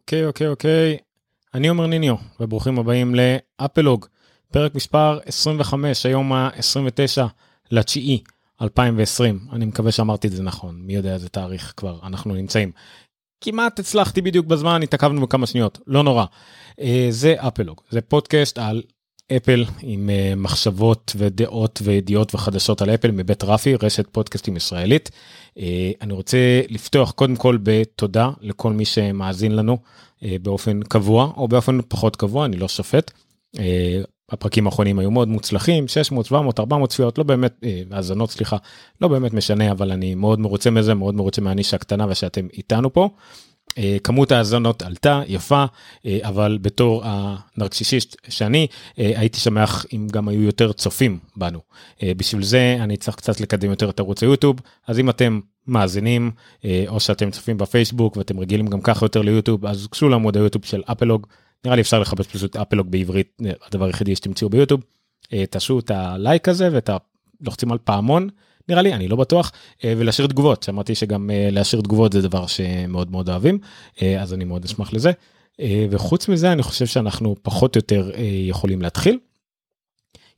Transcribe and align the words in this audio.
אוקיי, 0.00 0.26
אוקיי, 0.26 0.48
אוקיי. 0.48 0.96
אני 1.54 1.68
עומר 1.68 1.86
ניניו, 1.86 2.14
וברוכים 2.40 2.78
הבאים 2.78 3.14
לאפלוג, 3.14 4.06
פרק 4.52 4.74
מספר 4.74 5.18
25, 5.26 6.06
היום 6.06 6.32
ה-29 6.32 7.22
לתשיעי 7.70 8.22
2020. 8.62 9.40
אני 9.52 9.64
מקווה 9.64 9.92
שאמרתי 9.92 10.28
את 10.28 10.32
זה 10.32 10.42
נכון, 10.42 10.82
מי 10.82 10.94
יודע 10.94 11.14
איזה 11.14 11.28
תאריך 11.28 11.72
כבר 11.76 11.98
אנחנו 12.02 12.34
נמצאים. 12.34 12.72
כמעט 13.40 13.78
הצלחתי 13.78 14.20
בדיוק 14.20 14.46
בזמן, 14.46 14.82
התעכבנו 14.82 15.20
בכמה 15.20 15.46
שניות, 15.46 15.78
לא 15.86 16.02
נורא. 16.02 16.24
אה, 16.80 17.06
זה 17.10 17.34
אפלוג, 17.38 17.80
זה 17.90 18.00
פודקאסט 18.00 18.58
על 18.58 18.82
אפל 19.36 19.64
עם 19.82 20.10
uh, 20.10 20.36
מחשבות 20.36 21.12
ודעות 21.16 21.80
וידיעות 21.84 22.34
וחדשות 22.34 22.82
על 22.82 22.90
אפל 22.90 23.10
מבית 23.10 23.44
רפי 23.44 23.74
רשת 23.82 24.06
פודקאסטים 24.12 24.56
ישראלית. 24.56 25.10
Uh, 25.58 25.60
אני 26.00 26.12
רוצה 26.12 26.36
לפתוח 26.68 27.10
קודם 27.10 27.36
כל 27.36 27.58
בתודה 27.62 28.30
לכל 28.40 28.72
מי 28.72 28.84
שמאזין 28.84 29.56
לנו 29.56 29.78
uh, 30.20 30.24
באופן 30.42 30.82
קבוע 30.82 31.32
או 31.36 31.48
באופן 31.48 31.78
פחות 31.88 32.16
קבוע 32.16 32.44
אני 32.44 32.56
לא 32.56 32.68
שופט. 32.68 33.10
הפרקים 34.30 34.66
האחרונים 34.66 34.98
היו 34.98 35.10
מאוד 35.10 35.28
מוצלחים 35.28 35.88
600 35.88 36.26
700 36.26 36.60
400 36.60 36.90
צפיות 36.90 37.18
לא 37.18 37.24
באמת 37.24 37.64
האזנות 37.90 38.30
סליחה 38.30 38.56
לא 39.00 39.08
באמת 39.08 39.32
משנה 39.32 39.70
אבל 39.70 39.92
אני 39.92 40.14
מאוד 40.14 40.40
מרוצה 40.40 40.70
מזה 40.70 40.94
מאוד 40.94 41.14
מרוצה 41.14 41.40
מהנישה 41.40 41.76
הקטנה 41.76 42.06
ושאתם 42.08 42.46
איתנו 42.52 42.92
פה. 42.92 43.08
אה, 43.78 43.96
כמות 44.04 44.32
האזנות 44.32 44.82
עלתה 44.82 45.22
יפה 45.26 45.64
אה, 46.06 46.18
אבל 46.22 46.58
בתור 46.62 47.02
הנרקסיסיסט 47.04 48.16
שאני 48.28 48.66
אה, 48.98 49.12
הייתי 49.16 49.40
שמח 49.40 49.86
אם 49.92 50.08
גם 50.12 50.28
היו 50.28 50.42
יותר 50.42 50.72
צופים 50.72 51.18
בנו 51.36 51.60
בשביל 52.02 52.42
זה 52.42 52.76
אני 52.80 52.96
צריך 52.96 53.16
קצת 53.16 53.40
לקדם 53.40 53.70
יותר 53.70 53.90
את 53.90 54.00
ערוץ 54.00 54.22
היוטיוב 54.22 54.60
אז 54.86 54.98
אם 54.98 55.10
אתם 55.10 55.40
מאזינים 55.66 56.30
או 56.88 57.00
שאתם 57.00 57.30
צופים 57.30 57.58
בפייסבוק 57.58 58.16
ואתם 58.16 58.40
רגילים 58.40 58.66
גם 58.66 58.80
ככה 58.80 59.04
יותר 59.04 59.22
ליוטיוב 59.22 59.66
אז 59.66 59.88
גשו 59.92 60.08
לעמוד 60.08 60.36
היוטיוב 60.36 60.64
של 60.64 60.82
אפלוג 60.86 61.26
נראה 61.64 61.76
לי 61.76 61.82
אפשר 61.82 61.98
לחפש 61.98 62.26
פשוט 62.26 62.56
אפלוג 62.56 62.90
בעברית 62.90 63.38
הדבר 63.66 63.84
היחידי 63.84 64.16
שתמצאו 64.16 64.48
ביוטיוב 64.48 64.80
תעשו 65.50 65.78
את 65.78 65.90
הלייק 65.90 66.48
הזה 66.48 66.68
ואת 66.72 66.90
הלוחצים 67.42 67.72
על 67.72 67.78
פעמון. 67.84 68.28
נראה 68.68 68.82
לי 68.82 68.94
אני 68.94 69.08
לא 69.08 69.16
בטוח 69.16 69.52
אה, 69.84 69.94
ולהשאיר 69.96 70.28
תגובות 70.28 70.62
שמעתי 70.62 70.94
שגם 70.94 71.30
אה, 71.30 71.48
להשאיר 71.50 71.82
תגובות 71.82 72.12
זה 72.12 72.22
דבר 72.22 72.46
שמאוד 72.46 73.10
מאוד 73.10 73.28
אוהבים 73.28 73.58
אה, 74.02 74.22
אז 74.22 74.34
אני 74.34 74.44
מאוד 74.44 74.64
אשמח 74.64 74.92
לזה 74.92 75.12
וחוץ 75.90 76.28
מזה 76.28 76.52
אני 76.52 76.62
חושב 76.62 76.86
שאנחנו 76.86 77.36
פחות 77.42 77.76
או 77.76 77.78
יותר 77.78 78.10
יכולים 78.48 78.82
להתחיל. 78.82 79.18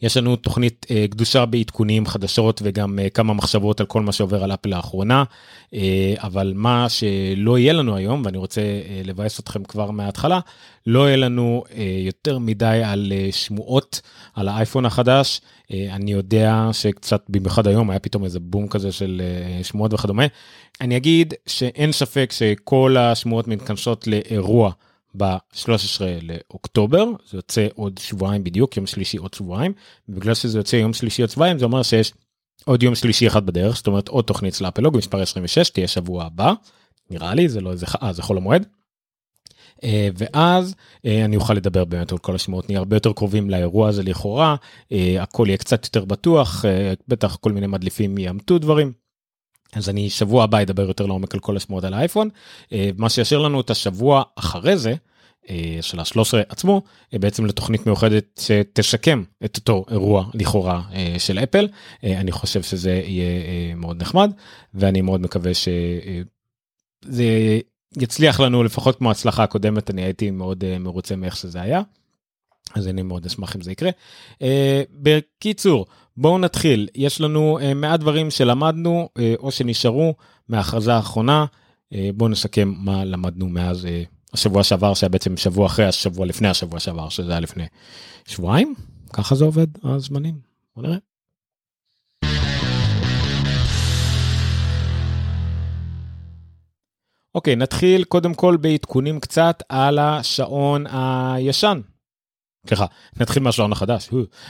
יש 0.05 0.17
לנו 0.17 0.37
תוכנית 0.37 0.87
uh, 0.89 1.11
קדושה 1.11 1.47
בעדכונים 1.47 2.07
חדשות 2.07 2.61
וגם 2.65 2.99
uh, 2.99 3.11
כמה 3.11 3.35
מחשבות 3.35 3.81
על 3.81 3.87
כל 3.87 4.03
מה 4.03 4.13
שעובר 4.13 4.45
על 4.45 4.53
אפל 4.53 4.69
לאחרונה. 4.69 5.25
uh, 5.71 5.77
אבל 6.19 6.53
מה 6.57 6.87
שלא 6.89 7.59
יהיה 7.59 7.73
לנו 7.73 7.97
היום 7.97 8.23
ואני 8.25 8.39
רוצה 8.39 8.61
uh, 8.61 9.07
לבאס 9.07 9.41
אתכם 9.41 9.65
כבר 9.65 9.91
מההתחלה 9.91 10.41
לא 10.87 11.07
יהיה 11.07 11.17
לנו 11.17 11.65
uh, 11.67 11.73
יותר 12.07 12.39
מדי 12.39 12.81
על 12.85 13.13
uh, 13.13 13.35
שמועות 13.35 14.01
על 14.35 14.49
האייפון 14.49 14.87
החדש. 14.87 15.41
uh, 15.41 15.75
אני 15.93 16.13
יודע 16.13 16.69
שקצת 16.73 17.23
במיוחד 17.29 17.67
היום 17.67 17.91
היה 17.91 17.99
פתאום 17.99 18.25
איזה 18.25 18.41
בום 18.41 18.69
כזה 18.69 18.93
של 18.93 19.23
uh, 19.61 19.65
שמועות 19.65 19.95
וכדומה. 19.95 20.27
אני 20.81 20.97
אגיד 20.97 21.35
שאין 21.47 21.93
ספק 21.93 22.33
שכל 22.33 22.97
השמועות 22.99 23.49
מתכנסות 23.49 24.07
לאירוע. 24.07 24.71
ב-13 25.17 26.01
לאוקטובר, 26.23 27.05
זה 27.31 27.39
יוצא 27.39 27.67
עוד 27.75 27.99
שבועיים 27.99 28.45
בדיוק, 28.45 28.77
יום 28.77 28.87
שלישי 28.87 29.17
עוד 29.17 29.35
שבועיים, 29.35 29.73
בגלל 30.09 30.35
שזה 30.35 30.59
יוצא 30.59 30.77
יום 30.77 30.93
שלישי 30.93 31.23
עוד 31.23 31.31
שבועיים 31.31 31.59
זה 31.59 31.65
אומר 31.65 31.83
שיש 31.83 32.13
עוד 32.65 32.83
יום 32.83 32.95
שלישי 32.95 33.27
אחד 33.27 33.47
בדרך, 33.47 33.77
זאת 33.77 33.87
אומרת 33.87 34.09
עוד 34.09 34.25
תוכנית 34.25 34.55
של 34.55 34.69
אפלוג 34.69 34.97
מספר 34.97 35.21
26 35.21 35.71
תהיה 35.71 35.89
שבוע 35.89 36.25
הבא, 36.25 36.53
נראה 37.11 37.35
לי 37.35 37.49
זה 37.49 37.61
לא 37.61 37.73
איזה, 37.73 37.87
אה 38.03 38.13
זה 38.13 38.23
חול 38.23 38.37
המועד. 38.37 38.67
Uh, 39.75 39.87
ואז 40.19 40.75
uh, 40.97 41.09
אני 41.25 41.37
אוכל 41.37 41.55
לדבר 41.55 41.85
באמת 41.85 42.13
על 42.13 42.19
כל 42.19 42.35
השמות 42.35 42.69
נהיה 42.69 42.79
הרבה 42.79 42.97
יותר 42.97 43.13
קרובים 43.13 43.51
לאירוע 43.51 43.89
הזה 43.89 44.03
לכאורה 44.03 44.57
uh, 44.83 44.95
הכל 45.21 45.45
יהיה 45.49 45.57
קצת 45.57 45.85
יותר 45.85 46.05
בטוח 46.05 46.65
uh, 46.65 47.03
בטח 47.09 47.37
כל 47.37 47.53
מיני 47.53 47.67
מדליפים 47.67 48.19
יאמתו 48.19 48.59
דברים 48.59 48.93
אז 49.75 49.89
אני 49.89 50.11
שבוע 50.11 50.45
הבא 50.45 50.63
אדבר 50.63 50.89
יותר 50.89 51.07
לעומק 51.07 51.35
על 51.35 51.41
כל 51.41 51.57
השמועות 51.57 51.85
על 51.85 51.95
האייפון. 51.95 52.29
אה, 52.73 52.91
מה 52.99 53.09
שישאיר 53.11 53.41
לנו 53.41 53.61
את 53.61 53.71
השבוע 53.71 54.23
אחרי 54.37 54.77
זה, 54.77 54.95
אה, 55.51 55.79
של 55.81 56.01
ה-13 56.01 56.19
עצמו, 56.49 56.83
אה, 57.15 57.19
בעצם 57.19 57.47
לתוכנית 57.47 57.87
מיוחדת 57.87 58.41
שתשקם 58.41 59.23
את 59.45 59.57
אותו 59.57 59.85
אירוע 59.91 60.27
לכאורה 60.35 60.83
של 61.19 61.39
אפל. 61.39 61.69
אני 62.03 62.33
חושב 62.33 62.63
שזה 62.63 63.03
יהיה 63.07 63.75
מאוד 63.75 64.03
נחמד, 64.03 64.31
ואני 64.75 65.01
מאוד 65.01 65.21
מקווה 65.21 65.53
שזה 65.55 67.25
יצליח 67.97 68.41
לנו 68.41 68.65
לפחות 68.65 68.97
כמו 68.99 69.09
ההצלחה 69.09 69.43
הקודמת, 69.43 69.91
אני 69.91 70.03
הייתי 70.03 70.31
מאוד 70.31 70.79
מרוצה 70.79 71.17
מאיך 71.17 71.37
שזה 71.37 71.61
היה. 71.61 71.83
אז 72.75 72.89
אני 72.89 73.03
מאוד 73.03 73.27
אשמח 73.27 73.57
אם 73.57 73.61
זה 73.61 73.73
יקרה. 73.73 73.91
בקיצור, 74.93 75.87
בואו 76.17 76.39
נתחיל, 76.39 76.89
יש 76.95 77.21
לנו 77.21 77.59
uh, 77.59 77.75
מעט 77.75 78.01
דברים 78.01 78.31
שלמדנו 78.31 79.09
uh, 79.19 79.23
או 79.39 79.51
שנשארו 79.51 80.15
מההכרזה 80.49 80.95
האחרונה, 80.95 81.45
uh, 81.93 81.97
בואו 82.15 82.31
נסכם 82.31 82.73
מה 82.77 83.05
למדנו 83.05 83.49
מאז 83.49 83.85
uh, 83.85 83.89
השבוע 84.33 84.65
שעבר 84.65 84.95
שהיה 84.95 85.09
בעצם 85.09 85.37
שבוע 85.37 85.67
אחרי 85.67 85.85
השבוע 85.85 86.27
לפני 86.27 86.49
השבוע 86.49 86.81
שעבר 86.81 87.09
שזה 87.09 87.31
היה 87.31 87.41
לפני 87.41 87.65
שבועיים, 88.27 88.75
ככה 89.13 89.35
זה 89.35 89.45
עובד 89.45 89.67
הזמנים, 89.85 90.35
בוא 90.77 90.83
נראה. 90.83 90.97
אוקיי, 97.35 97.57
נתחיל 97.57 98.05
קודם 98.05 98.35
כל 98.35 98.57
בעדכונים 98.57 99.21
קצת 99.21 99.63
על 99.69 99.99
השעון 99.99 100.85
הישן 100.87 101.81
סליחה, 102.67 102.87
נתחיל 103.21 103.43
מהשעון 103.43 103.73
החדש, 103.73 104.09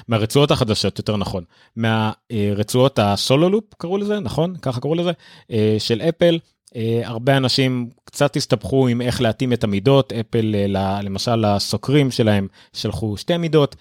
מהרצועות 0.09 0.51
החדשות 0.51 0.99
יותר 0.99 1.17
נכון, 1.17 1.45
מהרצועות 1.77 2.99
הסולו 2.99 3.51
לופ 3.51 3.65
קראו 3.79 3.99
לזה, 3.99 4.21
נכון? 4.21 4.57
ככה 4.63 4.81
קראו 4.81 4.95
לזה, 4.95 5.11
אה, 5.51 5.77
של 5.79 6.01
אפל. 6.01 6.39
אה, 6.77 7.01
הרבה 7.05 7.37
אנשים 7.37 7.91
קצת 8.05 8.37
הסתבכו 8.37 8.89
עם 8.89 9.01
איך 9.01 9.21
להתאים 9.21 9.53
את 9.53 9.65
המידות, 9.65 10.13
אפל 10.13 10.55
אה, 10.77 11.03
למשל 11.03 11.37
לסוקרים 11.37 12.11
שלהם 12.11 12.49
שלחו 12.73 13.17
שתי 13.17 13.37
מידות, 13.37 13.77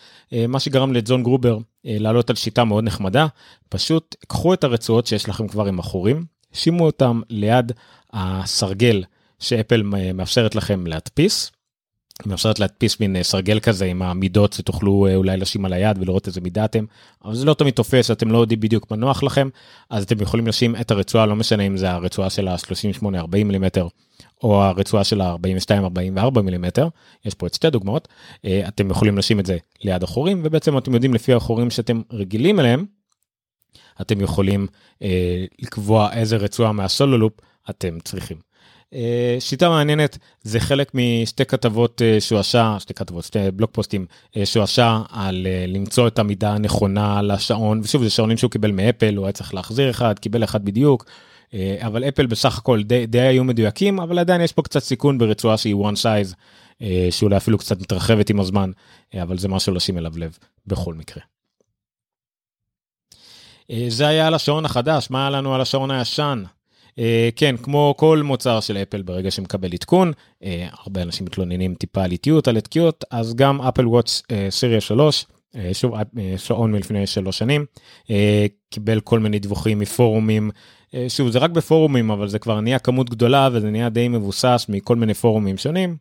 מה 0.48 0.60
שגרם 0.60 0.94
לג'ון 0.94 1.24
גרובר 1.24 1.58
לעלות 1.84 2.30
על 2.30 2.36
שיטה 2.36 2.64
מאוד 2.64 2.84
נחמדה, 2.84 3.28
פשוט 3.70 4.16
קחו 4.28 4.54
את 4.54 4.64
הרצועות 4.64 5.08
שיש 5.08 5.30
לכם 5.30 5.48
כבר 5.48 5.66
עם 5.66 5.80
החורים, 5.80 6.26
שימו 6.54 6.86
אותם 6.86 7.22
ליד 7.30 7.72
הסרגל 8.14 9.04
שאפל 9.40 9.84
מאפשרת 10.14 10.56
לכם 10.56 10.88
להדפיס. 10.88 11.52
מאפשרת 12.26 12.60
להדפיס 12.60 13.00
מין 13.00 13.16
אה, 13.16 13.24
סרגל 13.24 13.60
כזה 13.60 13.86
עם 13.86 14.02
המידות 14.02 14.54
שתוכלו 14.54 15.08
אה, 15.08 15.16
אולי 15.16 15.38
לשים 15.38 15.66
על 15.66 15.74
היד 15.74 15.98
ולראות 16.00 16.28
איזה 16.28 16.42
מידה 16.42 16.66
אתם 16.66 16.86
אבל 17.26 17.36
זה 17.36 17.46
לא 17.46 17.54
תמיד 17.54 17.74
תופס 17.74 18.12
אתם 18.12 18.32
לא 18.32 18.38
יודעים 18.38 18.60
בדיוק 18.60 18.92
מה 18.92 18.98
נוח 18.98 19.24
לכם 19.24 19.50
אז 19.90 20.04
אתם 20.04 20.22
יכולים 20.22 20.48
לשים 20.48 20.76
את 20.76 20.92
הרצועה 20.92 21.26
לא 21.26 21.36
משנה 21.36 21.64
אם 21.64 21.78
זה 21.78 21.92
הרצועה 21.92 22.30
של 22.30 22.48
ה-38 22.48 23.06
40 23.16 23.48
מילימטר 23.48 23.88
או 24.44 24.64
הרצועה 24.64 25.04
של 25.04 25.22
ה-42 25.22 25.72
44 25.72 26.42
מילימטר 26.42 26.88
יש 27.26 27.34
פה 27.34 27.48
את 27.48 27.54
שתי 27.54 27.70
דוגמאות 27.70 28.08
אה, 28.46 28.68
אתם 28.68 28.90
יכולים 28.90 29.18
לשים 29.18 29.40
את 29.40 29.46
זה 29.46 29.58
ליד 29.84 30.04
החורים 30.04 30.42
ובעצם 30.44 30.78
אתם 30.78 30.94
יודעים 30.94 31.14
לפי 31.14 31.34
החורים 31.34 31.70
שאתם 31.70 32.02
רגילים 32.12 32.60
אליהם. 32.60 32.86
אתם 34.02 34.22
יכולים 34.22 34.68
אה, 35.02 35.46
לקבוע 35.60 36.14
איזה 36.14 36.38
רצועה 36.38 36.72
מהסולו 36.72 37.18
לופ 37.18 37.34
אתם 37.70 38.00
צריכים. 38.00 38.38
אה, 38.94 39.36
שיטה 39.40 39.70
מעניינת 39.70 40.18
זה 40.42 40.60
חלק 40.60 40.92
משתי 40.94 41.46
כתבות 41.46 42.02
אה, 42.02 42.22
שהוא 42.22 42.40
עשה 42.40 42.76
שתי 42.80 42.94
כתבות 42.94 43.24
שתי 43.24 43.52
בלוג 43.54 43.70
פוסטים 43.74 44.06
אה, 44.38 44.46
שהוא 44.46 44.64
עשה 44.64 45.02
על 45.10 45.48
למצוא 45.68 46.08
את 46.08 46.20
המידה 46.20 46.54
הנכונה 46.54 47.22
לשעון 47.22 47.80
ושוב 47.84 48.04
זה 48.04 48.10
שעונים 48.10 48.38
שהוא 48.38 48.52
קיבל 48.52 48.72
מאפל 48.72 49.16
הוא 49.16 49.26
היה 49.26 49.34
צריך 49.34 49.54
להחזיר 49.54 49.90
אחד 49.90 50.20
קיבל 50.20 50.44
אחד 50.44 50.66
בדיוק 50.66 51.06
אבל 51.80 52.04
אפל 52.04 52.26
בסך 52.26 52.58
הכל 52.58 52.84
די, 52.84 53.06
די 53.06 53.22
היו 53.22 53.44
מדויקים 53.44 54.00
אבל 54.00 54.20
עדיין 54.20 54.42
יש 54.42 54.52
פה 54.52 54.62
קצת 54.62 54.80
סיכון 54.80 55.18
ברצועה 55.18 55.58
שהיא 55.58 55.76
one 55.76 55.96
size 55.96 56.36
שאולי 57.12 57.38
אפילו 57.38 57.58
קצת 57.58 57.82
מתרחבת 57.82 58.30
עם 58.30 58.40
הזמן 58.40 58.72
אבל 59.22 59.38
זה 59.38 59.48
משהו 59.48 59.74
לשים 59.74 59.98
אליו 59.98 60.12
לב 60.18 60.38
בכל 60.68 60.94
מקרה. 60.94 61.24
זה 63.88 64.08
היה 64.08 64.28
על 64.28 64.34
השעון 64.34 64.66
החדש 64.66 65.08
מה 65.10 65.22
היה 65.22 65.30
לנו 65.30 65.56
על 65.56 65.62
השעון 65.62 65.92
הישן. 65.92 66.44
אה, 67.00 67.30
כן, 67.36 67.56
כמו 67.58 67.94
כל 67.98 68.22
מוצר 68.24 68.60
של 68.60 68.78
אפל 68.78 69.02
ברגע 69.02 69.32
שמקבל 69.32 69.74
עדכון, 69.74 70.12
אה, 70.44 70.68
הרבה 70.72 71.02
אנשים 71.02 71.26
מתלוננים 71.26 71.76
טיפה 71.76 72.04
על 72.04 72.12
איטיות, 72.12 72.48
על 72.48 72.58
התקיעות, 72.58 73.04
אז 73.12 73.36
גם 73.36 73.62
אפל 73.62 73.88
וואטס 73.88 74.24
סיריה 74.50 74.82
3, 74.82 75.26
שוב 75.74 75.94
שעון 76.38 76.72
מלפני 76.72 77.08
שלוש 77.08 77.38
שנים, 77.38 77.66
אה, 78.10 78.46
קיבל 78.70 79.00
כל 79.00 79.20
מיני 79.20 79.40
דיווחים 79.40 79.80
מפורומים, 79.80 80.52
שוב 81.08 81.30
זה 81.30 81.40
רק 81.40 81.52
בפורומים 81.52 82.12
אבל 82.12 82.28
זה 82.28 82.40
כבר 82.40 82.60
נהיה 82.60 82.80
כמות 82.80 83.10
גדולה 83.10 83.50
וזה 83.52 83.70
נהיה 83.70 83.90
די 83.90 84.08
מבוסס 84.08 84.66
מכל 84.70 84.96
מיני 84.96 85.14
פורומים 85.14 85.58
שונים. 85.58 85.98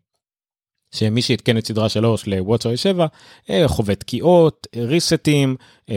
שמי 0.94 1.22
שעדכן 1.22 1.58
את 1.58 1.66
סדרה 1.66 1.88
3 1.88 2.26
לוואטסאי 2.26 2.76
7 2.76 3.06
חווה 3.66 3.94
תקיעות, 3.94 4.66
ריסטים, 4.76 5.56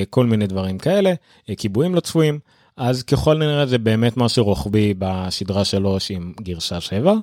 כל 0.09 0.25
מיני 0.25 0.47
דברים 0.47 0.77
כאלה, 0.77 1.13
כיבויים 1.57 1.95
לא 1.95 1.99
צפויים. 1.99 2.39
אז 2.77 3.03
ככל 3.03 3.37
נראה 3.37 3.65
זה 3.65 3.77
באמת 3.77 4.17
משהו 4.17 4.45
רוחבי 4.45 4.93
בשדרה 4.97 5.65
3 5.65 6.11
עם 6.11 6.33
גרשה 6.41 6.81
7. 6.81 7.13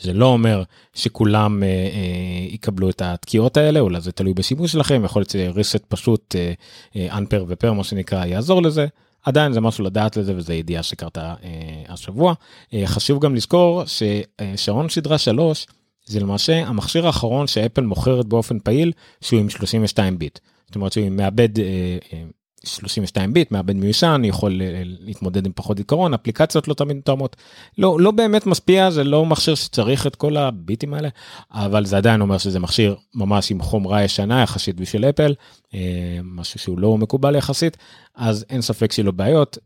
זה 0.00 0.12
לא 0.12 0.26
אומר 0.26 0.62
שכולם 0.94 1.62
אה, 1.62 1.68
אה, 1.68 2.54
יקבלו 2.54 2.90
את 2.90 3.02
התקיעות 3.02 3.56
האלה, 3.56 3.80
אולי 3.80 4.00
זה 4.00 4.12
תלוי 4.12 4.34
בשימוש 4.34 4.72
שלכם, 4.72 5.04
יכול 5.04 5.20
להיות 5.20 5.30
שריסט 5.30 5.84
פשוט, 5.88 6.36
אה, 6.36 6.52
אה, 6.96 7.18
unpair 7.18 7.44
ופר, 7.48 7.72
מה 7.72 7.84
שנקרא, 7.84 8.24
יעזור 8.24 8.62
לזה. 8.62 8.86
עדיין 9.24 9.52
זה 9.52 9.60
משהו 9.60 9.84
לדעת 9.84 10.16
לזה 10.16 10.36
וזה 10.36 10.54
ידיעה 10.54 10.82
שקרתה 10.82 11.34
אה, 11.42 11.82
השבוע. 11.88 12.34
אה, 12.74 12.82
חשוב 12.86 13.22
גם 13.22 13.34
לזכור 13.34 13.82
ששעון 13.86 14.88
שדרה 14.88 15.18
3 15.18 15.66
זה 16.04 16.20
למעשה 16.20 16.66
המכשיר 16.66 17.06
האחרון 17.06 17.46
שאפל 17.46 17.82
מוכרת 17.82 18.26
באופן 18.26 18.58
פעיל 18.58 18.92
שהוא 19.20 19.40
עם 19.40 19.50
32 19.50 20.18
ביט. 20.18 20.38
זאת 20.66 20.76
אומרת 20.76 20.92
שהוא 20.92 21.08
מאבד 21.08 21.58
אה, 21.58 21.64
אה, 22.12 22.22
32 22.64 23.32
ביט 23.32 23.50
מעבד 23.50 23.76
מיושן 23.76 24.22
יכול 24.24 24.62
אה, 24.62 24.82
להתמודד 24.84 25.46
עם 25.46 25.52
פחות 25.54 25.78
עיקרון 25.78 26.14
אפליקציות 26.14 26.68
לא 26.68 26.74
תמיד 26.74 27.00
תואמות 27.04 27.36
לא 27.78 27.96
לא 28.00 28.10
באמת 28.10 28.46
משפיע 28.46 28.90
זה 28.90 29.04
לא 29.04 29.26
מכשיר 29.26 29.54
שצריך 29.54 30.06
את 30.06 30.16
כל 30.16 30.36
הביטים 30.36 30.94
האלה 30.94 31.08
אבל 31.50 31.86
זה 31.86 31.96
עדיין 31.96 32.20
אומר 32.20 32.38
שזה 32.38 32.60
מכשיר 32.60 32.96
ממש 33.14 33.50
עם 33.50 33.60
חומרה 33.60 34.04
ישנה 34.04 34.42
יחסית 34.42 34.76
בשביל 34.76 35.04
אפל 35.04 35.34
אה, 35.74 36.18
משהו 36.22 36.58
שהוא 36.58 36.78
לא 36.78 36.98
מקובל 36.98 37.36
יחסית 37.36 37.76
אז 38.14 38.44
אין 38.50 38.60
ספק 38.60 38.92
שלא 38.92 39.10
בעיות. 39.10 39.58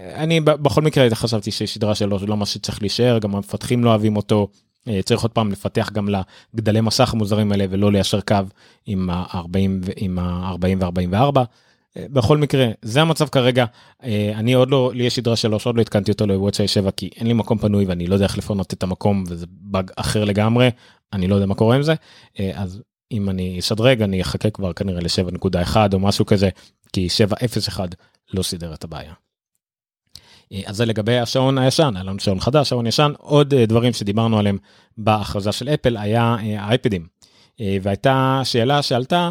אני 0.00 0.40
בכל 0.40 0.82
מקרה 0.82 1.14
חשבתי 1.14 1.50
ששדרה 1.50 1.94
שלו 1.94 2.18
זה 2.18 2.26
לא 2.26 2.36
מה 2.36 2.46
שצריך 2.46 2.82
להישאר 2.82 3.18
גם 3.18 3.34
המפתחים 3.34 3.84
לא 3.84 3.90
אוהבים 3.90 4.16
אותו 4.16 4.48
אה, 4.88 5.00
צריך 5.04 5.22
עוד 5.22 5.30
פעם 5.30 5.52
לפתח 5.52 5.90
גם 5.92 6.08
לגדלי 6.54 6.80
מסך 6.80 7.12
המוזרים 7.12 7.52
האלה 7.52 7.64
ולא 7.70 7.92
ליישר 7.92 8.20
קו 8.20 8.36
עם 8.86 9.10
ה-40 9.10 9.90
עם 9.96 10.18
ה-40 10.18 10.84
ו-44. 10.84 11.40
בכל 11.98 12.38
מקרה 12.38 12.66
זה 12.82 13.02
המצב 13.02 13.28
כרגע 13.28 13.64
אה, 14.04 14.32
אני 14.34 14.52
עוד 14.52 14.70
לא 14.70 14.90
לי 14.94 15.04
יש 15.04 15.14
סדרה 15.14 15.36
שלוש 15.36 15.66
עוד 15.66 15.76
לא 15.76 15.80
התקנתי 15.80 16.12
אותו 16.12 16.26
לוואטסאי 16.26 16.68
7 16.68 16.90
כי 16.90 17.10
אין 17.16 17.26
לי 17.26 17.32
מקום 17.32 17.58
פנוי 17.58 17.84
ואני 17.84 18.06
לא 18.06 18.14
יודע 18.14 18.24
איך 18.24 18.38
לפנות 18.38 18.72
את 18.72 18.82
המקום 18.82 19.24
וזה 19.28 19.46
באג 19.48 19.90
אחר 19.96 20.24
לגמרי 20.24 20.70
אני 21.12 21.28
לא 21.28 21.34
יודע 21.34 21.46
מה 21.46 21.54
קורה 21.54 21.76
עם 21.76 21.82
זה 21.82 21.94
אה, 22.40 22.50
אז 22.54 22.82
אם 23.12 23.30
אני 23.30 23.58
אשדרג 23.58 24.02
אני 24.02 24.22
אחכה 24.22 24.50
כבר 24.50 24.72
כנראה 24.72 25.00
ל-7.1 25.00 25.76
או 25.92 25.98
משהו 25.98 26.26
כזה 26.26 26.48
כי 26.92 27.08
7.0.1 27.30 27.80
לא 28.34 28.42
סידר 28.42 28.74
את 28.74 28.84
הבעיה. 28.84 29.12
אה, 30.52 30.60
אז 30.66 30.76
זה 30.76 30.84
לגבי 30.84 31.18
השעון 31.18 31.58
הישן, 31.58 31.92
היה 31.94 32.04
לנו 32.04 32.20
שעון 32.20 32.40
חדש, 32.40 32.68
שעון 32.68 32.86
ישן, 32.86 33.12
עוד 33.18 33.54
דברים 33.54 33.92
שדיברנו 33.92 34.38
עליהם 34.38 34.58
בהכרזה 34.98 35.52
של 35.52 35.68
אפל 35.68 35.96
היה 35.96 36.36
האייפדים. 36.40 37.06
והייתה 37.82 38.40
שאלה 38.44 38.82
שעלתה 38.82 39.30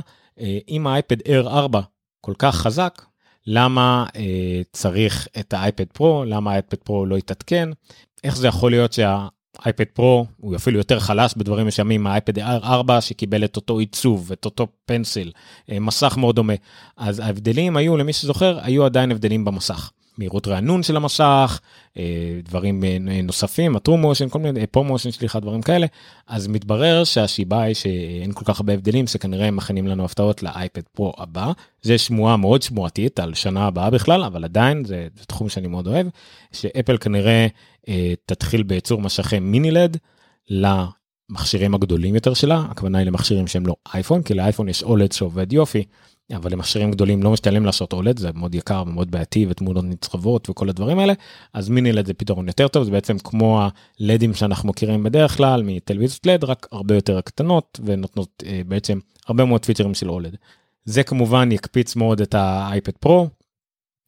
אם 0.70 0.88
האייפד 0.88 1.20
Air 1.22 1.48
4 1.48 1.82
כל 2.26 2.34
כך 2.40 2.56
חזק, 2.56 3.02
למה 3.48 4.06
אה, 4.16 4.62
צריך 4.72 5.28
את 5.40 5.54
האייפד 5.54 5.86
Pro, 5.94 6.26
למה 6.26 6.52
האייפד 6.52 6.78
Pro 6.78 7.06
לא 7.06 7.18
יתעדכן, 7.18 7.70
איך 8.24 8.38
זה 8.38 8.48
יכול 8.48 8.72
להיות 8.72 8.94
שהאייפד 8.94 9.84
Pro 9.94 10.26
הוא 10.38 10.56
אפילו 10.56 10.78
יותר 10.78 11.00
חלש 11.00 11.34
בדברים 11.38 11.68
מסוימים 11.68 12.04
מהאייפד 12.04 12.40
Air 12.40 12.86
4 12.86 13.02
שקיבל 13.02 13.44
את 13.44 13.56
אותו 13.56 13.80
עיצוב, 13.80 14.32
את 14.32 14.46
אותו 14.46 14.68
Pencil, 14.86 15.32
אה, 15.72 15.80
מסך 15.80 16.18
מאוד 16.18 16.36
דומה. 16.36 16.54
אז 16.98 17.20
ההבדלים 17.20 17.78
היו, 17.78 17.98
למי 17.98 18.14
שזוכר, 18.14 18.60
היו 18.62 18.86
עדיין 18.86 19.12
הבדלים 19.12 19.46
במסך. 19.46 19.92
מהירות 20.18 20.48
רענון 20.48 20.84
של 20.84 20.96
המסך, 20.96 21.60
אה, 21.98 22.04
דברים 22.44 22.84
אה, 22.84 23.22
נוספים, 23.24 23.76
ה 23.76 23.80
True 23.80 23.98
Motion, 23.98 24.30
כל 24.30 24.40
מיני 24.40 24.68
ProMotion 24.68 25.12
סליחה, 25.12 25.40
דברים 25.40 25.62
כאלה, 25.62 25.88
אז 26.28 26.48
מתברר 26.48 27.04
שהשיבה 27.04 27.62
היא 27.62 27.76
שאין 27.76 28.32
כל 28.34 28.46
כך 28.46 28.60
הרבה 28.60 28.74
הבדלים, 28.74 29.08
שכנראה 29.08 29.48
הם 29.48 29.56
מכינים 29.56 29.88
לנו 29.88 30.06
הפתעות 30.06 30.44
לאייפד 30.44 30.82
פרו 30.94 31.14
הבא. 31.18 31.52
זה 31.82 31.98
שמועה 31.98 32.38
מאוד 32.38 32.62
שמועתית 32.62 33.20
על 33.20 33.34
שנה 33.34 33.68
הבאה 33.68 33.90
בכלל, 33.90 34.24
אבל 34.24 34.44
עדיין 34.44 34.86
זה, 34.86 35.08
זה 35.16 35.26
תחום 35.26 35.50
שאני 35.50 35.68
מאוד 35.68 35.88
אוהב, 35.88 36.08
שאפל 36.52 36.98
כנראה 36.98 37.48
אה, 37.90 38.14
תתחיל 38.26 38.64
בייצור 38.64 39.02
משכי 39.02 39.40
מיני 39.40 39.72
לד. 39.72 39.98
למכשירים 40.50 41.76
הגדולים 41.76 42.16
יותר 42.16 42.34
שלה, 42.34 42.64
הכוונה 42.70 42.98
היא 42.98 43.08
למכשירים 43.08 43.48
שהם 43.48 43.66
לא 43.66 43.76
אייפון, 43.94 44.24
כי 44.24 44.34
לאייפון 44.34 44.70
יש 44.70 44.84
אולד 44.84 45.12
שעובד 45.12 45.54
יופי, 45.54 45.84
אבל 46.34 46.52
למכשירים 46.52 46.92
גדולים 46.92 47.24
לא 47.24 47.32
משתלם 47.32 47.66
לעשות 47.66 47.94
אולד 47.94 48.20
זה 48.20 48.30
מאוד 48.34 48.56
יקר 48.56 48.84
ומאוד 48.88 49.12
בעייתי 49.12 49.46
ותמונות 49.50 49.86
נצרבות 49.86 50.50
וכל 50.50 50.70
הדברים 50.70 51.00
האלה 51.00 51.14
אז 51.54 51.70
מיני 51.70 51.92
לד 51.92 52.06
זה 52.06 52.14
פתרון 52.14 52.48
יותר 52.48 52.68
טוב 52.68 52.84
זה 52.84 52.92
בעצם 52.92 53.18
כמו 53.18 53.62
הלדים 54.00 54.34
שאנחנו 54.34 54.70
מכירים 54.70 55.04
בדרך 55.04 55.38
כלל 55.38 55.64
מטלוויזיות 55.66 56.26
לד 56.26 56.44
רק 56.44 56.68
הרבה 56.72 56.96
יותר 56.96 57.22
קטנות 57.22 57.80
ונותנות 57.86 58.44
אה, 58.46 58.62
בעצם 58.68 59.00
הרבה 59.28 59.46
מאוד 59.46 59.66
פיצ'רים 59.66 59.94
של 59.94 60.10
אולד. 60.10 60.36
זה 60.86 61.04
כמובן 61.04 61.52
יקפיץ 61.52 61.96
מאוד 61.96 62.22
את 62.22 62.34
האייפד 62.34 62.92
פרו 62.92 63.28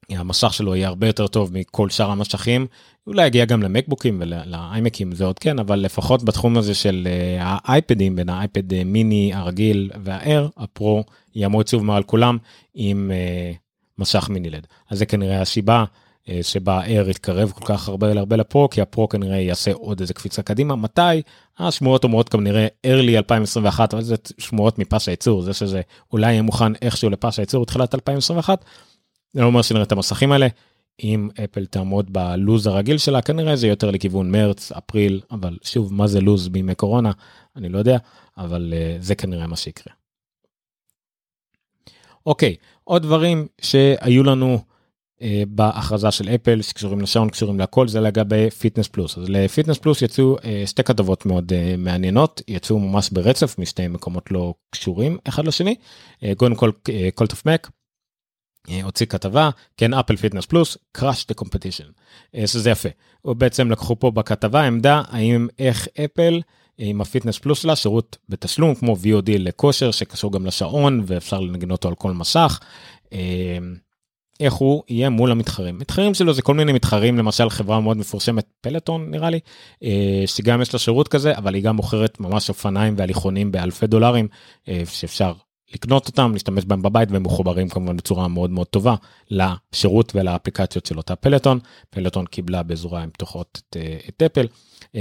המסך 0.10 0.54
שלו 0.54 0.76
יהיה 0.76 0.88
הרבה 0.88 1.08
יותר 1.08 1.28
טוב 1.28 1.54
מכל 1.54 1.90
שאר 1.90 2.12
המשכים. 2.12 2.68
אולי 3.08 3.28
יגיע 3.28 3.46
גם 3.46 3.64
למקבוקים 3.64 4.18
ולאיימקים 4.22 5.16
זה 5.16 5.26
עוד 5.26 5.40
כן 5.40 5.60
אבל 5.60 5.80
לפחות 5.80 6.24
בתחום 6.24 6.58
הזה 6.58 6.76
של 6.76 7.08
אה, 7.12 7.38
האייפדים 7.42 8.16
בין 8.16 8.30
האייפד 8.30 8.74
אה, 8.74 8.84
מיני 8.84 9.32
הרגיל 9.34 9.92
והאר 10.04 10.48
הפרו 10.58 11.04
יעמוד 11.36 11.68
שוב 11.68 11.84
מעל 11.84 12.04
כולם 12.04 12.38
עם 12.74 13.12
uh, 13.14 13.56
מסך 14.00 14.30
מיני 14.30 14.50
לד. 14.50 14.68
אז 14.90 14.98
זה 14.98 15.06
כנראה 15.06 15.42
הסיבה 15.42 15.86
שבה 16.42 16.86
אר 16.86 17.10
יתקרב 17.10 17.52
כל 17.52 17.66
כך 17.66 17.90
הרבה 17.90 18.12
הרבה 18.12 18.36
לפרו 18.36 18.70
כי 18.70 18.82
הפרו 18.82 19.10
כנראה 19.10 19.38
יעשה 19.38 19.74
עוד 19.74 20.02
איזה 20.02 20.14
קפיצה 20.14 20.42
קדימה. 20.42 20.76
מתי? 20.76 21.22
השמועות 21.60 22.04
אומרות 22.04 22.30
כנראה 22.30 22.68
early 22.88 23.18
2021 23.18 23.94
אבל 23.94 24.04
זה 24.04 24.16
שמועות 24.38 24.80
מפס 24.80 25.08
הייצור. 25.08 25.42
זה 25.42 25.54
שזה 25.54 25.82
אולי 26.14 26.32
יהיה 26.32 26.42
מוכן 26.42 26.76
איכשהו 26.82 27.10
לפס 27.10 27.40
הייצור 27.40 27.66
תחילת 27.66 27.96
2021. 27.96 28.66
זה 29.34 29.42
לא 29.42 29.46
אומר 29.46 29.62
שנראה 29.62 29.84
את 29.84 29.92
המסכים 29.92 30.32
האלה. 30.32 30.48
אם 31.04 31.30
אפל 31.44 31.66
תעמוד 31.66 32.14
בלוז 32.14 32.68
הרגיל 32.68 32.98
שלה 32.98 33.22
כנראה 33.22 33.56
זה 33.56 33.68
יותר 33.68 33.92
לכיוון 33.92 34.32
מרץ 34.32 34.72
אפריל 34.72 35.22
אבל 35.32 35.58
שוב 35.64 35.94
מה 35.94 36.08
זה 36.08 36.22
לוז 36.22 36.48
בימי 36.48 36.76
קורונה 36.76 37.12
אני 37.56 37.70
לא 37.70 37.80
יודע 37.80 37.98
אבל 38.38 38.74
uh, 38.74 39.04
זה 39.04 39.16
כנראה 39.16 39.48
מה 39.48 39.56
שיקרה. 39.56 39.94
אוקיי 42.26 42.56
עוד 42.84 43.02
דברים 43.02 43.48
שהיו 43.62 44.24
לנו 44.24 44.60
uh, 45.20 45.24
בהכרזה 45.48 46.12
של 46.12 46.30
אפל 46.30 46.62
שקשורים 46.62 47.02
לשעון 47.02 47.30
קשורים 47.30 47.60
לכל 47.60 47.88
זה 47.88 48.00
לגבי 48.00 48.50
Fitness 48.50 48.88
Plus 48.88 49.18
אז 49.18 49.30
ל 49.30 49.36
Fitness 49.36 49.78
Plus 49.78 50.02
יצאו 50.02 50.38
uh, 50.38 50.42
שתי 50.66 50.84
כתבות 50.84 51.26
מאוד 51.26 51.52
uh, 51.52 51.78
מעניינות 51.78 52.42
יצאו 52.48 52.80
ממש 52.80 53.10
ברצף 53.10 53.60
משתי 53.60 53.88
מקומות 53.88 54.32
לא 54.32 54.54
קשורים 54.70 55.18
אחד 55.28 55.46
לשני 55.48 55.76
uh, 56.22 56.26
קודם 56.38 56.56
כל 56.56 56.72
Cult 57.16 57.32
of 57.32 57.46
Mac 57.46 57.70
הוציא 58.84 59.06
כתבה 59.06 59.50
Can 59.78 59.94
Apple 59.94 60.16
Fitness 60.16 60.46
Plus 60.46 60.78
crush 60.98 61.26
the 61.32 61.44
competition 61.44 61.86
שזה 62.46 62.70
יפה. 62.70 62.90
הוא 63.22 63.36
בעצם 63.36 63.72
לקחו 63.72 64.00
פה 64.00 64.12
בכתבה 64.12 64.64
עמדה 64.64 65.02
האם 65.10 65.48
איך 65.60 65.88
אפל 66.06 66.42
עם 66.78 67.02
הפיטנס 67.02 67.38
פלוס 67.38 67.60
שלה 67.62 67.76
שירות 67.76 68.18
בתשלום 68.30 68.76
כמו 68.76 68.96
VOD 69.04 69.30
לכושר 69.30 69.92
שקשור 69.92 70.32
גם 70.32 70.46
לשעון 70.46 71.04
ואפשר 71.06 71.40
לנגן 71.40 71.72
אותו 71.72 71.88
על 71.88 71.96
כל 71.96 72.12
מסך. 72.12 72.60
איך 74.40 74.54
הוא 74.54 74.84
יהיה 74.90 75.10
מול 75.10 75.32
המתחרים 75.32 75.78
מתחרים 75.78 76.14
שלו 76.14 76.34
זה 76.34 76.42
כל 76.42 76.54
מיני 76.54 76.74
מתחרים 76.74 77.18
למשל 77.18 77.50
חברה 77.50 77.80
מאוד 77.80 77.98
מפורשמת 77.98 78.48
פלטון 78.62 79.12
נראה 79.12 79.30
לי 79.30 79.40
שגם 80.26 80.62
יש 80.62 80.74
לה 80.74 80.80
שירות 80.80 81.08
כזה 81.08 81.38
אבל 81.38 81.54
היא 81.54 81.64
גם 81.64 81.76
מוכרת 81.76 82.20
ממש 82.20 82.50
אופניים 82.50 82.94
והליכונים 82.98 83.52
באלפי 83.52 83.88
דולרים 83.88 84.28
שאפשר 84.86 85.34
לקנות 85.74 86.08
אותם 86.08 86.34
להשתמש 86.34 86.66
בהם 86.66 86.82
בבית 86.82 87.12
והם 87.12 87.24
מחוברים 87.24 87.70
כמובן 87.70 87.98
בצורה 87.98 88.28
מאוד 88.28 88.50
מאוד 88.50 88.68
טובה 88.68 88.96
לשירות 89.30 90.16
ולאפליקציות 90.16 90.86
של 90.86 90.98
אותה 90.98 91.16
פלטון 91.16 91.60
Peloton 91.90 92.26
קיבלה 92.26 92.64
בזרועיים 92.64 93.10
פתוחות 93.10 93.62
את, 93.70 93.78
את 94.10 94.24
אפל 94.24 94.48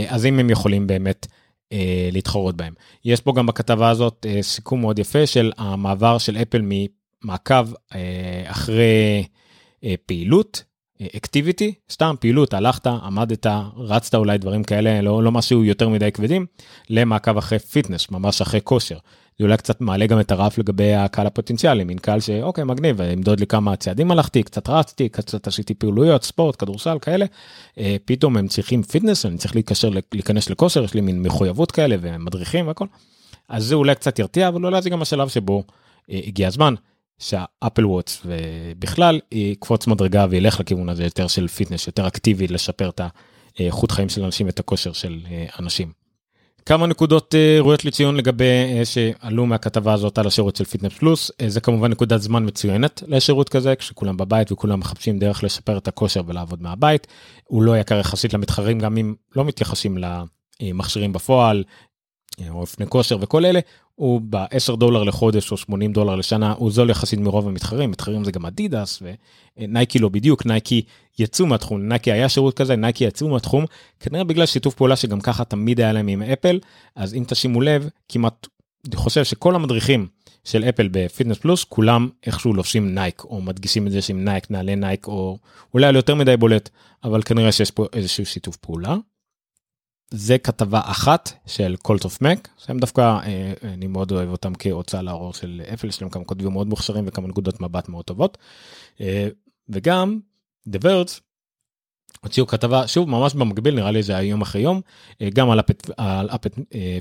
אז 0.08 0.26
אם 0.26 0.38
הם 0.38 0.50
יכולים 0.50 0.87
באמת 0.87 1.26
אה, 1.73 2.08
להתחרות 2.12 2.56
בהם. 2.56 2.75
יש 3.04 3.20
פה 3.20 3.32
גם 3.37 3.46
בכתבה 3.46 3.90
הזאת 3.90 4.26
אה, 4.28 4.42
סיכום 4.42 4.80
מאוד 4.80 4.99
יפה 4.99 5.26
של 5.26 5.52
המעבר 5.58 6.18
של 6.18 6.37
אפל 6.37 6.61
ממעקב 6.62 7.73
אה, 7.94 8.42
אחרי 8.46 9.25
אה, 9.85 9.94
פעילות, 10.06 10.62
activity, 11.16 11.75
סתם 11.90 12.14
פעילות, 12.20 12.54
הלכת, 12.54 12.87
עמדת, 12.87 13.46
רצת 13.76 14.14
אולי 14.14 14.38
דברים 14.38 14.64
כאלה, 14.64 15.00
לא, 15.00 15.23
לא 15.23 15.32
משהו 15.32 15.64
יותר 15.64 15.88
מדי 15.88 16.12
כבדים, 16.12 16.46
למעקב 16.90 17.37
אחרי 17.37 17.58
fitness, 17.59 18.11
ממש 18.11 18.40
אחרי 18.40 18.61
כושר. 18.64 18.99
זה 19.38 19.45
אולי 19.45 19.57
קצת 19.57 19.81
מעלה 19.81 20.07
גם 20.07 20.21
את 20.21 20.31
הרף 20.31 20.59
לגבי 20.59 20.95
הקהל 20.95 21.26
הפוטנציאלי, 21.26 21.85
מין 21.85 21.99
קהל 21.99 22.21
שאוקיי 22.21 22.64
מגניב, 22.64 23.00
ימדוד 23.00 23.40
לי 23.40 23.47
כמה 23.47 23.76
צעדים 23.76 24.11
הלכתי, 24.11 24.43
קצת 24.43 24.69
רצתי, 24.69 25.09
קצת 25.09 25.47
עשיתי 25.47 25.75
פעילויות, 25.75 26.25
ספורט, 26.25 26.61
כדורסל 26.61 26.99
כאלה, 26.99 27.26
אה, 27.78 27.97
פתאום 28.05 28.37
הם 28.37 28.49
צריכים 28.49 28.83
fitness, 28.83 29.26
אני 29.26 29.38
צריך 29.38 29.55
להיקשר, 29.55 29.90
להיכנס 30.12 30.50
לכושר, 30.50 30.85
יש 30.85 30.95
לי 30.95 31.00
מין 31.00 31.23
מחויבות 31.23 31.73
כאלה 31.73 31.97
ומדריכים 32.00 32.66
והכל. 32.66 32.87
אז 33.49 33.64
זה 33.64 33.75
אולי 33.75 33.95
קצת 33.95 34.19
ירתיע, 34.19 34.49
אבל 34.49 34.64
אולי 34.64 34.83
זה 34.83 34.90
גם 34.90 35.02
השלב 35.02 35.28
שבו 35.28 35.64
אה, 36.11 36.21
הגיע 36.26 36.49
הזמן 36.49 36.75
שה 37.18 37.44
Apple 37.44 37.87
Watch 37.87 38.23
ובכלל 38.25 39.21
יקפוץ 39.33 39.87
מדרגה 39.87 40.26
וילך 40.31 40.61
לכיוון 40.61 40.88
הזה 40.88 41.05
יותר 41.05 41.26
של 41.26 41.49
fitness, 41.49 41.87
יותר 41.87 42.07
אקטיבי, 42.07 42.47
לשפר 42.47 42.88
את 42.88 43.00
האיכות 43.59 43.90
חיים 43.90 44.09
של 44.09 44.25
אנשים 44.25 44.47
ואת 44.47 44.59
הכושר 44.61 44.93
של 44.93 45.21
אה, 45.31 45.47
אנשים. 45.59 46.05
כמה 46.66 46.87
נקודות 46.87 47.35
uh, 47.35 47.62
ראויות 47.62 47.85
לציון 47.85 48.16
לגבי 48.16 48.44
uh, 48.44 48.85
שעלו 48.85 49.46
מהכתבה 49.46 49.92
הזאת 49.92 50.18
על 50.18 50.26
השירות 50.26 50.56
של 50.56 50.64
Fitness 50.64 50.92
Plus. 50.92 51.30
uh, 51.30 51.35
זה 51.49 51.61
כמובן 51.61 51.90
נקודת 51.90 52.23
זמן 52.23 52.46
מצוינת 52.46 53.02
לשירות 53.06 53.49
כזה 53.49 53.76
כשכולם 53.76 54.16
בבית 54.16 54.52
וכולם 54.52 54.80
מחפשים 54.80 55.18
דרך 55.18 55.44
לשפר 55.44 55.78
את 55.78 55.88
הכושר 55.88 56.23
ולעבוד 56.26 56.62
מהבית. 56.62 57.06
הוא 57.44 57.62
לא 57.62 57.78
יקר 57.78 57.99
יחסית 57.99 58.35
למתחרים 58.35 58.78
גם 58.78 58.96
אם 58.96 59.14
לא 59.37 59.44
מתייחסים 59.44 59.99
מכשירים 60.62 61.12
בפועל, 61.12 61.64
או 62.50 62.62
אופני 62.62 62.87
כושר 62.87 63.19
וכל 63.21 63.45
אלה, 63.45 63.61
הוא 63.95 64.21
ב-10 64.31 64.76
דולר 64.76 65.02
לחודש 65.02 65.52
או 65.52 65.57
80 65.57 65.93
דולר 65.93 66.14
לשנה, 66.16 66.52
הוא 66.52 66.71
זול 66.71 66.90
יחסית 66.90 67.19
מרוב 67.19 67.49
המתחרים, 67.49 67.90
מתחרים 67.90 68.25
זה 68.25 68.33
גם 68.33 68.47
אדידס 68.47 69.02
ונייקי 69.59 69.99
לא 69.99 70.09
בדיוק, 70.09 70.47
נייקי 70.47 70.83
יצאו 71.19 71.47
מהתחום, 71.47 71.88
נייקי 71.88 72.12
היה 72.12 72.28
שירות 72.28 72.57
כזה, 72.57 72.76
נייקי 72.76 73.05
יצאו 73.05 73.28
מהתחום, 73.28 73.64
כנראה 74.00 74.25
בגלל 74.25 74.47
שיתוף 74.47 74.75
פעולה 74.75 74.97
שגם 74.97 75.21
ככה 75.21 75.45
תמיד 75.45 75.81
היה 75.81 75.93
להם 75.93 76.09
עם 76.09 76.23
אפל, 76.23 76.59
אז 76.97 77.14
אם 77.14 77.25
תשימו 77.26 77.61
לב, 77.61 77.88
כמעט, 78.09 78.47
אני 78.88 78.97
חושב 78.97 79.25
שכל 79.25 79.55
המדריכים 79.55 80.07
של 80.45 80.64
אפל 80.64 80.88
ב 80.92 80.98
Fitness 80.98 81.38
Plus, 81.38 81.64
כולם 81.64 82.09
איכשהו 82.26 82.55
לובשים 82.55 82.95
נייק, 82.95 83.25
או 83.25 83.40
מדגישים 83.43 83.87
את 83.87 83.93
זה 83.93 84.02
שעם 84.02 84.25
נייק, 84.25 84.50
נעלי 84.50 84.76
נייק, 84.76 85.07
או 85.07 85.38
אולי 85.75 85.95
יותר 85.95 86.14
מדי 86.14 86.37
בולט, 86.37 86.69
אבל 87.05 87.23
כנראה 87.23 87.52
שיש 87.52 87.71
פה 87.71 87.87
איזשהו 87.93 88.26
שיתוף 88.26 88.57
פעולה. 88.57 88.97
זה 90.10 90.38
כתבה 90.38 90.80
אחת 90.84 91.32
של 91.46 91.76
Cult 91.83 92.04
of 92.04 92.23
Mac 92.23 92.49
שהם 92.58 92.78
דווקא 92.78 93.00
אה, 93.00 93.52
אני 93.62 93.86
מאוד 93.86 94.12
אוהב 94.12 94.28
אותם 94.28 94.52
כהוצאה 94.58 95.02
לאור 95.02 95.34
של 95.34 95.62
אפל 95.75 95.88
יש 95.88 96.02
להם 96.02 96.10
כמה 96.10 96.25
כותבים 96.25 96.52
מאוד 96.52 96.66
מוכשרים 96.66 97.04
וכמה 97.06 97.28
נקודות 97.28 97.60
מבט 97.60 97.88
מאוד 97.88 98.04
טובות. 98.04 98.38
אה, 99.00 99.28
וגם 99.68 100.20
The 100.68 100.78
Verge 100.82 101.20
הוציאו 102.20 102.46
כתבה 102.46 102.86
שוב 102.88 103.08
ממש 103.08 103.34
במקביל 103.34 103.75
נראה 103.75 103.90
לי 103.90 104.02
זה 104.02 104.16
היום 104.16 104.42
אחרי 104.42 104.62
יום 104.62 104.80
אה, 105.22 105.28
גם 105.34 105.50
על 105.50 105.60
Apple 106.35 106.49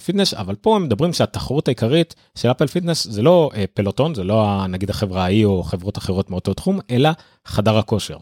Fitness 0.06 0.34
אבל 0.34 0.56
פה 0.56 0.76
הם 0.76 0.84
מדברים 0.84 1.14
שהתחרות 1.14 1.68
העיקרית 1.68 2.16
של 2.36 2.52
Apple 2.52 2.68
Fitness 2.68 3.08
זה 3.08 3.22
לא 3.22 3.52
Peloton 3.74 4.16
זה 4.16 4.24
לא 4.24 4.68
נגיד 4.68 4.90
החברה 4.90 5.24
ההיא 5.24 5.46
או 5.46 5.64
חברות 5.64 5.98
אחרות 5.98 6.30
מאותו 6.30 6.54
תחום 6.54 6.80
אלא 6.90 7.10
חדר 7.46 7.78
הכושר. 7.78 8.18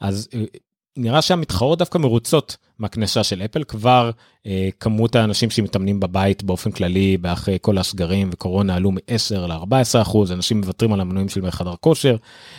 אז 0.00 0.28
נראה 0.96 1.22
שהמתחרות 1.22 1.78
דווקא 1.78 1.98
מרוצות 1.98 2.56
מהכניסה 2.78 3.24
של 3.24 3.42
אפל. 3.42 3.64
כבר 3.64 4.10
אה, 4.46 4.68
כמות 4.80 5.16
האנשים 5.16 5.50
שמתאמנים 5.50 6.00
בבית 6.00 6.42
באופן 6.42 6.70
כללי 6.70 7.16
באחרי 7.16 7.58
כל 7.60 7.78
הסגרים 7.78 8.30
וקורונה 8.32 8.74
עלו 8.74 8.90
מ-10 8.90 9.36
ל-14 9.36 10.02
אחוז 10.02 10.32
אנשים 10.32 10.60
מוותרים 10.60 10.92
על 10.92 11.00
המנויים 11.00 11.28
של 11.28 11.50
חדר 11.50 11.74
כושר. 11.80 12.16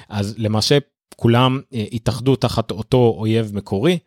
אז 0.10 0.36
למעשה 0.38 0.78
כולם 1.16 1.62
אה, 1.74 1.86
התאחדו 1.92 2.36
תחת 2.36 2.72
אותו 2.72 3.16
אויב 3.18 3.52
מקורי 3.54 4.00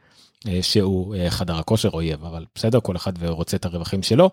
אה, 0.49 0.59
שהוא 0.63 1.15
אה, 1.15 1.31
חדר 1.31 1.59
הכושר 1.59 1.89
אויב 1.89 2.25
אבל 2.25 2.45
בסדר 2.55 2.81
כל 2.81 2.97
אחד 2.97 3.13
ורוצה 3.19 3.57
את 3.57 3.65
הרווחים 3.65 4.03
שלו 4.03 4.31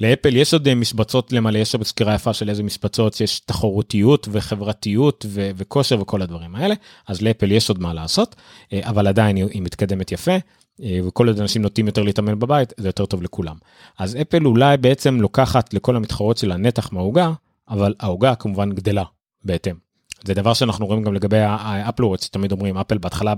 לאפל 0.00 0.36
יש 0.36 0.52
עוד 0.52 0.68
אה, 0.68 0.74
משבצות 0.74 1.32
למלא, 1.32 1.58
יש 1.58 1.74
עוד 1.74 1.84
סקירה 1.84 2.14
יפה 2.14 2.32
של 2.32 2.50
איזה 2.50 2.62
משבצות 2.62 3.14
שיש 3.14 3.40
תחרותיות 3.40 4.28
וחברתיות 4.32 5.26
ו- 5.28 5.50
וכושר 5.56 6.00
וכל 6.00 6.22
הדברים 6.22 6.56
האלה, 6.56 6.74
אז 7.08 7.22
לאפל 7.22 7.52
יש 7.52 7.68
עוד 7.68 7.80
מה 7.80 7.94
לעשות, 7.94 8.36
אה, 8.72 8.80
אבל 8.82 9.06
עדיין 9.06 9.36
היא 9.36 9.62
מתקדמת 9.62 10.12
יפה. 10.12 10.36
אה, 10.82 10.98
וכל 11.06 11.28
עוד 11.28 11.40
אנשים 11.40 11.62
נוטים 11.62 11.86
יותר 11.86 12.02
להתאמן 12.02 12.38
בבית 12.38 12.72
זה 12.76 12.88
יותר 12.88 13.06
טוב 13.06 13.22
לכולם. 13.22 13.56
אז 13.98 14.16
אפל 14.22 14.46
אולי 14.46 14.76
בעצם 14.76 15.20
לוקחת 15.20 15.74
לכל 15.74 15.96
המתחרות 15.96 16.38
של 16.38 16.52
הנתח 16.52 16.92
מהעוגה, 16.92 17.32
אבל 17.68 17.94
העוגה 18.00 18.34
כמובן 18.34 18.72
גדלה 18.72 19.04
בהתאם. 19.44 19.85
זה 20.24 20.34
דבר 20.34 20.54
שאנחנו 20.54 20.86
רואים 20.86 21.02
גם 21.02 21.14
לגבי 21.14 21.38
האפלוורץ, 21.38 22.28
תמיד 22.28 22.52
אומרים 22.52 22.78
אפל 22.78 22.98
בהתחלה 22.98 23.34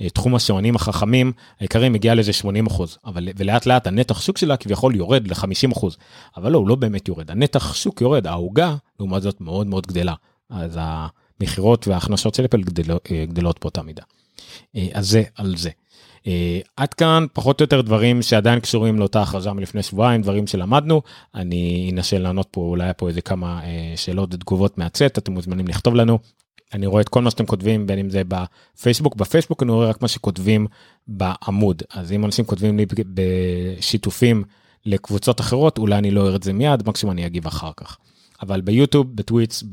בתחום 0.00 0.34
השעונים 0.34 0.76
החכמים 0.76 1.32
העיקריים 1.60 1.94
הגיע 1.94 2.14
לזה 2.14 2.32
80 2.32 2.66
אחוז, 2.66 2.98
אבל 3.04 3.28
ולאט 3.36 3.66
לאט 3.66 3.86
הנתח 3.86 4.20
שוק 4.20 4.38
שלה 4.38 4.56
כביכול 4.56 4.96
יורד 4.96 5.28
ל-50 5.28 5.72
אחוז, 5.72 5.96
אבל 6.36 6.52
לא, 6.52 6.58
הוא 6.58 6.68
לא 6.68 6.74
באמת 6.74 7.08
יורד, 7.08 7.30
הנתח 7.30 7.74
שוק 7.74 8.00
יורד, 8.00 8.26
העוגה 8.26 8.76
לעומת 9.00 9.22
זאת 9.22 9.40
מאוד 9.40 9.66
מאוד 9.66 9.86
גדלה, 9.86 10.14
אז 10.50 10.78
המכירות 10.80 11.88
וההכנסות 11.88 12.34
של 12.34 12.44
אפל 12.44 12.62
גדלות, 12.62 13.08
גדלות 13.28 13.60
באותה 13.60 13.82
מידה. 13.82 14.02
אה, 14.76 14.88
אז 14.92 15.10
זה 15.10 15.22
על 15.34 15.56
זה. 15.56 15.70
Uh, 16.22 16.24
עד 16.76 16.94
כאן 16.94 17.26
פחות 17.32 17.60
או 17.60 17.64
יותר 17.64 17.80
דברים 17.80 18.22
שעדיין 18.22 18.60
קשורים 18.60 18.98
לאותה 18.98 19.22
הכרזה 19.22 19.52
מלפני 19.52 19.82
שבועיים 19.82 20.22
דברים 20.22 20.46
שלמדנו 20.46 21.02
אני 21.34 21.90
אנסה 21.92 22.18
לענות 22.18 22.48
פה 22.50 22.60
אולי 22.60 22.84
היה 22.84 22.92
פה 22.92 23.08
איזה 23.08 23.20
כמה 23.20 23.60
uh, 23.60 23.66
שאלות 23.96 24.34
ותגובות 24.34 24.78
מהצט 24.78 25.18
אתם 25.18 25.32
מוזמנים 25.32 25.68
לכתוב 25.68 25.94
לנו. 25.94 26.18
אני 26.74 26.86
רואה 26.86 27.00
את 27.00 27.08
כל 27.08 27.22
מה 27.22 27.30
שאתם 27.30 27.46
כותבים 27.46 27.86
בין 27.86 27.98
אם 27.98 28.10
זה 28.10 28.22
בפייסבוק 28.28 29.14
בפייסבוק 29.16 29.62
אני 29.62 29.72
רואה 29.72 29.88
רק 29.88 30.02
מה 30.02 30.08
שכותבים 30.08 30.66
בעמוד 31.08 31.82
אז 31.94 32.12
אם 32.12 32.24
אנשים 32.24 32.44
כותבים 32.44 32.76
לי 32.76 32.86
בשיתופים 33.14 34.44
לקבוצות 34.86 35.40
אחרות 35.40 35.78
אולי 35.78 35.98
אני 35.98 36.10
לא 36.10 36.26
אראה 36.26 36.36
את 36.36 36.42
זה 36.42 36.52
מיד 36.52 36.88
מקסימום 36.88 37.12
אני 37.12 37.26
אגיב 37.26 37.46
אחר 37.46 37.70
כך. 37.76 37.98
אבל 38.42 38.60
ביוטיוב 38.60 39.16
בטוויטס 39.16 39.64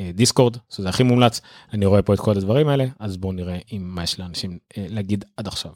בדיסקורד 0.00 0.56
שזה 0.70 0.88
הכי 0.88 1.02
מומלץ 1.02 1.40
אני 1.72 1.86
רואה 1.86 2.02
פה 2.02 2.14
את 2.14 2.20
כל 2.20 2.30
הדברים 2.30 2.68
האלה 2.68 2.84
אז 2.98 3.16
בואו 3.16 3.32
נראה 3.32 3.58
אם 3.72 3.82
מה 3.94 4.02
יש 4.02 4.20
לאנשים 4.20 4.58
אה, 4.78 4.86
להגיד 4.88 5.24
עד 5.36 5.46
עכשיו. 5.46 5.72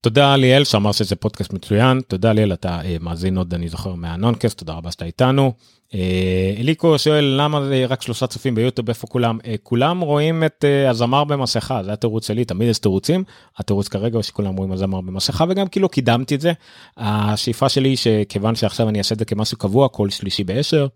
תודה 0.00 0.36
ליאל 0.36 0.64
שאמר 0.64 0.92
שזה 0.92 1.16
פודקאסט 1.16 1.52
מצוין 1.52 2.00
תודה 2.00 2.32
ליאל 2.32 2.52
אתה 2.52 2.80
אה, 2.84 2.96
מאזין 3.00 3.36
עוד 3.36 3.54
אני 3.54 3.68
זוכר 3.68 3.94
מהנונקסט 3.94 4.58
תודה 4.58 4.72
רבה 4.72 4.90
שאתה 4.90 5.04
איתנו. 5.04 5.52
אה, 5.94 6.54
אליקו 6.58 6.98
שואל 6.98 7.24
למה 7.38 7.66
זה 7.66 7.86
רק 7.88 8.02
שלושה 8.02 8.26
צופים 8.26 8.54
ביוטיוב? 8.54 8.88
איפה 8.88 9.06
כולם? 9.06 9.38
כולם 9.62 10.00
רואים 10.00 10.44
את 10.44 10.64
הזמר 10.88 11.24
במסכה. 11.24 11.82
זה 11.84 11.92
התירוץ 11.92 12.26
שלי 12.26 12.44
תמיד 12.44 12.68
יש 12.68 12.78
תירוצים. 12.78 13.24
התירוץ 13.58 13.88
כרגע 13.88 14.16
הוא 14.16 14.22
שכולם 14.22 14.56
רואים 14.56 14.72
הזמר 14.72 15.00
במסכה 15.00 15.44
וגם 15.48 15.66
כאילו 15.66 15.88
קידמתי 15.88 16.34
את 16.34 16.40
זה. 16.40 16.52
השאיפה 16.96 17.68
שלי 17.68 17.96
שכיוון 17.96 18.54
שעכשיו 18.54 18.88
אני 18.88 18.98
אעשה 18.98 19.14
את 19.14 19.18
זה 19.18 19.24
כמשהו 19.24 19.58
קבוע 19.58 19.88
כל 19.88 20.10
שלישי 20.10 20.44
בעשר. 20.44 20.86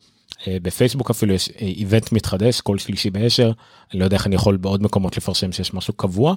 בפייסבוק 0.49 1.11
אפילו 1.11 1.35
יש 1.35 1.50
איבנט 1.61 2.12
מתחדש 2.12 2.61
כל 2.61 2.78
שלישי 2.78 3.11
בעשר. 3.11 3.52
אני 3.93 4.00
לא 4.00 4.05
יודע 4.05 4.17
איך 4.17 4.26
אני 4.26 4.35
יכול 4.35 4.57
בעוד 4.57 4.83
מקומות 4.83 5.17
לפרשם 5.17 5.52
שיש 5.52 5.75
משהו 5.75 5.93
קבוע 5.93 6.35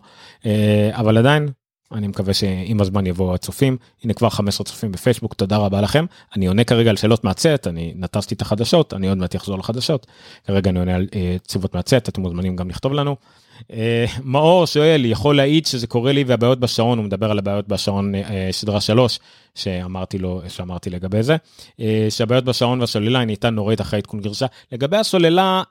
אבל 0.91 1.17
עדיין 1.17 1.47
אני 1.93 2.07
מקווה 2.07 2.33
שעם 2.33 2.81
הזמן 2.81 3.07
יבואו 3.07 3.35
הצופים. 3.35 3.77
הנה 4.03 4.13
כבר 4.13 4.29
15 4.29 4.65
צופים 4.65 4.91
בפייסבוק 4.91 5.33
תודה 5.33 5.57
רבה 5.57 5.81
לכם. 5.81 6.05
אני 6.35 6.47
עונה 6.47 6.63
כרגע 6.63 6.89
על 6.89 6.95
שאלות 6.95 7.23
מהצט 7.23 7.67
אני 7.67 7.93
נטשתי 7.95 8.35
את 8.35 8.41
החדשות 8.41 8.93
אני 8.93 9.09
עוד 9.09 9.17
מעט 9.17 9.35
אחזור 9.35 9.57
לחדשות. 9.57 10.07
כרגע 10.47 10.69
אני 10.69 10.79
עונה 10.79 10.95
על 10.95 11.07
אה, 11.15 11.35
תשובות 11.47 11.75
מהצט 11.75 12.09
אתם 12.09 12.21
מוזמנים 12.21 12.55
גם 12.55 12.69
לכתוב 12.69 12.93
לנו. 12.93 13.15
אה, 13.71 14.05
מאור 14.23 14.65
שואל 14.67 15.05
יכול 15.05 15.35
להעיד 15.35 15.65
שזה 15.65 15.87
קורה 15.87 16.11
לי 16.11 16.23
והבעיות 16.23 16.59
בשעון 16.59 16.97
הוא 16.97 17.05
מדבר 17.05 17.31
על 17.31 17.39
הבעיות 17.39 17.67
בשעון 17.67 18.15
אה, 18.15 18.49
שדרה 18.51 18.81
3 18.81 19.19
שאמרתי 19.55 20.17
לו 20.17 20.41
שאמרתי 20.47 20.89
לגבי 20.89 21.23
זה. 21.23 21.35
אה, 21.79 22.07
שהבעיות 22.09 22.45
בשעון 22.45 22.81
והסוללה 22.81 23.19
היא 23.19 23.25
נהייתה 23.25 23.49
נוראית 23.49 23.81
אחרי 23.81 23.99
עדכון 23.99 24.19
גרשה. 24.19 24.45
לגבי 24.71 24.97
הסוללה 24.97 25.63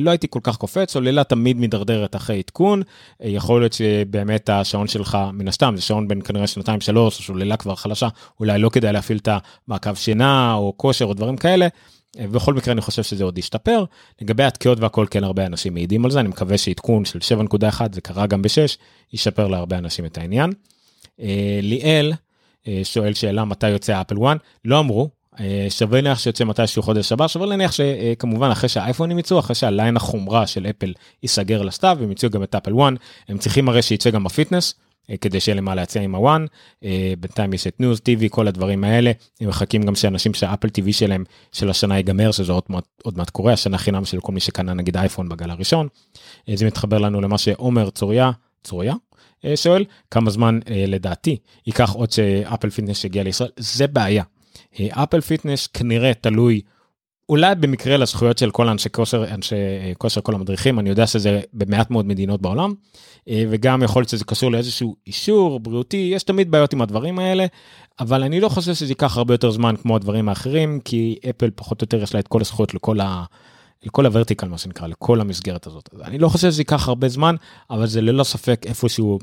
לא 0.00 0.10
הייתי 0.10 0.26
כל 0.30 0.40
כך 0.42 0.56
קופץ 0.56 0.92
סוללה 0.92 1.24
תמיד 1.24 1.56
מידרדרת 1.56 2.16
אחרי 2.16 2.38
עדכון. 2.38 2.82
יכול 3.20 3.60
להיות 3.60 3.72
שבאמת 3.72 4.48
השעון 4.48 4.88
שלך 4.88 5.18
מן 5.32 5.48
הסתם 5.48 5.74
זה 5.76 5.82
שעון 5.82 6.08
בין 6.08 6.22
כנראה 6.22 6.46
שנתיים 6.46 6.80
שלוש 6.80 7.26
סוללה 7.26 7.56
כבר 7.56 7.74
חלשה 7.74 8.08
אולי 8.40 8.58
לא 8.58 8.68
כדאי 8.68 8.92
להפעיל 8.92 9.18
את 9.18 9.28
המעקב 9.68 9.94
שינה 9.94 10.54
או 10.54 10.72
כושר 10.76 11.04
או 11.04 11.14
דברים 11.14 11.36
כאלה 11.36 11.68
בכל 12.16 12.54
מקרה 12.54 12.72
אני 12.72 12.80
חושב 12.80 13.02
שזה 13.02 13.24
עוד 13.24 13.38
ישתפר. 13.38 13.84
לגבי 14.20 14.44
התקיעות 14.44 14.80
והכל 14.80 15.06
כן 15.10 15.24
הרבה 15.24 15.46
אנשים 15.46 15.74
מעידים 15.74 16.04
על 16.04 16.10
זה. 16.10 16.20
אני 16.20 16.28
מקווה 16.28 16.58
שעדכון 16.58 17.04
של 17.04 17.18
7.1 17.18 17.82
זה 17.92 18.00
קרה 18.00 18.26
גם 18.26 18.42
ב-6 18.42 18.76
ישפר 19.12 19.48
להרבה 19.48 19.78
אנשים 19.78 20.04
את 20.04 20.18
העניין. 20.18 20.52
אה, 21.20 21.58
ליאל 21.62 22.12
אה, 22.68 22.80
שואל 22.84 23.14
שאלה 23.14 23.44
מתי 23.44 23.68
יוצא 23.68 24.00
Apple 24.00 24.16
One 24.26 24.36
לא 24.64 24.78
אמרו. 24.78 25.10
אה, 25.40 25.66
שווה 25.70 26.00
להניח 26.00 26.18
שיוצא 26.18 26.44
מתי 26.44 26.66
שהוא 26.66 26.84
חודש 26.84 27.12
הבא 27.12 27.28
שווה 27.28 27.46
להניח 27.46 27.72
שכמובן 27.72 28.50
אחרי 28.50 28.68
שהאייפונים 28.68 29.18
יצאו 29.18 29.38
אחרי 29.38 29.54
שה 29.54 29.72
line 29.72 29.96
החומרה 29.96 30.46
של 30.46 30.66
אפל 30.66 30.92
ייסגר 31.22 31.62
לסתיו 31.62 31.98
הם 32.02 32.12
יצאו 32.12 32.30
גם 32.30 32.42
את 32.42 32.54
Apple 32.54 32.72
One 32.80 32.92
הם 33.28 33.38
צריכים 33.38 33.68
הרי 33.68 33.82
שיצא 33.82 34.10
גם 34.10 34.24
ב 34.24 34.30
Fitness 34.30 34.74
אה, 34.74 34.78
כדי 35.20 35.40
שיהיה 35.40 35.56
למה 35.56 35.74
להציע 35.74 36.02
עם 36.02 36.14
ה 36.14 36.22
One 36.22 36.46
אה, 36.84 37.12
בינתיים 37.20 37.52
יש 37.52 37.66
את 37.66 37.80
News 37.80 38.00
TV 38.00 38.28
כל 38.30 38.48
הדברים 38.48 38.84
האלה 38.84 39.12
הם 39.40 39.48
מחכים 39.48 39.82
גם 39.82 39.94
שאנשים 39.94 40.34
שה 40.34 40.47
Apple 40.47 40.68
TV 40.68 40.92
שלהם 40.92 41.24
של 41.52 41.70
השנה 41.70 41.96
ייגמר 41.96 42.32
שזה 42.32 42.52
עוד 42.52 42.62
מעט 42.68 42.84
עוד 43.02 43.18
מעט 43.18 43.30
קורה 43.30 43.52
השנה 43.52 43.78
חינם 43.78 44.04
של 44.04 44.20
כל 44.20 44.32
מי 44.32 44.40
שקנה 44.40 44.74
נגיד 44.74 44.96
אייפון 44.96 45.28
בגל 45.28 45.50
הראשון. 45.50 45.88
אה, 46.48 46.56
זה 46.56 46.66
מתחבר 46.66 46.98
לנו 46.98 47.20
למה 47.20 47.38
שעומר 47.38 47.90
צוריה 47.90 48.30
צוריה 48.64 48.94
שואל 49.54 49.84
כמה 50.10 50.30
זמן 50.30 50.58
לדעתי 50.66 51.36
ייקח 51.66 51.90
עוד 51.90 52.10
ש 52.10 52.27
Apple 52.27 52.70
Fitness 52.70 53.04
יגיע 53.04 53.22
לישראל 53.22 53.50
זה 53.56 53.86
בעיה. 53.86 54.24
Apple 54.90 55.20
Fitness 55.20 55.66
כנראה 55.66 56.14
תלוי 56.14 56.60
אולי 57.28 57.54
במקרה 57.54 57.96
לזכויות 57.96 58.38
של 58.38 58.50
כל 58.50 58.68
אנשי 58.68 58.88
כושר 58.90 59.34
אנשי 59.34 59.54
כושר 59.98 60.20
כל 60.20 60.34
המדריכים 60.34 60.78
אני 60.78 60.88
יודע 60.88 61.06
שזה 61.06 61.40
במעט 61.52 61.90
מאוד 61.90 62.06
מדינות 62.06 62.42
בעולם 62.42 62.74
אה, 63.28 63.44
וגם 63.50 63.82
יכול 63.82 64.00
להיות 64.00 64.08
שזה 64.08 64.24
קשור 64.24 64.52
לאיזשהו 64.52 64.96
אישור 65.06 65.60
בריאותי 65.60 66.10
יש 66.14 66.22
תמיד 66.22 66.50
בעיות 66.50 66.72
עם 66.72 66.82
הדברים 66.82 67.18
האלה 67.18 67.46
אבל 68.00 68.22
אני 68.22 68.40
לא 68.40 68.48
חושב 68.48 68.74
שזה 68.74 68.92
ייקח 68.92 69.16
הרבה 69.16 69.34
יותר 69.34 69.50
זמן 69.50 69.74
כמו 69.76 69.96
הדברים 69.96 70.28
האחרים 70.28 70.80
כי 70.84 71.18
אפל 71.30 71.50
פחות 71.54 71.82
או 71.82 71.84
יותר 71.84 72.02
יש 72.02 72.14
לה 72.14 72.20
את 72.20 72.28
כל 72.28 72.40
הזכויות 72.40 72.74
לכל 72.74 73.00
ה... 73.00 73.24
לכל 73.84 74.06
ה 74.06 74.11
vertical 74.11 74.48
מה 74.48 74.58
שנקרא 74.58 74.86
לכל 74.86 75.20
המסגרת 75.20 75.66
הזאת. 75.66 75.90
אני 76.04 76.18
לא 76.18 76.28
חושב 76.28 76.50
שזה 76.50 76.60
ייקח 76.60 76.88
הרבה 76.88 77.08
זמן 77.08 77.36
אבל 77.70 77.86
זה 77.86 78.00
ללא 78.00 78.24
ספק 78.24 78.62
איפשהו 78.66 79.18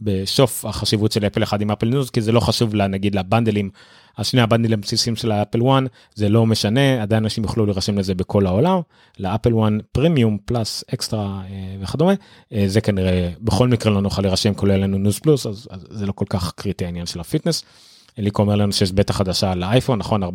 בסוף 0.00 0.64
החשיבות 0.64 1.12
של 1.12 1.26
Apple 1.26 1.42
One 1.42 1.60
עם 1.60 1.70
Apple 1.70 1.86
News 1.86 2.10
כי 2.10 2.20
זה 2.20 2.32
לא 2.32 2.40
חשוב 2.40 2.74
לה 2.74 2.86
נגיד 2.86 3.14
ל 3.14 3.20
bundleים 3.20 3.70
השני 4.18 4.40
ה 4.40 4.44
bundleים 4.44 4.78
הבסיסיים 4.78 5.16
של 5.16 5.32
ה 5.32 5.37
Apple 5.37 5.60
One 5.70 5.82
זה 6.14 6.28
לא 6.28 6.46
משנה 6.46 7.02
עדיין 7.02 7.24
אנשים 7.24 7.44
יוכלו 7.44 7.66
להירשם 7.66 7.98
לזה 7.98 8.14
בכל 8.14 8.46
העולם 8.46 8.80
ל 9.18 9.24
Apple 9.24 9.52
One 9.62 9.72
premium 9.92 10.38
plus 10.44 10.84
extra 10.94 11.42
וכדומה 11.80 12.12
אה, 12.52 12.64
זה 12.66 12.80
כנראה 12.80 13.30
בכל 13.40 13.68
מקרה 13.68 13.92
לא 13.92 14.00
נוכל 14.00 14.22
להירשם 14.22 14.54
כולל 14.54 14.76
לנו 14.76 14.98
News 14.98 15.18
Plus 15.18 15.46
אז, 15.46 15.68
אז 15.70 15.86
זה 15.90 16.06
לא 16.06 16.12
כל 16.12 16.24
כך 16.28 16.52
קריטי 16.52 16.84
העניין 16.84 17.06
של 17.06 17.20
ה 17.20 17.25
Fitness. 17.25 17.64
אליקו 18.18 18.42
אומר 18.42 18.56
לנו 18.56 18.72
שיש 18.72 18.92
בטא 18.92 19.12
חדשה 19.12 19.54
לאייפון 19.54 19.98
נכון 19.98 20.22
14.2 20.22 20.28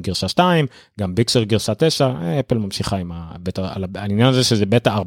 גרשה 0.00 0.28
2 0.28 0.66
גם 1.00 1.14
ביקסר 1.14 1.42
גרשה 1.42 1.74
9 1.74 2.12
אפל 2.40 2.58
ממשיכה 2.58 2.96
עם 2.96 3.12
הבטא 3.12 3.68
על 3.74 3.84
העניין 3.94 4.28
הזה 4.28 4.44
שזה 4.44 4.66
בטא 4.66 4.98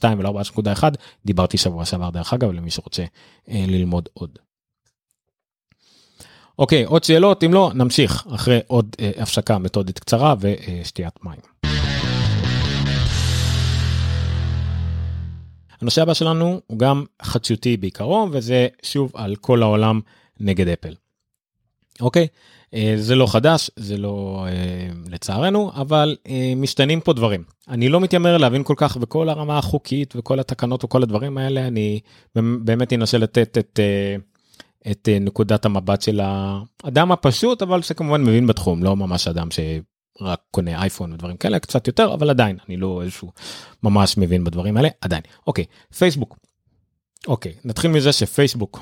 14.2 0.00 0.04
ולא 0.18 0.40
14.1 0.54 0.84
דיברתי 1.24 1.58
שבוע 1.58 1.84
שעבר 1.84 2.10
דרך 2.10 2.32
אגב 2.32 2.50
למי 2.50 2.70
שרוצה 2.70 3.04
אה, 3.50 3.64
ללמוד 3.68 4.08
עוד. 4.12 4.38
אוקיי 6.58 6.84
עוד 6.84 7.04
שאלות 7.04 7.44
אם 7.44 7.54
לא 7.54 7.70
נמשיך 7.74 8.26
אחרי 8.34 8.60
עוד 8.66 8.96
אה, 9.00 9.10
הפסקה 9.16 9.58
מתודית 9.58 9.98
קצרה 9.98 10.34
ושתיית 10.40 11.14
מים. 11.24 11.40
הנושא 15.80 16.02
הבא 16.02 16.14
שלנו 16.14 16.60
הוא 16.66 16.78
גם 16.78 17.04
חדשותי 17.22 17.76
בעיקרו 17.76 18.28
וזה 18.32 18.68
שוב 18.82 19.12
על 19.14 19.36
כל 19.36 19.62
העולם 19.62 20.00
נגד 20.40 20.68
אפל. 20.68 21.05
אוקיי? 22.00 22.26
אה, 22.74 22.94
זה 22.96 23.14
לא 23.14 23.26
חדש, 23.26 23.70
זה 23.76 23.96
לא 23.96 24.46
אה, 24.48 24.88
לצערנו, 25.10 25.70
אבל 25.74 26.16
אה, 26.28 26.52
משתנים 26.56 27.00
פה 27.00 27.12
דברים. 27.12 27.44
אני 27.68 27.88
לא 27.88 28.00
מתיימר 28.00 28.36
להבין 28.36 28.64
כל 28.64 28.74
כך 28.76 28.96
בכל 28.96 29.28
הרמה 29.28 29.58
החוקית 29.58 30.14
וכל 30.16 30.40
התקנות 30.40 30.84
וכל 30.84 31.02
הדברים 31.02 31.38
האלה, 31.38 31.66
אני 31.66 32.00
באמת 32.34 32.92
אנסה 32.92 33.18
לתת 33.18 33.58
את, 33.58 33.80
את 34.90 35.08
נקודת 35.20 35.64
המבט 35.64 36.02
של 36.02 36.20
האדם 36.22 37.12
הפשוט, 37.12 37.62
אבל 37.62 37.82
שכמובן 37.82 38.22
מבין 38.22 38.46
בתחום, 38.46 38.82
לא 38.82 38.96
ממש 38.96 39.28
אדם 39.28 39.48
שרק 39.50 40.40
קונה 40.50 40.82
אייפון 40.82 41.12
ודברים 41.12 41.36
כאלה, 41.36 41.58
קצת 41.58 41.86
יותר, 41.86 42.14
אבל 42.14 42.30
עדיין, 42.30 42.58
אני 42.68 42.76
לא 42.76 43.02
איזשהו 43.02 43.32
ממש 43.82 44.18
מבין 44.18 44.44
בדברים 44.44 44.76
האלה, 44.76 44.88
עדיין. 45.00 45.22
אוקיי, 45.46 45.64
פייסבוק. 45.98 46.36
אוקיי, 47.26 47.54
נתחיל 47.64 47.90
מזה 47.90 48.12
שפייסבוק 48.12 48.80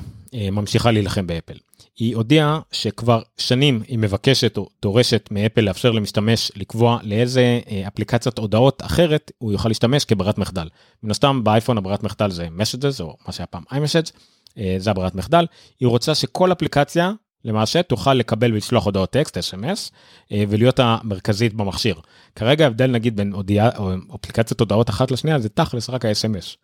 ממשיכה 0.53 0.91
להילחם 0.91 1.27
באפל. 1.27 1.55
היא 1.99 2.17
הודיעה 2.17 2.61
שכבר 2.73 3.23
שנים 3.39 3.83
היא 3.89 3.99
מבקשת 3.99 4.57
או 4.57 4.69
דורשת 4.83 5.29
מאפל 5.31 5.61
לאפשר 5.61 5.91
למשתמש 5.91 6.53
לקבוע 6.57 6.99
לאיזה 7.03 7.61
אה, 7.71 7.89
אפליקציית 7.89 8.39
הודעות 8.39 8.83
אחרת 8.83 9.33
הוא 9.39 9.53
יוכל 9.53 9.69
להשתמש 9.69 10.05
כברירת 10.05 10.39
מחדל. 10.39 10.69
מן 11.03 11.11
הסתם 11.11 11.45
באייפון 11.45 11.79
הברירת 11.79 12.03
מחדל 12.03 12.31
זה 12.31 12.49
messages 12.59 13.01
או 13.03 13.17
מה 13.27 13.33
שהיה 13.33 13.47
פעם 13.47 13.63
iMessage, 13.73 14.11
אה, 14.59 14.77
זה 14.79 14.91
הברירת 14.91 15.15
מחדל. 15.15 15.47
היא 15.81 15.89
רוצה 15.89 16.15
שכל 16.15 16.53
אפליקציה 16.53 17.13
למעשה 17.45 17.83
תוכל 17.83 18.15
לקבל 18.15 18.53
ולשלוח 18.53 18.85
הודעות 18.85 19.11
טקסט 19.11 19.39
sms 19.39 19.91
אה, 20.33 20.45
ולהיות 20.49 20.81
המרכזית 20.81 21.55
במכשיר. 21.55 22.01
כרגע 22.37 22.65
ההבדל 22.65 22.87
נגיד 22.87 23.17
בין 23.17 23.33
הודעה 23.33 23.71
או 23.77 23.93
אפליקציית 24.15 24.61
הודעות 24.61 24.91
אחת 24.91 25.11
לשנייה 25.11 25.39
זה 25.39 25.49
תכלס 25.49 25.91
רק 25.91 26.05
ה-SMS. 26.05 26.57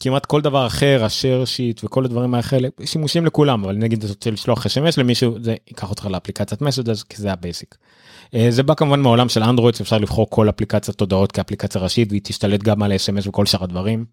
כמעט 0.00 0.26
כל 0.26 0.40
דבר 0.40 0.66
אחר, 0.66 1.04
ה 1.04 1.11
share 1.11 1.44
sheet 1.44 1.84
וכל 1.84 2.04
הדברים 2.04 2.34
האלה, 2.34 2.68
שימושים 2.84 3.26
לכולם, 3.26 3.64
אבל 3.64 3.76
נגיד 3.76 3.98
אתה 3.98 4.12
רוצה 4.12 4.30
לשלוח 4.30 4.66
SMS 4.66 4.94
למישהו, 4.96 5.36
זה 5.42 5.54
ייקח 5.66 5.90
אותך 5.90 6.06
לאפליקציית 6.06 6.62
Messages, 6.62 7.02
כי 7.02 7.16
זה 7.16 7.32
ה 7.32 7.38
basic. 7.38 7.74
אה, 8.34 8.46
זה 8.50 8.62
בא 8.62 8.74
כמובן 8.74 9.00
מעולם 9.00 9.28
של 9.28 9.42
אנדרואיד, 9.42 9.74
שאפשר 9.74 9.98
לבחור 9.98 10.30
כל 10.30 10.48
אפליקציית 10.48 11.00
הודעות 11.00 11.32
כאפליקציה 11.32 11.80
ראשית, 11.80 12.08
והיא 12.10 12.20
תשתלט 12.24 12.62
גם 12.62 12.82
על 12.82 12.92
SMS 12.92 13.28
וכל 13.28 13.46
שאר 13.46 13.64
הדברים. 13.64 14.04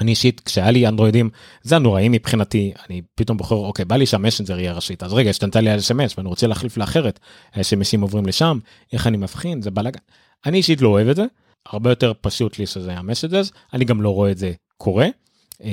אני 0.00 0.10
אישית, 0.10 0.40
כשהיה 0.40 0.70
לי 0.70 0.88
אנדרואידים, 0.88 1.30
זה 1.62 1.76
הנוראים 1.76 2.12
מבחינתי, 2.12 2.72
אני 2.88 3.02
פתאום 3.14 3.38
בוחר, 3.38 3.54
אוקיי, 3.54 3.84
בא 3.84 3.96
לי 3.96 4.06
שה 4.06 4.19
Messenger 4.19 4.58
יהיה 4.58 4.72
ראשית, 4.72 5.02
אז 5.02 5.12
רגע, 5.12 5.30
השתנתה 5.30 5.60
לי 5.60 5.70
על 5.70 5.78
SMS 5.78 6.14
ואני 6.16 6.28
רוצה 6.28 6.46
להחליף 6.46 6.76
לאחרת, 6.76 7.20
ה-SMSים 7.54 8.00
עוברים 8.00 8.26
לשם, 8.26 8.58
איך 8.92 9.06
אני 9.06 9.16
מבחין, 9.16 9.62
זה 9.62 9.70
בלאגן. 9.70 10.00
אני 10.46 10.56
אישית 10.56 10.80
לא 10.80 10.88
אוהב 10.88 11.08
את 11.08 11.16
זה, 11.16 11.24
הרבה 11.66 11.90
יותר 11.90 12.12
פשוט 12.20 12.58
לי 12.58 12.66
שזה 12.66 12.92
המסג'ז, 12.92 13.52
אני 13.72 13.84
גם 13.84 14.02
לא 14.02 14.10
רואה 14.10 14.30
את 14.30 14.38
זה 14.38 14.52
קורה. 14.76 15.08
Uh, 15.52 15.66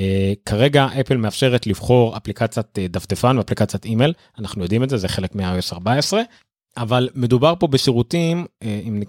כרגע 0.46 0.86
אפל 1.00 1.16
מאפשרת 1.16 1.66
לבחור 1.66 2.16
אפליקציית 2.16 2.66
uh, 2.66 2.80
דפדפן 2.90 3.38
ואפליקציית 3.38 3.84
אימייל. 3.84 4.12
אנחנו 4.38 4.62
יודעים 4.62 4.82
את 4.82 4.90
זה 4.90 4.96
זה 4.96 5.08
חלק 5.08 5.34
מה-iOS 5.34 5.72
14 5.72 6.22
אבל 6.76 7.08
מדובר 7.14 7.54
פה 7.58 7.66
בשירותים 7.66 8.44
uh, 8.44 8.66
אם 8.86 9.02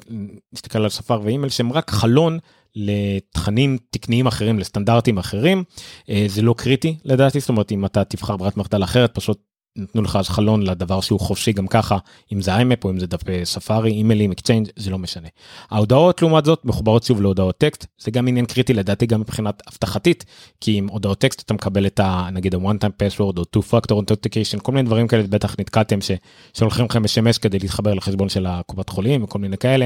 נסתכל 0.53 0.81
על 0.81 0.89
ספר 0.89 1.21
ואימייל 1.23 1.49
שהם 1.49 1.73
רק 1.73 1.91
חלון 1.91 2.39
לתכנים 2.75 3.77
תקניים 3.89 4.27
אחרים 4.27 4.59
לסטנדרטים 4.59 5.17
אחרים. 5.17 5.63
uh, 6.01 6.11
זה 6.27 6.41
לא 6.41 6.55
קריטי 6.57 6.97
לדעתי. 7.05 7.39
זאת 7.39 7.49
אומרת 7.49 7.71
אם 7.71 7.85
אתה 7.85 8.03
תבחר 8.03 8.37
ברירת 8.37 8.57
מחדל 8.57 8.83
אחרת 8.83 9.15
פשוט 9.15 9.41
נתנו 9.75 10.01
לך 10.01 10.15
אז 10.15 10.29
חלון 10.29 10.61
לדבר 10.61 11.01
שהוא 11.01 11.19
חופשי 11.19 11.51
גם 11.53 11.67
ככה 11.67 11.97
אם 12.33 12.41
זה 12.41 12.55
איימפ 12.55 12.83
או 12.85 12.89
אם 12.89 12.99
זה 12.99 13.07
דף 13.07 13.21
ספארי 13.43 13.91
אימיילים 13.91 14.31
Exchange 14.31 14.67
זה 14.75 14.91
לא 14.91 14.97
משנה. 14.97 15.27
ההודעות 15.71 16.21
לעומת 16.21 16.45
זאת 16.45 16.65
מחוברות 16.65 17.03
שוב 17.03 17.21
להודעות 17.21 17.57
טקסט 17.57 17.85
זה 17.97 18.11
גם 18.11 18.27
עניין 18.27 18.45
קריטי 18.45 18.73
לדעתי 18.73 19.05
גם 19.05 19.19
מבחינת 19.19 19.63
אבטחתית 19.67 20.25
כי 20.61 20.77
עם 20.77 20.87
הודעות 20.87 21.17
טקסט 21.19 21.41
אתה 21.41 21.53
מקבל 21.53 21.85
את 21.85 21.99
ה... 21.99 22.29
נגיד 22.31 22.55
ה-one 22.55 22.77
time 22.85 23.03
password 23.03 23.37
או 23.37 23.43
2 23.43 23.63
factor 23.63 23.95
authentication 23.95 24.59
כל 24.61 24.71
מיני 24.71 24.85
דברים 24.85 25.07
כאלה 25.07 25.23
בטח 25.23 25.55
נתקלתם 25.59 25.99
ששולחים 26.01 26.85
לכם 26.85 27.03
SMS 27.03 27.39
כדי 27.41 27.59
להתחבר 27.59 27.93
לחשבון 27.93 28.29
של 28.29 28.45
הקופת 28.45 28.89
חולים 28.89 29.23
וכל 29.23 29.39
מיני 29.39 29.57
כאלה. 29.57 29.85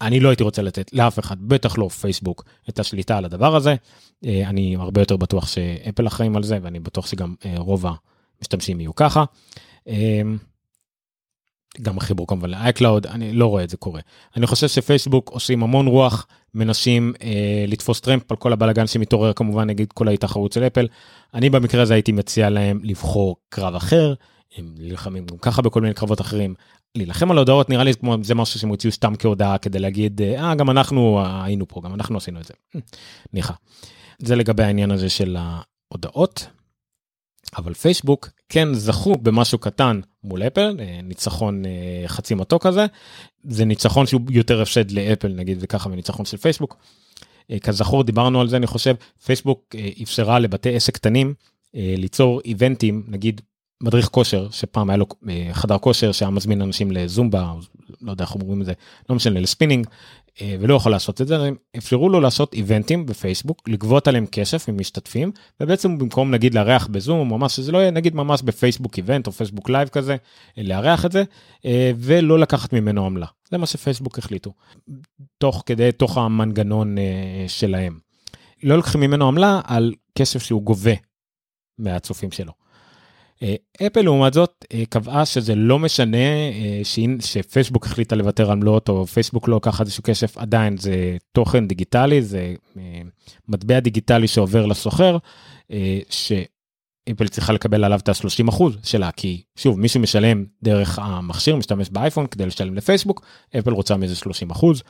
אני 0.00 0.20
לא 0.20 0.28
הייתי 0.28 0.42
רוצה 0.42 0.62
לתת 0.62 0.90
לאף 0.92 1.18
אחד 1.18 1.36
בטח 1.40 1.78
לא 1.78 1.88
פייסבוק 1.88 2.44
את 2.68 2.78
השליטה 2.78 3.18
על 3.18 3.24
הדבר 3.24 3.56
הזה 3.56 3.74
אה, 4.26 4.48
אני 4.48 4.76
הרבה 4.76 5.00
יותר 5.00 5.16
בטוח 5.16 5.46
שאפל 5.46 6.06
אחראים 6.06 6.36
על 6.36 6.42
זה 6.42 6.58
ואני 6.62 6.80
בטוח 6.80 7.06
שגם 7.06 7.34
אה, 7.46 7.54
רוב 7.56 7.86
משתמשים 8.42 8.80
יהיו 8.80 8.94
ככה. 8.94 9.24
אמ, 9.86 10.38
גם 11.80 11.98
החיבור 11.98 12.26
כמובן 12.26 12.50
ל-iCloud, 12.50 13.08
אני 13.08 13.32
לא 13.32 13.46
רואה 13.46 13.64
את 13.64 13.70
זה 13.70 13.76
קורה. 13.76 14.00
אני 14.36 14.46
חושב 14.46 14.68
שפייסבוק 14.68 15.30
עושים 15.30 15.62
המון 15.62 15.86
רוח, 15.86 16.26
מנסים 16.54 17.12
אה, 17.22 17.64
לתפוס 17.68 18.00
טרמפ 18.00 18.30
על 18.30 18.36
כל 18.36 18.52
הבלאגן 18.52 18.86
שמתעורר 18.86 19.32
כמובן 19.32 19.66
נגיד 19.66 19.92
כל 19.92 20.08
ההתחרות 20.08 20.52
של 20.52 20.62
אפל. 20.66 20.88
אני 21.34 21.50
במקרה 21.50 21.82
הזה 21.82 21.94
הייתי 21.94 22.12
מציע 22.12 22.50
להם 22.50 22.80
לבחור 22.82 23.36
קרב 23.48 23.74
אחר, 23.74 24.14
הם 24.56 24.74
נלחמים 24.78 25.26
גם 25.26 25.38
ככה 25.38 25.62
בכל 25.62 25.80
מיני 25.80 25.94
קרבות 25.94 26.20
אחרים. 26.20 26.54
להילחם 26.96 27.30
על 27.30 27.38
הודעות 27.38 27.70
נראה 27.70 27.84
לי 27.84 27.94
כמו 27.94 28.16
זה 28.22 28.34
משהו 28.34 28.60
שהם 28.60 28.70
הוציאו 28.70 28.92
סתם 28.92 29.16
כהודעה 29.18 29.58
כדי 29.58 29.78
להגיד 29.78 30.22
אה 30.22 30.54
גם 30.54 30.70
אנחנו 30.70 31.24
היינו 31.26 31.68
פה 31.68 31.80
גם 31.84 31.94
אנחנו 31.94 32.16
עשינו 32.16 32.40
את 32.40 32.44
זה. 32.44 32.54
ניחא. 33.32 33.54
זה 34.18 34.36
לגבי 34.36 34.62
העניין 34.62 34.90
הזה 34.90 35.08
של 35.08 35.36
ההודעות. 35.38 36.46
אבל 37.56 37.74
פייסבוק 37.74 38.28
כן 38.48 38.74
זכו 38.74 39.14
במשהו 39.14 39.58
קטן 39.58 40.00
מול 40.24 40.42
אפל 40.42 40.76
אה, 40.80 41.00
ניצחון 41.02 41.64
אה, 41.64 42.08
חצי 42.08 42.34
מתוק 42.34 42.66
כזה 42.66 42.86
זה 43.44 43.64
ניצחון 43.64 44.06
שהוא 44.06 44.20
יותר 44.30 44.62
הפסד 44.62 44.90
לאפל 44.90 45.28
נגיד 45.28 45.58
וככה 45.60 45.88
מניצחון 45.88 46.26
של 46.26 46.36
פייסבוק. 46.36 46.76
אה, 47.50 47.58
כזכור 47.58 48.04
דיברנו 48.04 48.40
על 48.40 48.48
זה 48.48 48.56
אני 48.56 48.66
חושב 48.66 48.94
פייסבוק 49.24 49.74
אפשרה 50.02 50.38
לבתי 50.38 50.76
עסק 50.76 50.94
קטנים 50.94 51.34
ליצור 51.74 52.40
eventים 52.44 53.04
נגיד 53.08 53.40
מדריך 53.82 54.08
כושר 54.08 54.48
שפעם 54.50 54.90
היה 54.90 54.96
לו 54.96 55.06
חדר 55.52 55.78
כושר 55.78 56.12
שהיה 56.12 56.30
מזמין 56.30 56.62
אנשים 56.62 56.92
לזומבה 56.92 57.52
לא 58.00 58.10
יודע 58.10 58.24
איך 58.24 58.34
אומרים 58.34 58.60
את 58.60 58.66
זה 58.66 58.72
לא 59.10 59.16
משנה 59.16 59.40
לספינינג 59.40 59.86
ולא 60.40 60.74
יכול 60.74 60.92
לעשות 60.92 61.20
את 61.20 61.26
זה, 61.26 61.42
הם 61.42 61.56
אפשרו 61.76 62.08
לו 62.08 62.20
לעשות 62.20 62.54
eventים 62.54 63.06
בפייסבוק, 63.06 63.68
לגבות 63.68 64.08
עליהם 64.08 64.26
כסף 64.26 64.68
ממשתתפים, 64.68 65.32
ובעצם 65.60 65.98
במקום 65.98 66.30
נגיד 66.30 66.54
לארח 66.54 66.86
ב 66.86 66.93
Zoom, 66.93 67.28
ממש 67.28 67.56
שזה 67.56 67.72
לא 67.72 67.78
יהיה 67.78 67.90
נגיד 67.90 68.14
ממש 68.14 68.42
ב 68.42 68.48
Facebook 68.48 68.96
event 68.96 69.26
או 69.26 69.32
Facebook 69.32 69.70
Live 69.70 69.88
כזה, 69.88 70.16
אה, 70.58 70.62
לארח 70.62 71.04
את 71.04 71.12
זה, 71.12 71.24
אה, 71.66 71.92
ולא 71.96 72.38
לקחת 72.38 72.72
ממנו 72.72 73.06
עמלה. 73.06 73.26
זה 73.50 73.58
מה 73.58 73.66
שפייסבוק 73.66 74.18
החליטו, 74.18 74.52
תוך 75.38 75.62
כדי, 75.66 75.92
תוך 75.92 76.18
המנגנון 76.18 76.96
שלהם. 77.48 77.98
לא 78.62 78.76
לוקחים 78.76 79.00
ממנו 79.00 79.28
עמלה 79.28 79.60
על 79.64 79.94
כסף 80.14 80.42
שהוא 80.42 80.62
גובה 80.62 80.92
מהצופים 81.78 82.30
שלו. 82.30 82.52
אה, 83.42 83.86
אפל 83.86 84.02
לעומת 84.02 84.32
זאת 84.32 84.64
אה, 84.72 84.82
קבעה 84.88 85.26
שזה 85.26 85.54
לא 85.54 85.78
משנה 85.78 86.16
אה, 86.18 86.80
שפייסבוק 87.20 87.86
החליטה 87.86 88.16
לוותר 88.16 88.52
עמלות 88.52 88.88
או 88.88 89.06
פייסבוק 89.06 89.48
לא 89.48 89.56
לקח 89.56 89.80
איזשהו 89.80 90.02
כסף 90.02 90.38
עדיין 90.38 90.76
זה 90.76 91.16
תוכן 91.32 91.68
דיגיטלי 91.68 92.22
זה 92.22 92.54
מטבע 93.48 93.80
דיגיטלי 93.80 94.28
שעובר 94.28 94.66
לסוחר 94.66 95.18
שאפל 96.10 97.28
צריכה 97.30 97.52
לקבל 97.52 97.84
עליו 97.84 97.98
את 97.98 98.08
ה-30 98.08 98.48
אחוז 98.48 98.76
שלה 98.82 99.10
כי 99.10 99.42
שוב 99.56 99.80
מישהו 99.80 100.00
משלם 100.00 100.44
דרך 100.62 100.98
המכשיר 100.98 101.56
משתמש 101.56 101.90
באייפון 101.90 102.26
כדי 102.26 102.46
לשלם 102.46 102.74
לפייסבוק 102.74 103.26
אפל 103.58 103.72
רוצה 103.72 103.96
מאיזה 103.96 104.16
30 104.16 104.50
אחוז. 104.50 104.82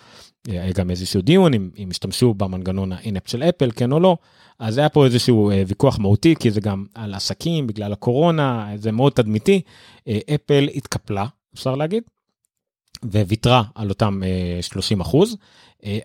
היה 0.46 0.72
גם 0.72 0.90
איזשהו 0.90 1.22
דיון 1.22 1.55
אם, 1.55 1.70
אם 1.78 1.88
השתמשו 1.90 2.35
במנגנון 2.35 2.92
האינפ 2.92 3.28
של 3.28 3.42
אפל 3.42 3.70
כן 3.76 3.92
או 3.92 4.00
לא 4.00 4.16
אז 4.59 4.78
היה 4.78 4.88
פה 4.88 5.05
איזשהו 5.05 5.50
אה, 5.50 5.62
ויכוח 5.66 5.98
מהותי 5.98 6.35
כי 6.40 6.50
זה 6.50 6.61
גם 6.61 6.85
על 6.94 7.14
עסקים 7.14 7.66
בגלל 7.66 7.92
הקורונה 7.92 8.68
זה 8.76 8.92
מאוד 8.92 9.12
תדמיתי 9.12 9.61
אה, 10.09 10.18
אפל 10.35 10.68
התקפלה 10.74 11.26
אפשר 11.55 11.74
להגיד. 11.74 12.02
וויתרה 13.05 13.62
על 13.74 13.88
אותם 13.88 14.20
30 14.61 15.00
אה, 15.00 15.07
אחוז 15.07 15.37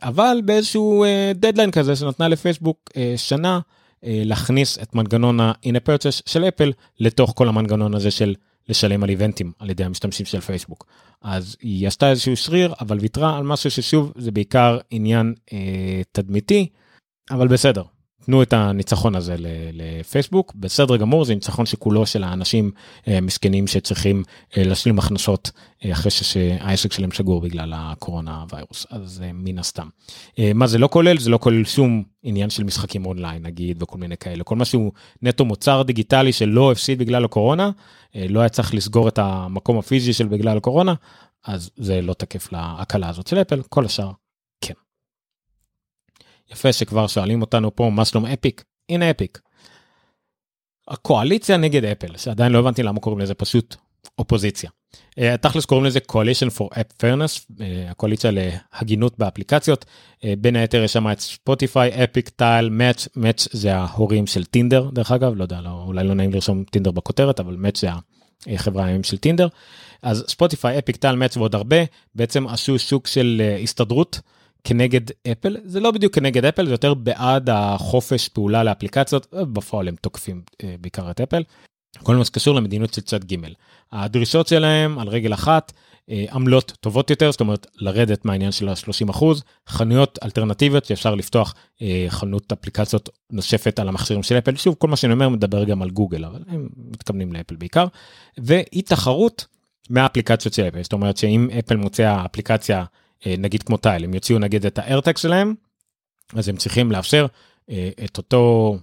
אבל 0.02 0.42
באיזשהו 0.46 1.06
דדליין 1.36 1.72
כזה 1.72 1.96
שנתנה 1.96 2.28
לפייסבוק 2.28 2.92
שנה 3.18 3.60
להכניס 4.04 4.80
את 4.80 4.96
מנגנון 4.96 5.40
ה-in 5.40 5.76
purchase 5.76 6.22
של 6.26 6.44
אפל 6.44 6.72
לתוך 7.00 7.34
כל 7.36 7.48
המנגנון 7.48 7.94
הזה 7.94 8.12
של 8.12 8.36
לשלם 8.70 9.04
על 9.04 9.10
איבנטים 9.10 9.52
על 9.60 9.70
ידי 9.70 9.84
המשתמשים 9.84 10.26
של 10.26 10.40
פייסבוק. 10.40 10.86
אז 11.22 11.58
היא 11.62 11.88
עשתה 11.88 12.10
איזשהו 12.10 12.38
שריר 12.38 12.74
אבל 12.80 12.98
ויתרה 13.00 13.38
על 13.38 13.44
משהו 13.44 13.72
ששוב 13.72 14.14
זה 14.16 14.32
בעיקר 14.32 14.78
עניין 14.90 15.34
אה, 15.54 16.02
תדמיתי 16.12 16.68
אבל 17.32 17.48
בסדר 17.48 17.84
תנו 18.28 18.44
את 18.44 18.54
הניצחון 18.54 19.16
הזה 19.16 19.36
לפייסבוק. 19.74 20.54
בסדר 20.56 20.98
גמור 20.98 21.26
זה 21.26 21.34
ניצחון 21.34 21.66
שכולו 21.66 22.06
של 22.06 22.24
האנשים 22.24 22.72
אה, 23.08 23.22
מסכנים 23.22 23.68
שצריכים 23.68 24.24
אה, 24.58 24.64
להשלים 24.64 25.00
הכנסות 25.00 25.52
אה, 25.86 25.92
אחרי 25.92 26.12
שהעסק 26.12 26.94
שלהם 26.94 27.12
סגור 27.12 27.42
בגלל 27.42 27.74
הקורונה 27.76 28.46
ויירוס 28.54 28.86
אז 28.90 29.24
מן 29.34 29.60
הסתם. 29.60 29.88
מה 30.56 30.68
זה 30.68 30.78
לא 30.78 30.88
כולל? 30.92 31.18
זה 31.18 31.30
לא 31.30 31.38
כולל 31.38 31.66
שום 31.66 32.04
עניין 32.24 32.50
של 32.50 32.64
משחקים 32.64 33.06
אונליין 33.06 33.44
נגיד 33.44 33.84
וכל 33.84 33.98
מיני 33.98 34.18
כאלה. 34.18 34.44
כל 34.44 34.56
מה 34.56 34.66
שהוא 34.66 34.92
נטו 35.22 35.46
מוצר 35.46 35.82
דיגיטלי 35.82 36.34
שלא 36.34 36.72
הפסיד 36.72 37.00
בגלל 37.00 37.26
הקורונה 37.26 37.72
לא 38.16 38.40
היה 38.40 38.50
צריך 38.50 38.74
לסגור 38.74 39.08
את 39.08 39.20
המקום 39.20 39.78
הפיזי 39.78 40.14
של 40.14 40.28
בגלל 40.28 40.58
הקורונה 40.58 40.94
אז 41.46 41.70
זה 41.78 42.02
לא 42.02 42.14
תקף 42.14 42.52
להקלה 42.52 43.10
הזאת 43.10 43.28
של 43.28 43.42
אפל. 43.42 43.62
כל 43.70 43.86
השאר 43.86 44.12
יפה 46.52 46.74
שכבר 46.74 47.08
שואלים 47.08 47.42
אותנו 47.42 47.76
פה 47.76 47.90
מה 47.90 48.06
שלום 48.06 48.26
Epic 48.26 48.64
הנה 48.90 49.12
Epic. 49.12 49.40
הקואליציה 50.88 51.58
נגד 51.58 51.86
אפל 51.86 52.18
שעדיין 52.18 52.52
לא 52.52 52.60
הבנתי 52.60 52.84
למה 52.84 53.00
קוראים 53.00 53.22
לזה 53.22 53.34
פשוט 53.34 53.76
אופוזיציה. 54.20 54.70
Uh, 55.20 55.38
תכלס 55.42 55.66
קוראים 55.66 55.86
לזה 55.86 56.00
Coalition 56.12 56.58
for 56.58 56.66
App 56.74 57.04
Fairness 57.04 57.52
uh, 57.52 57.62
הקואליציה 57.90 58.32
להגינות 58.34 59.18
באפליקציות 59.20 59.86
uh, 59.86 60.26
בין 60.38 60.56
היתר 60.56 60.84
יש 60.84 60.94
שם 60.94 61.12
את 61.12 61.20
Spotify 61.20 62.04
Epic 62.04 62.30
Tile 62.30 62.70
Match 62.70 63.08
Match 63.16 63.48
זה 63.52 63.76
ההורים 63.76 64.28
של 64.28 64.46
טינדר 64.46 64.90
דרך 64.94 65.12
אגב 65.12 65.34
לא 65.36 65.44
יודע 65.44 65.62
לא, 65.62 65.84
אולי 65.86 66.04
לא 66.04 66.14
נעים 66.14 66.34
לרשום 66.34 66.64
טינדר 66.64 66.92
בכותרת 66.92 67.40
אבל 67.40 67.56
Match 67.56 67.82
זה 67.82 67.90
החברה 68.48 68.86
האם 68.86 69.04
של 69.04 69.18
טינדר 69.18 69.48
אז 70.02 70.26
Spotify 70.28 70.80
Epic 70.80 70.96
Tile 70.96 71.16
Match 71.16 71.38
ועוד 71.38 71.56
הרבה 71.56 71.78
בעצם 72.16 72.48
עשו 72.48 72.80
שוק 72.80 73.08
של 73.08 73.42
הסתדרות. 73.64 74.20
כנגד 74.68 75.02
אפל? 75.32 75.58
זה 75.64 75.80
לא 75.80 75.92
בדיוק 75.92 76.16
כנגד 76.16 76.46
אפל 76.46 76.66
זה 76.66 76.74
יותר 76.74 76.94
בעד 76.94 77.50
החופש 77.50 78.30
פעולה 78.30 78.64
לאפליקציות. 78.64 79.28
בפועל 79.34 79.88
הם 79.88 79.96
תוקפים 80.02 80.42
אה, 80.64 80.76
בעיקר 80.82 81.12
את 81.12 81.22
אפל. 81.22 81.44
כל 82.04 82.16
מה 82.16 82.26
שקשור 82.26 82.56
למדינות 82.56 82.94
של 82.94 83.02
צד 83.02 83.24
ג' 83.24 83.36
הדרישות 83.92 84.48
שלהם 84.48 85.00
על 85.00 85.08
רגל 85.08 85.34
אחת 85.34 85.72
אה, 86.10 86.26
עמלות 86.32 86.74
טובות 86.80 87.10
יותר 87.10 87.32
זאת 87.32 87.42
אומרת 87.42 87.68
לרדת 87.76 88.26
מהעניין 88.26 88.52
של 88.52 88.70
ה-30 88.70 89.10
אחוז 89.10 89.44
חנויות 89.70 90.20
אלטרנטיביות 90.24 90.86
שאפשר 90.86 91.16
לפתוח 91.16 91.56
אה, 91.82 92.06
חנות 92.10 92.52
אפליקציות 92.52 93.10
נוספת 93.32 93.80
על 93.80 93.90
המכשירים 93.90 94.24
של 94.24 94.38
אפל. 94.38 94.56
שוב 94.56 94.76
כל 94.78 94.88
מה 94.88 94.96
שאני 94.96 95.14
אומר 95.14 95.30
מדבר 95.30 95.64
גם 95.64 95.82
על 95.82 95.90
גוגל 95.90 96.26
אבל 96.26 96.44
הם 96.48 96.70
מתכוונים 96.92 97.34
לאפל 97.34 97.56
בעיקר. 97.56 97.86
ואי 98.38 98.82
תחרות 98.82 99.46
מהאפליקציות 99.90 100.54
של 100.54 100.68
אפל. 100.68 100.84
זאת 100.84 100.94
אומרת 100.94 101.18
שאם 101.18 101.50
אפל 101.60 101.76
מוצאה 101.76 102.26
אפליקציה 102.26 102.84
נגיד 103.26 103.64
כמו 103.64 103.78
טייל 103.78 104.04
הם 104.04 104.14
יוציאו 104.14 104.40
נגיד 104.40 104.66
את 104.66 104.80
הארטק 104.80 105.18
שלהם 105.18 105.54
אז 106.34 106.50
הם 106.50 106.58
צריכים 106.58 106.92
לאפשר 106.92 107.26
אה, 107.70 107.90
את 108.06 108.18
אותו 108.18 108.78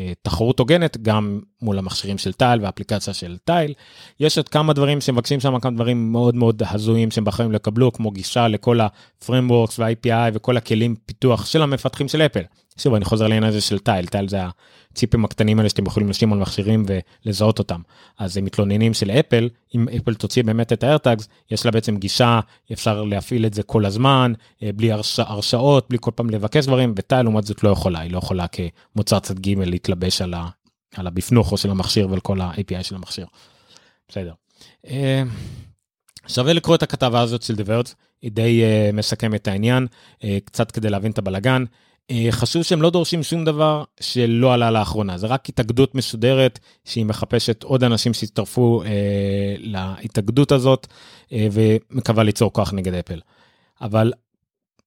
אה, 0.00 0.12
תחרות 0.22 0.58
הוגנת 0.58 0.96
גם 1.02 1.40
מול 1.62 1.78
המכשירים 1.78 2.18
של 2.18 2.32
טייל 2.32 2.60
ואפליקציה 2.62 3.14
של 3.14 3.36
טייל. 3.44 3.74
יש 4.20 4.38
עוד 4.38 4.48
כמה 4.48 4.72
דברים 4.72 5.00
שמבקשים 5.00 5.40
שם 5.40 5.58
כמה 5.58 5.70
דברים 5.70 6.12
מאוד 6.12 6.34
מאוד 6.34 6.62
הזויים 6.70 7.10
שהם 7.10 7.24
בחיים 7.24 7.52
לקבלו 7.52 7.92
כמו 7.92 8.10
גישה 8.10 8.48
לכל 8.48 8.80
ה-frameworks 8.80 9.74
וה-API 9.78 10.30
וכל 10.34 10.56
הכלים 10.56 10.94
פיתוח 11.06 11.46
של 11.46 11.62
המפתחים 11.62 12.08
של 12.08 12.22
אפל. 12.22 12.42
שוב 12.78 12.94
אני 12.94 13.04
חוזר 13.04 13.26
לעניין 13.26 13.44
הזה 13.44 13.60
של 13.60 13.78
טייל 13.78 14.06
טייל 14.06 14.28
זה 14.28 14.38
הציפים 14.94 15.24
הקטנים 15.24 15.58
האלה 15.58 15.68
שאתם 15.68 15.86
יכולים 15.86 16.08
לשים 16.08 16.32
על 16.32 16.38
מכשירים 16.38 16.86
ולזהות 17.26 17.58
אותם 17.58 17.80
אז 18.18 18.36
הם 18.36 18.44
מתלוננים 18.44 18.94
של 18.94 19.10
אפל 19.10 19.48
אם 19.74 19.86
אפל 19.96 20.14
תוציא 20.14 20.44
באמת 20.44 20.72
את 20.72 20.82
האיירטאגס 20.84 21.28
יש 21.50 21.64
לה 21.66 21.70
בעצם 21.70 21.96
גישה 21.96 22.40
אפשר 22.72 23.02
להפעיל 23.02 23.46
את 23.46 23.54
זה 23.54 23.62
כל 23.62 23.86
הזמן 23.86 24.32
אה, 24.62 24.70
בלי 24.74 24.92
הרש... 24.92 25.20
הרשאות 25.20 25.86
בלי 25.88 25.98
כל 26.00 26.10
פעם 26.14 26.30
לבקש 26.30 26.66
דברים 26.66 26.94
וטייל 26.96 27.22
לעומת 27.22 27.44
זאת 27.44 27.64
לא 27.64 27.68
יכולה 27.68 28.00
היא 28.00 28.10
לא 28.10 28.18
יכולה 28.18 28.46
כמוצר 28.48 29.18
צד 29.18 29.38
ג' 29.38 29.58
להתלבש 29.58 30.22
על, 30.22 30.34
ה... 30.34 30.48
על 30.96 31.06
הביפנוכו 31.06 31.56
של 31.56 31.70
המכשיר 31.70 32.10
ועל 32.10 32.20
כל 32.20 32.40
ה-API 32.40 32.82
של 32.82 32.94
המכשיר. 32.94 33.26
בסדר. 34.08 34.32
אה, 34.86 35.22
שווה 36.28 36.52
לקרוא 36.52 36.76
את 36.76 36.82
הכתבה 36.82 37.20
הזאת 37.20 37.42
של 37.42 37.54
דברת 37.54 37.94
היא 38.22 38.32
די 38.32 38.62
uh, 38.62 38.96
מסכמת 38.96 39.42
את 39.42 39.48
העניין 39.48 39.86
uh, 40.18 40.24
קצת 40.44 40.70
כדי 40.70 40.90
להבין 40.90 41.12
את 41.12 41.18
הבלגן. 41.18 41.64
אה, 42.10 42.26
חשוב 42.30 42.62
שהם 42.62 42.82
לא 42.82 42.90
דורשים 42.90 43.22
שום 43.22 43.44
דבר 43.44 43.84
שלא 44.00 44.54
עלה 44.54 44.70
לאחרונה 44.70 45.18
זה 45.18 45.26
רק 45.26 45.48
התאגדות 45.48 45.94
מסודרת 45.94 46.58
שהיא 46.84 47.04
מחפשת 47.04 47.62
עוד 47.62 47.84
אנשים 47.84 48.14
שיצטרפו 48.14 48.82
אה, 48.82 49.54
להתאגדות 49.58 50.52
הזאת 50.52 50.86
אה, 51.32 51.48
ומקווה 51.52 52.22
ליצור 52.22 52.52
כוח 52.52 52.72
נגד 52.72 52.94
אפל. 52.94 53.20
אבל 53.80 54.12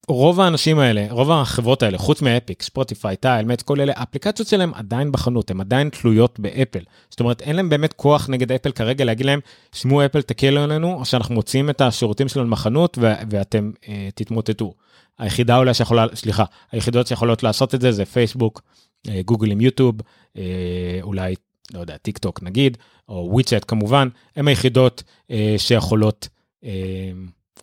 רוב 0.08 0.42
האנשים 0.42 0.80
האלה 0.80 1.08
רוב 1.10 1.32
החברות 1.32 1.84
האלה 1.84 1.98
חוץ 1.98 2.22
מ 2.22 2.30
Epic 2.30 2.62
Spotify 2.62 3.15
Tile 3.15 3.46
Match 3.46 3.62
כל 3.62 3.82
אלה 3.82 3.94
אפליקציות 3.96 4.48
שלהם 4.48 4.74
עדיין 4.74 5.12
בחנות 5.12 5.52
הם 5.52 5.62
עדיין 5.62 5.90
תלויות 5.90 6.40
באפל 6.40 6.80
זאת 7.10 7.20
אומרת 7.20 7.42
אין 7.42 7.56
להם 7.56 7.70
באמת 7.70 7.94
כוח 7.94 8.30
נגד 8.30 8.52
אפל 8.52 8.72
כרגע 8.72 9.06
להגיד 9.06 9.26
להם 9.26 9.40
שמעו 9.76 10.06
אפל 10.06 10.22
תקלו 10.22 10.62
עלינו 10.62 10.94
או 10.94 11.06
שאנחנו 11.06 11.36
מוציאים 11.36 11.70
את 11.70 11.82
השירותים 11.82 12.28
שלנו 12.28 12.48
מהחנות 12.48 12.98
ואתם 13.30 13.72
אה, 13.88 14.10
תתמוטטו. 14.16 14.74
היחידה 15.20 15.58
אולי 15.58 15.74
שיכולה, 15.74 16.06
סליחה, 16.14 16.44
היחידות 16.72 17.08
שיכולות 17.08 17.44
לעשות 17.44 17.76
את 17.76 17.82
זה 17.82 17.92
זה 17.92 18.06
פייסבוק, 18.06 18.62
אה, 19.10 19.22
גוגל 19.26 19.52
עם 19.52 19.62
YouTube, 19.62 19.96
אה, 20.38 21.00
אולי, 21.02 21.36
לא 21.74 21.80
יודע, 21.80 21.98
טיק 21.98 22.18
טוק 22.18 22.44
נגיד, 22.44 22.78
או 23.10 23.30
WeChat 23.32 23.65
כמובן, 23.68 24.08
הם 24.36 24.48
היחידות 24.48 25.04
אה, 25.32 25.56
שיכולות 25.58 26.28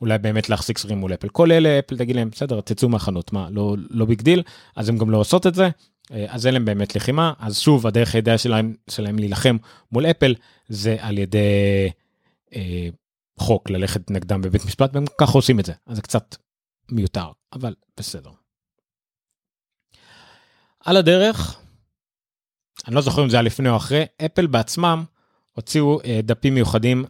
אולי 0.00 0.18
באמת 0.18 0.48
להחזיק 0.48 0.78
סרים 0.78 0.98
מול 0.98 1.14
אפל. 1.14 1.28
כל 1.28 1.52
אלה 1.52 1.78
אפל 1.78 1.98
תגיד 1.98 2.16
להם, 2.16 2.30
בסדר, 2.30 2.60
תצאו 2.60 2.88
מהחנות, 2.88 3.32
מה, 3.32 3.48
לא, 3.50 3.76
לא 3.90 4.04
big 4.04 4.22
deal, 4.22 4.42
אז 4.76 4.88
הם 4.88 4.98
גם 4.98 5.10
לא 5.10 5.18
עושות 5.18 5.46
את 5.46 5.54
זה, 5.54 5.68
אז 6.10 6.46
אין 6.46 6.54
להם 6.54 6.64
באמת 6.64 6.96
לחימה, 6.96 7.32
אז 7.38 7.58
שוב, 7.58 7.86
הדרך 7.86 8.14
היחידה 8.14 8.38
שלהם, 8.38 8.74
שלהם 8.90 9.18
להילחם 9.18 9.56
מול 9.92 10.06
אפל 10.06 10.34
זה 10.68 10.96
על 11.00 11.18
ידי 11.18 11.90
אה, 12.54 12.88
חוק, 13.38 13.70
ללכת 13.70 14.10
נגדם 14.10 14.42
בבית 14.42 14.64
משפט, 14.64 14.90
והם 14.94 15.04
ככה 15.18 15.32
עושים 15.32 15.60
את 15.60 15.64
זה, 15.64 15.72
אז 15.86 15.96
זה 15.96 16.02
קצת 16.02 16.36
מיותר, 16.90 17.26
אבל 17.52 17.74
בסדר. 17.96 18.30
על 20.80 20.96
הדרך, 20.96 21.60
אני 22.86 22.94
לא 22.94 23.00
זוכר 23.00 23.24
אם 23.24 23.30
זה 23.30 23.36
היה 23.36 23.42
לפני 23.42 23.68
או 23.68 23.76
אחרי, 23.76 24.04
אפל 24.24 24.46
בעצמם 24.46 25.04
הוציאו 25.52 26.00
אה, 26.04 26.20
דפים 26.22 26.54
מיוחדים 26.54 27.04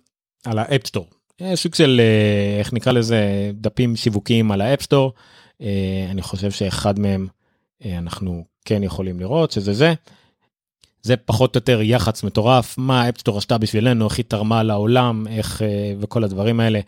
על 0.44 0.59
ה 0.59 0.64
App 0.64 0.79
Store. 0.79 1.11
סוג 1.55 1.75
של 1.75 2.01
אה, 2.01 2.59
איך 2.59 2.73
נקרא 2.73 2.92
לזה 2.92 3.51
דפים 3.55 3.97
שיווקיים 3.97 4.51
על 4.51 4.61
ה 4.61 4.66
App 4.66 4.81
Store. 4.81 5.12
אה, 5.62 6.07
אני 6.11 6.23
חושב 6.23 6.51
שאחד 6.51 6.99
מהם 6.99 7.27
אה, 7.85 7.99
אנחנו 7.99 8.44
כן 8.64 8.83
יכולים 8.83 9.20
לראות 9.20 9.51
שזה 9.51 9.73
זה. 9.73 9.94
זה 11.03 11.16
פחות 11.16 11.57
או 11.57 11.59
יותר 11.59 11.83
יח"צ 11.83 12.23
מטורף 12.23 12.79
מה 12.79 13.03
ה-App 13.03 13.20
Store 13.20 13.38
עשתה 13.38 13.59
בשבילנו 13.59 14.05
איך 14.05 14.16
היא 14.16 14.25
תרמה 14.29 14.62
לעולם 14.62 15.27
איך 15.29 15.62
אה, 15.62 15.94
וכל 16.01 16.25
הדברים 16.25 16.61
האלה. 16.61 16.81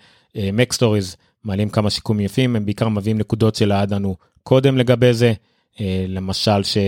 מק 0.53 0.67
סטוריז 0.67 1.11
אה, 1.11 1.17
מעלים 1.45 1.69
כמה 1.69 1.91
שיקופים 1.91 2.21
יפים, 2.21 2.57
הם 2.57 2.65
בעיקר 2.65 2.89
מביאים 2.89 3.19
נקודות 3.19 3.55
שלא 3.55 3.75
ידענו 3.75 4.17
קודם 4.43 4.79
לגבי 4.79 5.15
זה, 5.15 5.33
אה, 5.81 6.05
למשל 6.09 6.63
ש... 6.63 6.79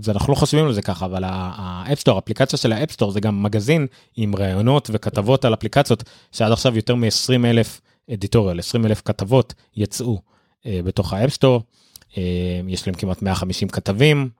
זה 0.00 0.12
אנחנו 0.12 0.32
לא 0.32 0.38
חושבים 0.38 0.66
על 0.66 0.72
זה 0.72 0.82
ככה 0.82 1.04
אבל 1.04 1.24
האפסטור 1.26 2.18
אפליקציה 2.18 2.58
של 2.58 2.72
האפסטור 2.72 3.10
זה 3.10 3.20
גם 3.20 3.42
מגזין 3.42 3.86
עם 4.16 4.36
ראיונות 4.36 4.90
וכתבות 4.92 5.44
על 5.44 5.54
אפליקציות 5.54 6.02
שעד 6.32 6.52
עכשיו 6.52 6.76
יותר 6.76 6.94
מ-20 6.94 7.44
אלף 7.44 7.80
editorial 8.12 8.58
20 8.58 8.86
אלף 8.86 9.02
כתבות 9.04 9.54
יצאו 9.76 10.18
אה, 10.66 10.80
בתוך 10.84 11.12
ה-App 11.12 11.37
Store 11.37 11.62
אה, 12.18 12.60
יש 12.68 12.86
להם 12.86 12.94
כמעט 12.94 13.22
150 13.22 13.68
כתבים. 13.68 14.30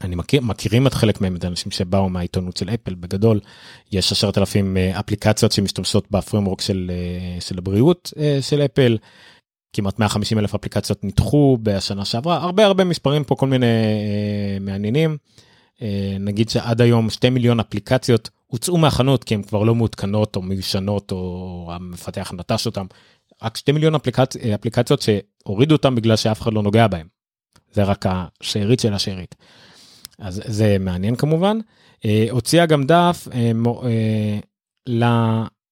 אני 0.00 0.16
מכיר 0.16 0.40
מכירים 0.40 0.86
את 0.86 0.94
חלק 0.94 1.20
מהם 1.20 1.36
את 1.36 1.44
האנשים 1.44 1.72
שבאו 1.72 2.08
מהעיתונות 2.08 2.56
של 2.56 2.70
אפל 2.70 2.94
בגדול. 2.94 3.40
יש 3.92 4.12
עשרת 4.12 4.38
אלפים 4.38 4.76
אה, 4.76 5.00
אפליקציות 5.00 5.52
שמשתמשות 5.52 6.10
בפרמורק 6.10 6.60
של 6.60 6.90
אה, 6.94 7.40
של 7.40 7.58
הבריאות 7.58 8.12
אה, 8.18 8.38
של 8.40 8.60
אפל. 8.60 8.98
כמעט 9.72 9.98
150 9.98 10.38
אלף 10.38 10.54
אפליקציות 10.54 11.04
נדחו 11.04 11.58
בשנה 11.62 12.04
שעברה 12.04 12.36
הרבה 12.36 12.66
הרבה 12.66 12.84
מספרים 12.84 13.24
פה 13.24 13.34
כל 13.34 13.46
מיני 13.46 13.66
מעניינים. 14.60 15.16
נגיד 16.20 16.48
שעד 16.48 16.80
היום 16.80 17.10
2 17.10 17.34
מיליון 17.34 17.60
אפליקציות 17.60 18.30
הוצאו 18.46 18.76
מהחנות 18.76 19.24
כי 19.24 19.34
הן 19.34 19.42
כבר 19.42 19.62
לא 19.62 19.74
מעודכנות 19.74 20.36
או 20.36 20.42
מיושנות 20.42 21.12
או 21.12 21.70
המפתח 21.74 22.32
נטש 22.36 22.66
אותם. 22.66 22.86
רק 23.42 23.56
2 23.56 23.74
מיליון 23.74 23.94
אפליקצ... 23.94 24.36
אפליקציות 24.36 25.02
שהורידו 25.02 25.74
אותם 25.74 25.94
בגלל 25.94 26.16
שאף 26.16 26.40
אחד 26.40 26.52
לא 26.52 26.62
נוגע 26.62 26.86
בהם. 26.86 27.06
זה 27.72 27.84
רק 27.84 28.04
השארית 28.08 28.80
של 28.80 28.94
השארית. 28.94 29.34
אז 30.18 30.42
זה 30.46 30.76
מעניין 30.80 31.16
כמובן. 31.16 31.58
אה, 32.04 32.26
הוציאה 32.30 32.66
גם 32.66 32.84
דף 32.84 33.28
אה, 33.32 33.52
אה, 33.84 34.38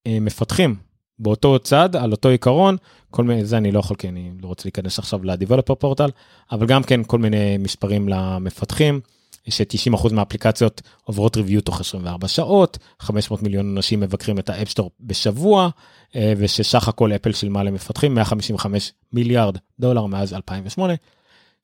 למפתחים 0.06 0.74
באותו 1.20 1.59
צד, 1.59 1.96
על 1.96 2.12
אותו 2.12 2.28
עיקרון, 2.28 2.76
כל 3.11 3.24
מיני, 3.24 3.44
זה 3.44 3.56
אני 3.56 3.72
לא 3.72 3.78
יכול, 3.78 3.96
כי 3.96 4.09
אני 4.09 4.30
לא 4.42 4.48
רוצה 4.48 4.62
להיכנס 4.66 4.98
עכשיו 4.98 5.24
לדיבלופר 5.24 5.74
פורטל, 5.74 6.11
אבל 6.52 6.66
גם 6.66 6.83
כן 6.83 7.04
כל 7.04 7.18
מיני 7.18 7.59
מספרים 7.59 8.09
למפתחים, 8.09 9.00
ש-90% 9.48 10.12
מהאפליקציות 10.12 10.83
עוברות 11.04 11.37
review 11.37 11.61
תוך 11.61 11.80
24 11.80 12.28
שעות, 12.28 12.78
500 13.00 13.42
מיליון 13.42 13.76
אנשים 13.76 14.00
מבקרים 14.00 14.38
את 14.38 14.50
ה-App 14.50 14.70
Store 14.70 14.90
בשבוע, 15.00 15.68
אה, 16.16 16.33
ושסך 16.37 16.88
הכל 16.88 17.12
אפל 17.12 17.33
שילמה 17.33 17.62
למפתחים 17.62 18.14
155 18.14 18.92
מיליארד 19.12 19.56
דולר 19.80 20.06
מאז 20.06 20.35
2008. 20.35 20.94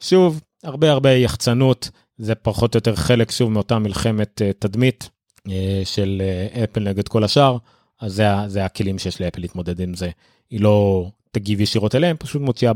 שוב, 0.01 0.41
הרבה 0.65 0.91
הרבה 0.91 1.11
יחצנות, 1.11 1.91
זה 2.19 2.35
פחות 2.35 2.75
או 2.75 2.79
יותר 2.79 2.97
חלק 2.97 3.31
שוב 3.31 3.51
מאותה 3.51 3.79
מלחמת 3.79 4.43
אה, 4.43 4.51
תדמית 4.59 5.11
אה, 5.49 5.83
של 5.85 6.23
אפל 6.65 6.81
נגד 6.81 7.09
כל 7.09 7.25
השאר, 7.25 7.57
אז 8.01 8.13
זה, 8.13 8.25
זה 8.47 8.65
הכלים 8.65 8.99
שיש 8.99 9.21
לאפל 9.21 9.41
להתמודד 9.41 9.81
עם 9.81 9.95
זה. 9.95 10.11
היא 10.51 10.61
לא 10.61 11.11
תגיב 11.31 11.61
ישירות 11.61 11.95
אליהם, 11.95 12.17
פשוט 12.17 12.43
מוציאה 12.43 12.73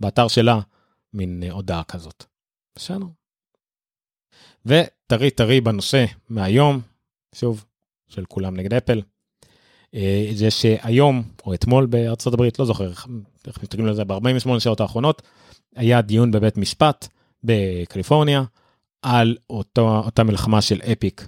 באתר 0.00 0.28
שלה 0.28 0.60
מין 1.14 1.42
הודעה 1.50 1.84
כזאת. 1.84 2.24
בסדר. 2.76 3.06
וטרי 4.66 5.30
טרי 5.30 5.60
בנושא 5.60 6.04
מהיום, 6.28 6.80
שוב, 7.34 7.64
של 8.08 8.24
כולם 8.24 8.56
נגד 8.56 8.74
אפל, 8.74 9.02
אה, 9.94 10.30
זה 10.34 10.50
שהיום 10.50 11.22
או 11.46 11.54
אתמול 11.54 11.86
בארצות 11.86 12.34
הברית, 12.34 12.58
לא 12.58 12.64
זוכר 12.64 12.90
איך 13.46 13.62
מסתכלים 13.62 13.86
על 13.86 13.94
זה, 13.94 14.04
ב-48 14.04 14.60
שעות 14.60 14.80
האחרונות, 14.80 15.22
היה 15.76 16.02
דיון 16.02 16.30
בבית 16.30 16.56
משפט 16.56 17.08
בקליפורניה 17.44 18.44
על 19.02 19.36
אותו, 19.50 19.98
אותה 19.98 20.24
מלחמה 20.24 20.62
של 20.62 20.80
Epic, 20.92 21.20
אה, 21.20 21.26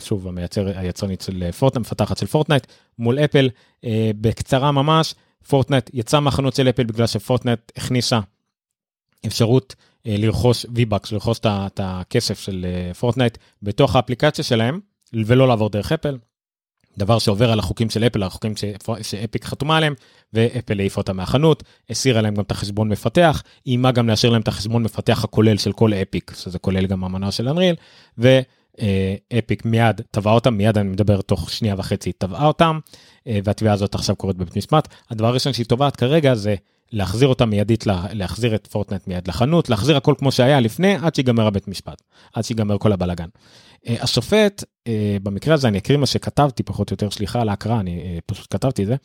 שוב 0.00 0.28
המייצר 0.28 0.78
היצרנית 0.78 1.20
של 1.20 1.52
פורטנייט, 1.52 1.86
מפתחת 1.86 2.18
של 2.18 2.26
פורטנייט, 2.26 2.66
מול 2.98 3.18
אפל, 3.18 3.50
אה, 3.84 4.10
בקצרה 4.20 4.72
ממש, 4.72 5.14
פורטנייט 5.48 5.90
יצא 5.94 6.20
מהחנות 6.20 6.54
של 6.54 6.68
אפל 6.68 6.84
בגלל 6.84 7.06
שפורטנייט 7.06 7.72
הכניסה 7.76 8.20
אפשרות 9.26 9.74
אה, 10.06 10.14
לרכוש 10.18 10.66
V-Bucks, 10.66 11.08
לרכוש 11.12 11.38
את 11.44 11.80
הכסף 11.82 12.40
של 12.40 12.66
פורטנייט 12.98 13.36
אה, 13.36 13.42
בתוך 13.62 13.96
האפליקציה 13.96 14.44
שלהם, 14.44 14.80
ולא 15.26 15.48
לעבור 15.48 15.70
דרך 15.70 15.92
אפל. 15.92 16.18
דבר 16.98 17.18
שעובר 17.18 17.52
על 17.52 17.58
החוקים 17.58 17.90
של 17.90 18.04
אפל, 18.04 18.22
החוקים 18.22 18.52
ש-Epic 19.02 19.44
חתומה 19.44 19.76
עליהם, 19.76 19.94
ואפל 20.32 20.80
העיפה 20.80 21.00
אותם 21.00 21.16
מהחנות, 21.16 21.62
הסירה 21.90 22.20
להם 22.20 22.34
גם 22.34 22.42
את 22.42 22.50
החשבון 22.50 22.88
מפתח, 22.88 23.42
איימה 23.66 23.92
גם 23.92 24.08
להסיר 24.08 24.30
להם 24.30 24.40
את 24.40 24.48
החשבון 24.48 24.82
מפתח 24.82 25.24
הכולל 25.24 25.56
של 25.56 25.72
כל 25.72 25.94
Epic, 25.94 26.32
שזה 26.36 26.58
כולל 26.58 26.86
גם 26.86 27.04
המנוע 27.04 27.30
של 27.30 27.48
Unreal, 27.48 27.74
ו-Epic 28.78 29.64
מיד 29.64 30.00
תבעה 30.10 30.34
אותם, 30.34 30.54
מיד 30.54 30.78
אני 30.78 30.88
מדבר 30.88 31.20
תוך 31.20 31.50
שנייה 31.50 31.74
וחצי 31.78 32.12
תבעה 32.12 32.46
אותם, 32.46 32.78
אה, 33.26 33.38
והתביעה 33.44 33.74
הזאת 33.74 33.94
עכשיו 33.94 34.16
קורית 34.16 34.36
בבית 34.36 34.56
משפט. 34.56 34.88
הדבר 35.10 35.26
הראשון 35.26 35.52
שהיא 35.52 35.66
תובעת 35.66 35.96
כרגע 35.96 36.34
זה 36.34 36.54
להחזיר 36.92 37.28
אותה 37.28 37.46
מיידית, 37.46 37.86
להחזיר 38.12 38.54
את 38.54 38.66
פורטנט 38.66 39.08
מיד 39.08 39.28
לחנות, 39.28 39.70
להחזיר 39.70 39.96
הכל 39.96 40.14
כמו 40.18 40.32
שהיה 40.32 40.60
לפני, 40.60 40.94
עד 41.02 41.14
שיגמר 41.14 41.46
הבית 41.46 41.68
משפט, 41.68 42.02
עד 42.34 42.44
שיגמר 42.44 42.78
כל 42.78 42.92
הבלאגן. 42.92 43.28
אה, 43.88 43.96
השופט, 44.00 44.64
אה, 44.86 45.16
במקרה 45.22 45.54
הזה 45.54 45.68
אני 45.68 45.78
אקריא 45.78 45.98
מה 45.98 46.06
שכתבתי 46.06 46.62
פחות 46.62 46.90
או 46.90 46.94
יותר, 46.94 47.10
סליחה 47.10 47.40
על 47.40 47.48
ההקראה, 47.48 47.80
אני 47.80 48.02
אה, 48.02 48.18
פשוט 48.26 48.46
כתבתי 48.50 48.82
את 48.82 48.86
זה. 48.86 48.96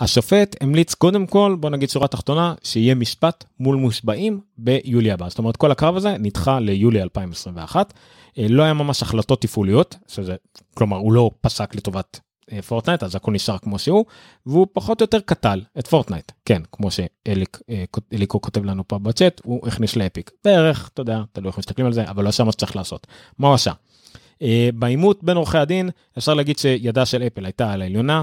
השופט 0.00 0.56
המליץ 0.60 0.94
קודם 0.94 1.26
כל, 1.26 1.56
בוא 1.60 1.70
נגיד 1.70 1.90
שורה 1.90 2.08
תחתונה, 2.08 2.54
שיהיה 2.62 2.94
משפט 2.94 3.44
מול 3.60 3.76
מושבעים 3.76 4.40
ביולי 4.58 5.12
הבא. 5.12 5.28
זאת 5.28 5.38
אומרת, 5.38 5.56
כל 5.56 5.70
הקרב 5.70 5.96
הזה 5.96 6.16
נדחה 6.18 6.60
ליולי 6.60 7.02
2021. 7.02 7.92
לא 8.38 8.62
היה 8.62 8.74
ממש 8.74 9.02
החלטות 9.02 9.42
תפעוליות, 9.42 9.96
שזה, 10.08 10.36
כלומר, 10.74 10.96
הוא 10.96 11.12
לא 11.12 11.30
פסק 11.40 11.74
לטובת 11.74 12.20
פורטנייט 12.66 13.02
אז 13.02 13.14
הכל 13.14 13.32
נשאר 13.32 13.58
כמו 13.58 13.78
שהוא 13.78 14.04
והוא 14.46 14.66
פחות 14.72 15.00
או 15.00 15.04
יותר 15.04 15.20
קטל 15.20 15.60
את 15.78 15.86
פורטנייט 15.86 16.32
כן 16.44 16.62
כמו 16.72 16.88
שאליקו 16.90 18.40
כותב 18.40 18.64
לנו 18.64 18.88
פה 18.88 18.98
בצ'אט 18.98 19.40
הוא 19.44 19.68
הכניס 19.68 19.96
ל-Epic 19.96 20.30
בערך 20.44 20.90
אתה 20.94 21.00
יודע 21.00 21.22
תלוי 21.32 21.48
איך 21.48 21.58
מסתכלים 21.58 21.86
על 21.86 21.92
זה 21.92 22.10
אבל 22.10 22.24
לא 22.24 22.32
שם 22.32 22.46
מה 22.46 22.52
שצריך 22.52 22.76
לעשות 22.76 23.06
מה 23.38 23.48
הוא 23.48 23.54
עשה. 23.54 23.72
אה, 24.42 24.68
בעימות 24.74 25.24
בין 25.24 25.36
עורכי 25.36 25.58
הדין 25.58 25.90
אפשר 26.18 26.34
להגיד 26.34 26.58
שידה 26.58 27.06
של 27.06 27.22
אפל 27.22 27.44
הייתה 27.44 27.72
על 27.72 27.82
העליונה 27.82 28.22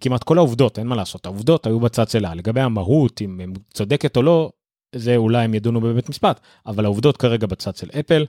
כמעט 0.00 0.24
כל 0.24 0.38
העובדות 0.38 0.78
אין 0.78 0.86
מה 0.86 0.96
לעשות 0.96 1.26
העובדות 1.26 1.66
היו 1.66 1.80
בצד 1.80 2.08
שלה 2.08 2.34
לגבי 2.34 2.60
המהות 2.60 3.22
אם 3.22 3.40
הם 3.40 3.52
צודקת 3.74 4.16
או 4.16 4.22
לא 4.22 4.50
זה 4.94 5.16
אולי 5.16 5.44
הם 5.44 5.54
ידונו 5.54 5.80
בבית 5.80 6.08
משפט 6.08 6.40
אבל 6.66 6.84
העובדות 6.84 7.16
כרגע 7.16 7.46
בצד 7.46 7.76
של 7.76 7.90
אפל. 8.00 8.24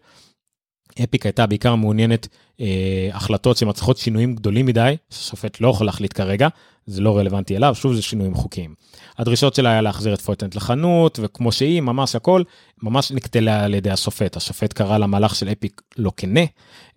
אפיק 1.03 1.25
הייתה 1.25 1.45
בעיקר 1.45 1.75
מעוניינת 1.75 2.27
אה, 2.61 3.09
החלטות 3.13 3.57
שמצריכות 3.57 3.97
שינויים 3.97 4.35
גדולים 4.35 4.65
מדי, 4.65 4.95
ששופט 5.09 5.61
לא 5.61 5.67
יכול 5.67 5.85
להחליט 5.85 6.13
כרגע, 6.13 6.47
זה 6.85 7.01
לא 7.01 7.17
רלוונטי 7.17 7.57
אליו, 7.57 7.75
שוב 7.75 7.93
זה 7.93 8.01
שינויים 8.01 8.35
חוקיים. 8.35 8.75
הדרישות 9.17 9.55
שלה 9.55 9.69
היה 9.69 9.81
להחזיר 9.81 10.13
את 10.13 10.21
פויטנט 10.21 10.55
לחנות, 10.55 11.19
וכמו 11.21 11.51
שהיא, 11.51 11.81
ממש 11.81 12.15
הכל, 12.15 12.43
ממש 12.83 13.11
נקטלה 13.11 13.63
על 13.63 13.73
ידי 13.73 13.89
השופט. 13.89 14.37
השופט 14.37 14.73
קרא 14.73 14.97
למהלך 14.97 15.35
של 15.35 15.49
אפיק 15.51 15.81
לא 15.97 16.11
כנה, 16.17 16.45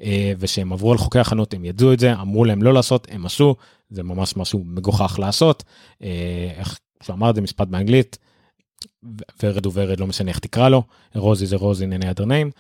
אה, 0.03 0.33
ושהם 0.39 0.73
עברו 0.73 0.93
על 0.93 0.99
חוקי 0.99 1.19
החנות, 1.19 1.55
הם 1.55 1.65
ידעו 1.65 1.93
את 1.93 2.01
זה, 2.01 2.13
אמרו 2.13 2.45
להם 2.45 2.63
לא 2.63 2.75
לעשות, 2.75 3.07
הם 3.11 3.27
עשו, 3.27 3.57
זה 3.91 4.03
ממש 4.03 4.37
משהו 4.37 4.63
מגוחך 4.65 5.19
לעשות. 5.19 5.65
אה, 6.03 6.51
איך 6.57 6.79
שהוא 7.03 7.15
אמר 7.15 7.31
את 7.31 7.35
זה 7.35 7.41
משפט 7.41 7.69
באנגלית, 7.69 8.19
ורד 9.43 9.67
וורד, 9.67 10.01
לא 10.01 10.07
משנה 10.07 10.31
איך 10.31 10.39
תקרא 10.39 10.69
לו, 10.69 10.83
רוזי 11.15 11.47
זה 11.47 11.57
רוזי 11.57 11.87
any 11.87 12.19
other 12.19 12.25
name. 12.25 12.51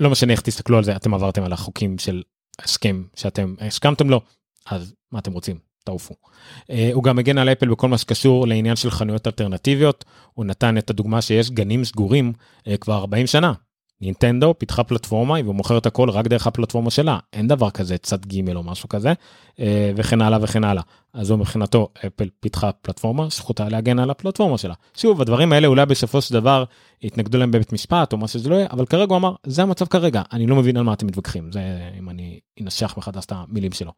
לא 0.00 0.10
משנה 0.10 0.32
איך 0.32 0.40
תסתכלו 0.40 0.78
על 0.78 0.84
זה 0.84 0.96
אתם 0.96 1.14
עברתם 1.14 1.42
על 1.42 1.52
החוקים 1.52 1.98
של 1.98 2.22
הסכם 2.58 3.04
שאתם 3.16 3.54
הסכמתם 3.60 4.10
לו 4.10 4.20
אז 4.66 4.94
מה 5.12 5.18
אתם 5.18 5.32
רוצים? 5.32 5.58
תעופו. 5.84 6.14
Uh, 6.60 6.74
הוא 6.92 7.04
גם 7.04 7.16
מגן 7.16 7.38
על 7.38 7.48
אפל 7.48 7.68
בכל 7.68 7.88
מה 7.88 7.98
שקשור 7.98 8.46
לעניין 8.46 8.76
של 8.76 8.90
חנויות 8.90 9.26
אלטרנטיביות. 9.26 10.04
הוא 10.34 10.44
נתן 10.44 10.78
את 10.78 10.90
הדוגמה 10.90 11.22
שיש 11.22 11.50
גנים 11.50 11.84
סגורים 11.84 12.32
uh, 12.58 12.76
כבר 12.76 12.94
40 12.94 13.26
שנה 13.26 13.52
נינטנדו 14.00 14.54
פיתחה 14.58 14.84
פלטפורמה 14.84 15.34
והוא 15.44 15.54
מוכר 15.54 15.78
את 15.78 15.86
הכל 15.86 16.10
רק 16.10 16.26
דרך 16.26 16.46
הפלטפורמה 16.46 16.90
שלה. 16.90 17.18
אין 17.32 17.48
דבר 17.48 17.70
כזה 17.70 17.98
צד 17.98 18.26
ג' 18.26 18.54
או 18.54 18.62
משהו 18.62 18.88
כזה 18.88 19.12
אה, 19.60 19.92
וכן 19.96 20.22
הלאה 20.22 20.38
וכן 20.42 20.64
הלאה. 20.64 20.82
אז 21.14 21.30
הוא 21.30 21.38
מבחינתו 21.38 21.88
אפל 22.06 22.28
פיתחה 22.40 22.72
פלטפורמה 22.72 23.28
זכותה 23.30 23.68
להגן 23.68 23.98
על 23.98 24.10
הפלטפורמה 24.10 24.58
שלה. 24.58 24.74
שוב 24.94 25.20
הדברים 25.20 25.52
האלה 25.52 25.66
אולי 25.66 25.86
בסופו 25.86 26.20
של 26.20 26.34
דבר 26.34 26.64
יתנגדו 27.02 27.38
להם 27.38 27.50
בבית 27.50 27.72
משפט 27.72 28.12
או 28.12 28.18
מה 28.18 28.28
שזה 28.28 28.50
לא 28.50 28.54
יהיה 28.54 28.66
אבל 28.70 28.86
כרגע 28.86 29.10
הוא 29.10 29.16
אמר 29.16 29.34
זה 29.46 29.62
המצב 29.62 29.86
כרגע 29.86 30.22
אני 30.32 30.46
לא 30.46 30.56
מבין 30.56 30.76
על 30.76 30.82
מה 30.82 30.92
אתם 30.92 31.06
מתווכחים. 31.06 31.52
זה 31.52 31.60
אם 31.98 32.10
אני 32.10 32.40
אנשך 32.60 32.94
מחדש 32.96 33.24
את 33.24 33.32
המילים 33.32 33.72
שלו. 33.72 33.92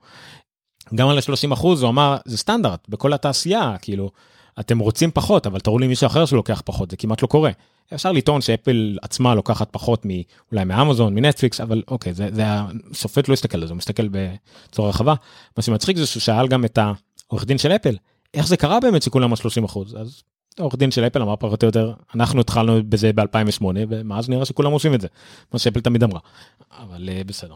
גם 0.94 1.08
על 1.08 1.18
ה-30 1.18 1.52
אחוז 1.52 1.82
הוא 1.82 1.90
אמר 1.90 2.16
זה 2.24 2.38
סטנדרט 2.38 2.88
בכל 2.88 3.12
התעשייה 3.12 3.76
כאילו 3.82 4.11
אתם 4.61 4.79
רוצים 4.79 5.11
פחות 5.11 5.47
אבל 5.47 5.61
תראו 5.61 5.79
לי 5.79 5.87
מישהו 5.87 6.07
אחר 6.07 6.27
שלוקח 6.27 6.62
פחות 6.64 6.90
זה 6.90 6.97
כמעט 6.97 7.23
לא 7.23 7.27
קורה. 7.27 7.51
אפשר 7.94 8.12
לטעון 8.12 8.40
שאפל 8.40 8.99
עצמה 9.03 9.35
לוקחת 9.35 9.68
פחות 9.71 10.05
מאולי 10.05 10.64
מאמזון 10.64 11.14
מנטפליקס 11.14 11.61
אבל 11.61 11.83
אוקיי 11.88 12.14
זה, 12.14 12.29
זה 12.33 12.42
השופט 12.90 13.29
לא 13.29 13.35
הסתכל 13.35 13.59
על 13.61 13.66
זה 13.66 13.73
הוא 13.73 13.79
מסתכל 13.79 14.09
בצורה 14.11 14.88
רחבה. 14.88 15.14
מה 15.57 15.62
שמצחיק 15.62 15.97
זה 15.97 16.07
שהוא 16.07 16.21
שאל 16.21 16.49
גם 16.49 16.64
את 16.64 16.79
העורך 16.79 17.44
דין 17.44 17.59
של 17.59 17.73
אפל 17.73 17.97
איך 18.35 18.47
זה 18.47 18.57
קרה 18.57 18.81
באמת 18.81 19.03
שכולם 19.03 19.31
על 19.31 19.37
30 19.37 19.64
אחוז? 19.64 19.97
אז 19.97 20.23
העורך 20.59 20.77
דין 20.77 20.90
של 20.90 21.07
אפל 21.07 21.23
אמר 21.23 21.37
פחות 21.37 21.62
או 21.62 21.66
יותר 21.66 21.92
אנחנו 22.14 22.40
התחלנו 22.40 22.81
בזה 22.88 23.11
ב2008 23.11 23.64
ומאז 23.88 24.29
נראה 24.29 24.44
שכולם 24.44 24.73
עושים 24.73 24.94
את 24.94 25.01
זה. 25.01 25.09
מה 25.53 25.59
שאפל 25.59 25.81
תמיד 25.81 26.03
אמרה. 26.03 26.21
אבל 26.79 27.09
uh, 27.09 27.25
בסדר. 27.27 27.55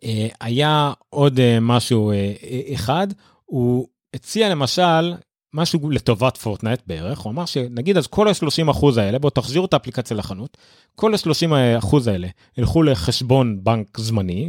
Uh, 0.00 0.04
היה 0.40 0.92
עוד 1.10 1.38
uh, 1.38 1.60
משהו 1.60 2.12
אחד. 2.74 3.06
הוא 3.44 3.88
הציע 4.14 4.48
למשל 4.48 5.14
משהו 5.54 5.90
לטובת 5.90 6.36
פורטנייט 6.36 6.80
בערך, 6.86 7.18
הוא 7.18 7.32
אמר 7.32 7.44
שנגיד 7.44 7.96
אז 7.96 8.06
כל 8.06 8.28
ה-30 8.28 8.70
אחוז 8.70 8.96
האלה, 8.96 9.18
בואו 9.18 9.30
תחזירו 9.30 9.64
את 9.64 9.74
האפליקציה 9.74 10.16
לחנות, 10.16 10.56
כל 10.94 11.14
ה-30 11.14 11.78
אחוז 11.78 12.06
האלה 12.06 12.28
ילכו 12.58 12.82
לחשבון 12.82 13.64
בנק 13.64 13.98
זמני, 13.98 14.48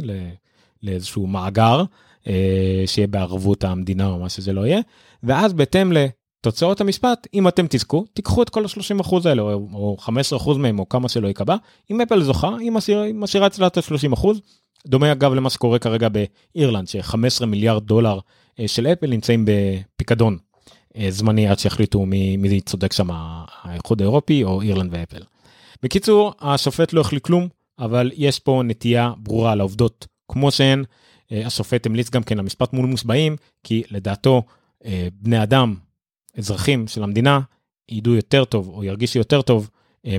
לאיזשהו 0.82 1.26
מאגר, 1.26 1.82
אה, 2.26 2.82
שיהיה 2.86 3.06
בערבות 3.06 3.64
המדינה 3.64 4.06
או 4.06 4.18
מה 4.18 4.28
שזה 4.28 4.52
לא 4.52 4.66
יהיה, 4.66 4.80
ואז 5.22 5.52
בהתאם 5.52 5.92
לתוצאות 5.92 6.80
המשפט, 6.80 7.26
אם 7.34 7.48
אתם 7.48 7.66
תזכו, 7.70 8.04
תיקחו 8.12 8.42
את 8.42 8.50
כל 8.50 8.64
ה-30 8.64 9.00
אחוז 9.00 9.26
האלה, 9.26 9.42
או, 9.42 9.68
או 9.72 9.96
15 10.00 10.36
אחוז 10.36 10.58
מהם, 10.58 10.78
או 10.78 10.88
כמה 10.88 11.08
שלא 11.08 11.28
ייקבע, 11.28 11.56
אם 11.90 12.00
אפל 12.00 12.22
זוכה, 12.22 12.56
היא 12.58 12.72
משאירה 13.14 13.46
אצלה 13.46 13.66
את 13.66 13.76
ה-30 13.76 14.14
אחוז. 14.14 14.40
דומה 14.86 15.12
אגב 15.12 15.34
למה 15.34 15.50
שקורה 15.50 15.78
כרגע 15.78 16.08
באירלנד, 16.08 16.88
ש-15 16.88 17.46
מיליארד 17.46 17.82
דולר 17.82 18.18
אה, 18.60 18.68
של 18.68 18.86
אפל 18.86 19.06
נמצאים 19.06 19.44
בפיקדון 19.48 20.38
זמני 21.08 21.48
עד 21.48 21.58
שיחליטו 21.58 22.06
מי, 22.06 22.36
מי 22.36 22.60
צודק 22.60 22.92
שם 22.92 23.08
האיחוד 23.10 24.00
האירופי 24.00 24.44
או 24.44 24.62
אירלנד 24.62 24.90
ואפל. 24.92 25.22
בקיצור 25.82 26.32
השופט 26.40 26.92
לא 26.92 27.00
החליט 27.00 27.24
כלום 27.24 27.48
אבל 27.78 28.10
יש 28.14 28.38
פה 28.38 28.62
נטייה 28.64 29.12
ברורה 29.16 29.54
לעובדות 29.54 30.06
כמו 30.28 30.50
שהן. 30.50 30.84
אה, 31.32 31.46
השופט 31.46 31.86
המליץ 31.86 32.10
גם 32.10 32.22
כן 32.22 32.38
למשפט 32.38 32.72
מול 32.72 32.86
מושבעים 32.86 33.36
כי 33.62 33.82
לדעתו 33.90 34.42
אה, 34.84 35.08
בני 35.12 35.42
אדם 35.42 35.74
אזרחים 36.38 36.86
של 36.86 37.02
המדינה 37.02 37.40
ידעו 37.88 38.14
יותר 38.14 38.44
טוב 38.44 38.68
או 38.68 38.84
ירגישו 38.84 39.18
יותר 39.18 39.42
טוב 39.42 39.70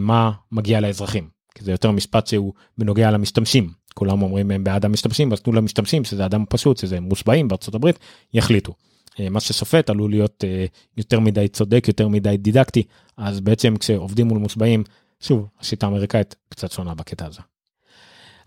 מה 0.01 0.31
מגיע 0.51 0.79
לאזרחים. 0.79 1.29
כי 1.55 1.63
זה 1.63 1.71
יותר 1.71 1.91
משפט 1.91 2.27
שהוא 2.27 2.53
בנוגע 2.77 3.11
למשתמשים 3.11 3.69
כולם 3.95 4.21
אומרים 4.21 4.51
הם 4.51 4.63
בעד 4.63 4.85
המשתמשים 4.85 5.33
אז 5.33 5.41
תנו 5.41 5.53
למשתמשים 5.53 6.03
שזה 6.03 6.25
אדם 6.25 6.45
פשוט 6.49 6.77
שזה 6.77 6.99
מושבעים 6.99 7.47
בארצות 7.47 7.75
הברית 7.75 7.99
יחליטו. 8.33 8.73
אה, 9.19 9.29
מה 9.29 9.39
ששופט 9.39 9.89
עלול 9.89 10.11
להיות 10.11 10.43
אה, 10.47 10.65
יותר 10.97 11.19
מדי 11.19 11.47
צודק, 11.47 11.85
יותר 11.87 12.07
מדי 12.07 12.37
דידקטי, 12.37 12.83
אז 13.17 13.39
בעצם 13.39 13.77
כשעובדים 13.77 14.27
מול 14.27 14.37
מושבעים, 14.37 14.83
שוב, 15.19 15.47
השיטה 15.59 15.85
האמריקאית 15.85 16.35
קצת 16.49 16.71
שונה 16.71 16.95
בקטע 16.95 17.25
הזה. 17.25 17.41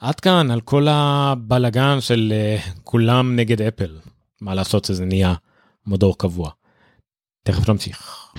עד 0.00 0.20
כאן 0.20 0.50
על 0.50 0.60
כל 0.60 0.86
הבלגן 0.90 2.00
של 2.00 2.32
כולם 2.84 3.36
נגד 3.36 3.62
אפל. 3.62 3.96
מה 4.40 4.54
לעשות 4.54 4.84
שזה 4.84 5.04
נהיה 5.04 5.34
מדור 5.86 6.18
קבוע. 6.18 6.50
תכף 7.42 7.68
נמשיך. 7.68 8.32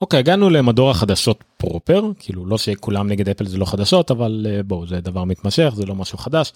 אוקיי, 0.00 0.18
הגענו 0.18 0.50
למדור 0.50 0.90
החדשות 0.90 1.44
פרופר, 1.56 2.02
כאילו 2.18 2.46
לא 2.46 2.58
שכולם 2.58 3.08
נגד 3.08 3.28
אפל 3.28 3.46
זה 3.46 3.58
לא 3.58 3.64
חדשות, 3.64 4.10
אבל 4.10 4.46
בואו, 4.66 4.86
זה 4.86 5.00
דבר 5.00 5.24
מתמשך, 5.24 5.72
זה 5.76 5.86
לא 5.86 5.94
משהו 5.94 6.18
חדש. 6.18 6.52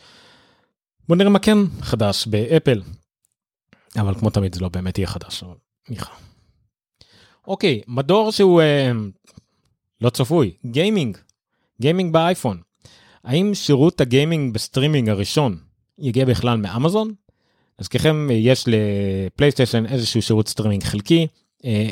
בואו 1.08 1.18
נראה 1.18 1.30
מה 1.30 1.38
כן 1.38 1.58
חדש 1.80 2.26
באפל. 2.26 2.82
אבל 3.96 4.14
כמו 4.14 4.30
תמיד 4.30 4.54
זה 4.54 4.60
לא 4.60 4.68
באמת 4.68 4.98
יהיה 4.98 5.08
חדש, 5.08 5.42
אבל 5.42 5.54
ניחא. 5.88 6.12
אוקיי, 7.46 7.80
מדור 7.88 8.32
שהוא 8.32 8.62
אה, 8.62 8.64
לא 10.00 10.10
צפוי, 10.10 10.52
gaming, 10.66 11.18
gaming 11.80 12.12
באייפון. 12.12 12.60
האם 13.24 13.54
שירות 13.54 14.00
ה-gaming 14.00 14.54
ב-streaming 14.54 15.08
הראשון 15.08 15.58
יגיע 15.98 16.24
בכלל 16.24 16.56
מאמזון? 16.58 17.14
להזכירכם, 17.78 18.28
יש 18.30 18.64
לפלייסטיישן 18.66 19.86
איזשהו 19.86 20.22
שירות 20.22 20.48
סטרימינג 20.48 20.82
חלקי, 20.82 21.26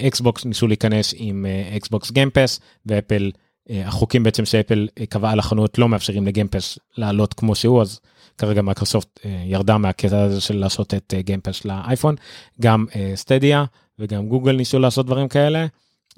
אקסבוקס 0.07 0.45
אה, 0.45 0.49
ניסו 0.49 0.67
להיכנס 0.67 1.15
עם 1.17 1.47
אקסבוקס 1.77 2.11
Game 2.11 2.36
Pass 2.36 2.61
ואפל 2.87 3.31
אה, 3.71 3.89
החוקים 3.89 4.23
בעצם 4.23 4.45
שאפל 4.45 4.89
אה, 5.01 5.07
קבעה 5.07 5.35
לחנות 5.35 5.79
לא 5.79 5.89
מאפשרים 5.89 6.27
ל-Game 6.27 6.58
Pass 6.58 6.79
לעלות 6.97 7.35
כמו 7.35 7.55
שהוא 7.55 7.83
אז 7.83 8.01
כרגע 8.39 8.63
מייקרוסופט 8.63 9.21
ירדה 9.45 9.79
מהקטע 9.79 10.23
הזה 10.23 10.41
של 10.41 10.57
לעשות 10.57 10.95
את 10.95 11.15
Game 11.19 11.42
Pass 11.42 11.65
לאייפון 11.65 12.15
גם 12.61 12.87
סטדיה 13.15 13.65
וגם 13.99 14.29
גוגל 14.29 14.57
ניסו 14.57 14.79
לעשות 14.79 15.07
דברים 15.07 15.29
כאלה 15.29 15.67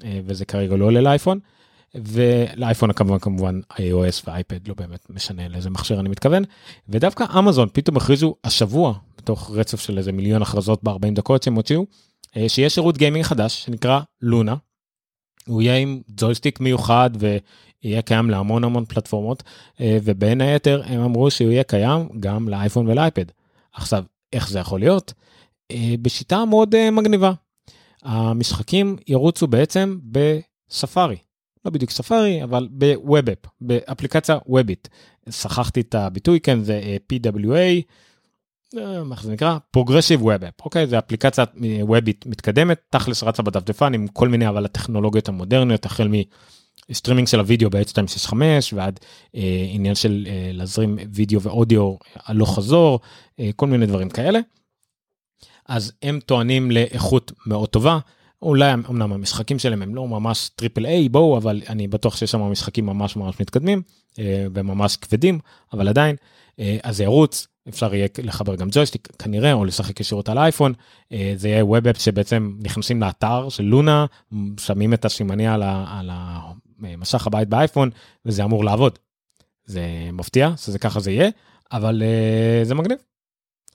וזה 0.04 0.44
כרגע 0.44 0.76
לא 0.76 0.84
עולה 0.84 1.00
לאייפון. 1.00 1.38
ולאייפון 1.94 2.92
כמובן 2.92 3.18
כמובן 3.18 3.60
iOS 3.72 4.22
ואייפד 4.26 4.68
לא 4.68 4.74
באמת 4.74 5.10
משנה 5.10 5.48
לאיזה 5.48 5.70
מכשיר 5.70 6.00
אני 6.00 6.08
מתכוון 6.08 6.44
ודווקא 6.88 7.24
אמזון 7.38 7.68
פתאום 7.72 7.96
הכריזו 7.96 8.34
השבוע 8.44 8.94
בתוך 9.18 9.50
רצף 9.54 9.80
של 9.80 9.98
איזה 9.98 10.12
מיליון 10.12 10.42
הכרזות 10.42 10.84
ב-40 10.84 11.14
דקות 11.14 11.42
שהם 11.42 11.54
הוציאו 11.54 11.86
אה, 12.36 12.48
שיש 12.48 12.74
שירות 12.74 12.98
gaming 12.98 13.24
חדש 13.24 13.64
שנקרא 13.64 14.00
לונה. 14.22 14.54
הוא 15.46 15.62
יהיה 15.62 15.76
עם 15.76 16.00
ג'ויסטיק 16.16 16.60
מיוחד 16.60 17.10
ויהיה 17.84 18.02
קיים 18.02 18.30
להמון 18.30 18.64
המון 18.64 18.84
פלטפורמות 18.84 19.42
אה, 19.80 19.98
ובין 20.02 20.40
היתר 20.40 20.82
הם 20.84 21.00
אמרו 21.00 21.30
שהוא 21.30 21.50
יהיה 21.50 21.64
קיים 21.64 22.08
גם 22.20 22.48
לאייפון 22.48 22.88
ולאייפד. 22.88 23.24
עכשיו 23.72 24.04
איך 24.32 24.48
זה 24.48 24.58
יכול 24.58 24.80
להיות? 24.80 25.12
אה, 25.70 25.94
בשיטה 26.02 26.44
מאוד 26.44 26.90
מגניבה. 26.90 27.32
המשחקים 28.02 28.96
ירוצו 29.06 29.46
בעצם 29.46 29.98
בספארי. 30.02 31.16
לא 31.64 31.70
בדיוק 31.70 31.90
ספארי 31.90 32.44
אבל 32.44 32.68
ב-web 32.70 33.13
app 33.13 33.38
באפליקציה 33.60 34.38
וובית. 34.46 34.88
שכחתי 35.30 35.80
את 35.80 35.94
הביטוי 35.94 36.40
כן 36.40 36.62
זה 36.62 36.96
PWA 37.12 37.82
אה, 38.76 39.02
איך 39.12 39.22
זה 39.22 39.32
נקרא 39.32 39.58
progressive 39.70 40.22
web 40.22 40.44
app 40.44 40.64
אוקיי 40.64 40.86
זה 40.86 40.98
אפליקציה 40.98 41.44
וובית 41.80 42.26
מתקדמת 42.26 42.80
תכלס 42.90 43.22
רצה 43.22 43.42
בדפדפן 43.42 43.94
עם 43.94 44.06
כל 44.06 44.28
מיני 44.28 44.48
אבל 44.48 44.64
הטכנולוגיות 44.64 45.28
המודרניות 45.28 45.86
החל 45.86 46.08
מ-streaming 46.90 47.28
של 47.28 47.40
הוידאו 47.40 47.70
ב-H265 47.70 48.32
ועד 48.72 49.00
אה, 49.36 49.66
עניין 49.68 49.94
של 49.94 50.26
אה, 50.30 50.50
להזרים 50.52 50.98
וידאו 51.12 51.42
ואודיו 51.42 51.94
הלוך 52.14 52.56
חזור 52.56 53.00
אה, 53.40 53.50
כל 53.56 53.66
מיני 53.66 53.86
דברים 53.86 54.10
כאלה. 54.10 54.40
אז 55.68 55.92
הם 56.02 56.20
טוענים 56.26 56.70
לאיכות 56.70 57.32
מאוד 57.46 57.68
טובה. 57.68 57.98
אולי 58.42 58.74
אמנם 58.74 59.12
המשחקים 59.12 59.58
שלהם 59.58 59.82
הם 59.82 59.94
לא 59.94 60.08
ממש 60.08 60.50
triple 60.56 60.86
A 60.86 61.08
בואו 61.08 61.38
אבל 61.38 61.62
אני 61.68 61.88
בטוח 61.88 62.16
שיש 62.16 62.30
שם 62.30 62.40
משחקים 62.40 62.86
ממש 62.86 63.16
ממש 63.16 63.40
מתקדמים 63.40 63.82
אה, 64.18 64.46
וממש 64.54 64.96
כבדים 64.96 65.38
אבל 65.72 65.88
עדיין 65.88 66.16
אה, 66.60 66.78
אז 66.82 66.96
זה 66.96 67.04
ירוץ. 67.04 67.46
אפשר 67.68 67.94
יהיה 67.94 68.08
לחבר 68.22 68.54
גם 68.54 68.68
ג'ויסטיק 68.72 69.08
כנראה 69.18 69.52
או 69.52 69.64
לשחק 69.64 70.00
ישירות 70.00 70.28
על 70.28 70.38
האייפון. 70.38 70.72
אה, 71.12 71.32
זה 71.36 71.48
יהיה 71.48 71.64
web 71.64 71.86
app 71.86 72.00
שבעצם 72.00 72.56
נכנסים 72.62 73.00
לאתר 73.00 73.48
של 73.48 73.62
לונה 73.62 74.06
שמים 74.60 74.94
את 74.94 75.04
הסימניה 75.04 75.54
על, 75.54 75.62
על 75.62 76.10
המסך 76.82 77.26
הבית 77.26 77.48
באייפון 77.48 77.90
וזה 78.24 78.44
אמור 78.44 78.64
לעבוד. 78.64 78.98
זה 79.64 79.82
מפתיע 80.12 80.50
שזה 80.56 80.78
ככה 80.78 81.00
זה 81.00 81.10
יהיה 81.10 81.30
אבל 81.72 82.02
זה 82.62 82.74
מגניב. 82.74 82.98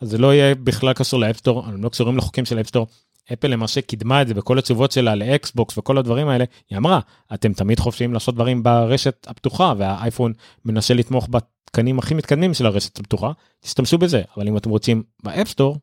אז 0.01 0.09
זה 0.09 0.17
לא 0.17 0.33
יהיה 0.33 0.55
בכלל 0.55 0.93
קשור 0.93 1.19
ל-App 1.19 1.42
Store 1.42 1.65
הם 1.65 1.83
לא 1.83 1.89
קשורים 1.89 2.17
לחוקים 2.17 2.45
של 2.45 2.61
App 2.61 2.71
Store 2.71 2.87
אפל 3.33 3.47
למעשה 3.47 3.81
קידמה 3.81 4.21
את 4.21 4.27
זה 4.27 4.33
בכל 4.33 4.59
התשובות 4.59 4.91
שלה 4.91 5.15
לאקסבוקס 5.15 5.77
וכל 5.77 5.97
הדברים 5.97 6.27
האלה, 6.27 6.45
היא 6.69 6.77
אמרה, 6.77 6.99
אתם 7.33 7.53
תמיד 7.53 7.79
חופשיים 7.79 8.13
לעשות 8.13 8.35
דברים 8.35 8.63
ברשת 8.63 9.27
הפתוחה 9.29 9.73
והאייפון 9.77 10.33
מנסה 10.65 10.93
לתמוך 10.93 11.27
בתקנים 11.29 11.99
הכי 11.99 12.13
מתקדמים 12.13 12.53
של 12.53 12.65
הרשת 12.65 12.99
הפתוחה, 12.99 13.31
תשתמשו 13.59 13.97
בזה, 13.97 14.21
אבל 14.37 14.47
אם 14.47 14.57
אתם 14.57 14.69
רוצים 14.69 15.03
ב-App 15.23 15.48
Store, 15.48 15.77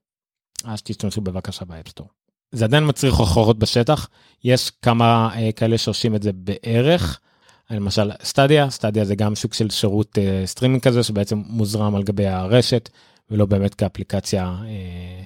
אז 0.65 0.83
תשתמשו 0.83 1.21
בבקשה 1.21 1.65
ב-App 1.65 1.85
Store. 1.85 2.09
זה 2.53 2.65
עדיין 2.65 2.89
מצריך 2.89 3.15
הוכחות 3.15 3.59
בשטח, 3.59 4.09
יש 4.45 4.71
כמה 4.71 5.31
אה, 5.37 5.53
כאלה 5.53 5.79
שעושים 5.79 6.15
את 6.15 6.23
זה 6.23 6.31
בערך, 6.35 7.21
למשל 7.71 8.11
סטדיה, 8.23 8.71
סטדיה 8.71 9.05
זה 9.05 9.15
גם 9.15 9.35
שוק 9.35 9.55
של 9.55 9.71
שירות 9.71 10.19
אה, 10.19 10.43
סטרימינג 10.47 10.83
כזה 10.83 11.03
שבעצם 11.03 11.43
מוזרם 11.47 11.95
על 11.95 12.03
גבי 12.03 12.27
הרשת 12.27 12.89
ולא 13.31 13.47
באמת 13.47 13.75
כאפליקציה 13.75 14.45
אה, 14.45 15.23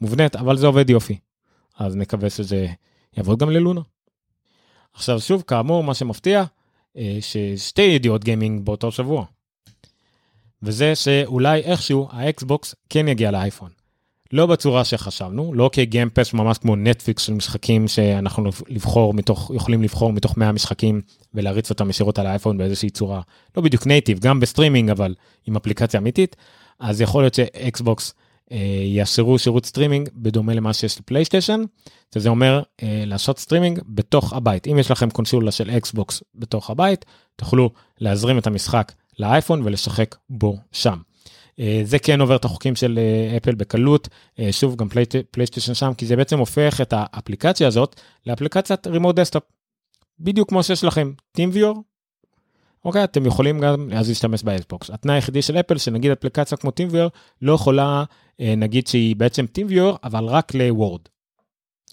מובנית, 0.00 0.36
אבל 0.36 0.56
זה 0.56 0.66
עובד 0.66 0.90
יופי. 0.90 1.18
אז 1.78 1.96
נקווה 1.96 2.30
שזה 2.30 2.66
יעבוד 3.16 3.38
גם 3.38 3.50
ללונה. 3.50 3.80
עכשיו 4.92 5.20
שוב 5.20 5.44
כאמור 5.46 5.84
מה 5.84 5.94
שמפתיע 5.94 6.44
אה, 6.96 7.18
ששתי 7.20 7.82
ידיעות 7.82 8.24
gaming 8.24 8.64
באותו 8.64 8.92
שבוע. 8.92 9.24
וזה 10.62 10.94
שאולי 10.94 11.60
איכשהו 11.60 12.08
האקסבוקס 12.10 12.74
כן 12.88 13.08
יגיע 13.08 13.30
לאייפון. 13.30 13.70
לא 14.32 14.46
בצורה 14.46 14.84
שחשבנו, 14.84 15.54
לא 15.54 15.70
כ-Game 15.72 16.10
Pass 16.10 16.32
ממש 16.32 16.58
כמו 16.58 16.76
נטפליקס 16.76 17.22
של 17.22 17.34
משחקים 17.34 17.88
שאנחנו 17.88 18.50
לבחור 18.68 19.14
מתוך, 19.14 19.50
יכולים 19.54 19.82
לבחור 19.82 20.12
מתוך 20.12 20.36
100 20.36 20.52
משחקים 20.52 21.00
ולהריץ 21.34 21.70
אותם 21.70 21.90
ישירות 21.90 22.18
על 22.18 22.26
האייפון 22.26 22.58
באיזושהי 22.58 22.90
צורה, 22.90 23.20
לא 23.56 23.62
בדיוק 23.62 23.86
native, 23.86 24.18
גם 24.18 24.40
ב-streaming 24.40 24.90
אבל 24.90 25.14
עם 25.46 25.56
אפליקציה 25.56 26.00
אמיתית, 26.00 26.36
אז 26.80 27.00
יכול 27.00 27.22
להיות 27.22 27.34
שאקסבוקס 27.34 28.14
אה, 28.52 28.58
יאשרו 28.84 29.38
שירות 29.38 29.66
סטרימינג 29.66 30.08
בדומה 30.14 30.54
למה 30.54 30.72
שיש 30.72 31.00
לפלייסטיישן, 31.00 31.60
שזה 32.14 32.28
אומר 32.28 32.62
אה, 32.82 33.02
לעשות 33.06 33.38
סטרימינג 33.38 33.80
בתוך 33.86 34.32
הבית. 34.32 34.66
אם 34.66 34.78
יש 34.78 34.90
לכם 34.90 35.10
קונסולה 35.10 35.50
של 35.50 35.70
אקסבוקס 35.70 36.22
בתוך 36.34 36.70
הבית, 36.70 37.04
תוכלו 37.36 37.70
להזרים 38.00 38.38
את 38.38 38.46
המשחק 38.46 38.92
לאייפון 39.18 39.62
ולשחק 39.64 40.16
בו 40.30 40.56
שם. 40.72 40.96
אה, 41.60 41.80
זה 41.84 41.98
כן 41.98 42.20
עובר 42.20 42.36
את 42.36 42.44
החוקים 42.44 42.76
של 42.76 42.98
אפל 43.36 43.54
בקלות, 43.54 44.08
שוב 44.50 44.76
גם 44.76 44.88
פלייסטיישן 45.30 45.74
שם, 45.74 45.94
כי 45.94 46.06
זה 46.06 46.16
בעצם 46.16 46.38
הופך 46.38 46.80
את 46.80 46.94
האפליקציה 46.96 47.66
הזאת 47.66 48.00
לאפליקציית 48.26 48.86
remote 48.86 49.16
desktop. 49.16 49.42
בדיוק 50.20 50.48
כמו 50.48 50.62
שיש 50.62 50.84
לכם 50.84 51.12
TeamViewer. 51.38 51.78
אוקיי 52.84 53.04
אתם 53.04 53.26
יכולים 53.26 53.60
גם 53.60 53.88
אז 53.96 54.08
להשתמש 54.08 54.42
באקסבוקס. 54.42 54.90
התנאי 54.90 55.14
היחידי 55.14 55.42
של 55.42 55.56
אפל 55.56 55.78
שנגיד 55.78 56.10
אפליקציה 56.10 56.58
כמו 56.58 56.70
TeamViewer 56.70 57.08
לא 57.42 57.52
יכולה 57.52 58.04
אה, 58.40 58.54
נגיד 58.56 58.86
שהיא 58.86 59.16
בעצם 59.16 59.44
TeamViewer 59.58 59.96
אבל 60.04 60.24
רק 60.24 60.54
לוורד. 60.54 61.00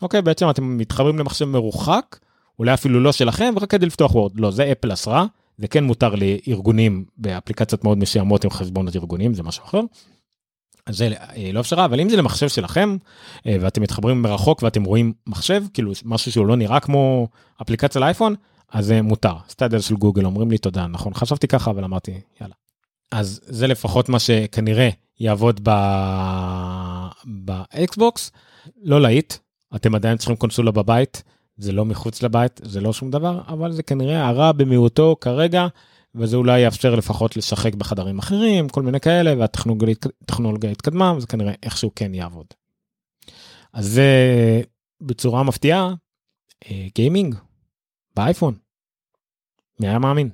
אוקיי 0.01 0.21
בעצם 0.21 0.49
אתם 0.49 0.77
מתחברים 0.77 1.19
למחשב 1.19 1.45
מרוחק 1.45 2.19
אולי 2.59 2.73
אפילו 2.73 2.99
לא 2.99 3.11
שלכם 3.11 3.53
רק 3.61 3.69
כדי 3.69 3.85
לפתוח 3.85 4.15
וורד 4.15 4.39
לא 4.39 4.51
זה 4.51 4.71
אפל 4.71 4.93
אסרה 4.93 5.25
זה 5.57 5.67
כן 5.67 5.83
מותר 5.83 6.13
לארגונים 6.15 7.05
באפליקציות 7.17 7.83
מאוד 7.83 7.97
מסוימות 7.97 8.43
עם 8.43 8.49
חשבונות 8.49 8.95
ארגונים 8.95 9.33
זה 9.33 9.43
משהו 9.43 9.63
אחר. 9.63 9.81
אז 10.85 10.97
זה 10.97 11.07
אה, 11.07 11.51
לא 11.53 11.59
אפשרה 11.59 11.85
אבל 11.85 11.99
אם 11.99 12.09
זה 12.09 12.17
למחשב 12.17 12.49
שלכם 12.49 12.97
אה, 13.47 13.57
ואתם 13.61 13.81
מתחברים 13.81 14.21
מרחוק 14.21 14.63
ואתם 14.63 14.83
רואים 14.83 15.13
מחשב 15.27 15.63
כאילו 15.73 15.91
משהו 16.05 16.31
שהוא 16.31 16.47
לא 16.47 16.55
נראה 16.55 16.79
כמו 16.79 17.27
אפליקציה 17.61 18.01
לאייפון 18.01 18.35
אז 18.71 18.85
זה 18.85 19.01
מותר. 19.01 19.33
סטאדיה 19.49 19.79
של 19.79 19.95
גוגל 19.95 20.25
אומרים 20.25 20.51
לי 20.51 20.57
תודה, 20.57 20.87
נכון, 20.87 21.13
חשבתי 21.13 21.47
ככה, 21.47 21.71
אבל 21.71 21.83
אמרתי, 21.83 22.11
יאללה. 22.41 22.55
אז 23.11 23.39
זה 23.43 23.67
לפחות 23.67 24.09
מה 24.09 24.19
שכנראה 24.19 24.89
יעבוד 25.19 25.59
ב... 25.63 25.71
באקסבוקס. 27.25 28.31
לא 28.83 29.01
להיט, 29.01 29.33
אתם 29.75 29.95
עדיין 29.95 30.17
צריכים 30.17 30.35
קונסולה 30.35 30.71
בבית, 30.71 31.23
זה 31.57 31.71
לא 31.71 31.85
מחוץ 31.85 32.23
לבית, 32.23 32.61
זה 32.63 32.81
לא 32.81 32.93
שום 32.93 33.11
דבר, 33.11 33.41
אבל 33.47 33.71
זה 33.71 33.83
כנראה 33.83 34.27
הרע 34.27 34.51
במיעוטו 34.51 35.15
כרגע, 35.21 35.67
וזה 36.15 36.37
אולי 36.37 36.59
יאפשר 36.59 36.95
לפחות 36.95 37.37
לשחק 37.37 37.75
בחדרים 37.75 38.19
אחרים, 38.19 38.69
כל 38.69 38.81
מיני 38.81 38.99
כאלה, 38.99 39.33
והטכנולוגיה 39.37 40.71
התקדמה, 40.71 41.13
וזה 41.17 41.27
כנראה 41.27 41.53
איכשהו 41.63 41.91
כן 41.95 42.13
יעבוד. 42.13 42.45
אז 43.73 43.85
זה 43.85 44.11
בצורה 45.01 45.43
מפתיעה, 45.43 45.93
אה, 46.71 46.87
גיימינג, 46.95 47.35
באייפון. 48.15 48.55
מי 49.79 49.87
היה 49.87 49.99
מאמין? 49.99 50.29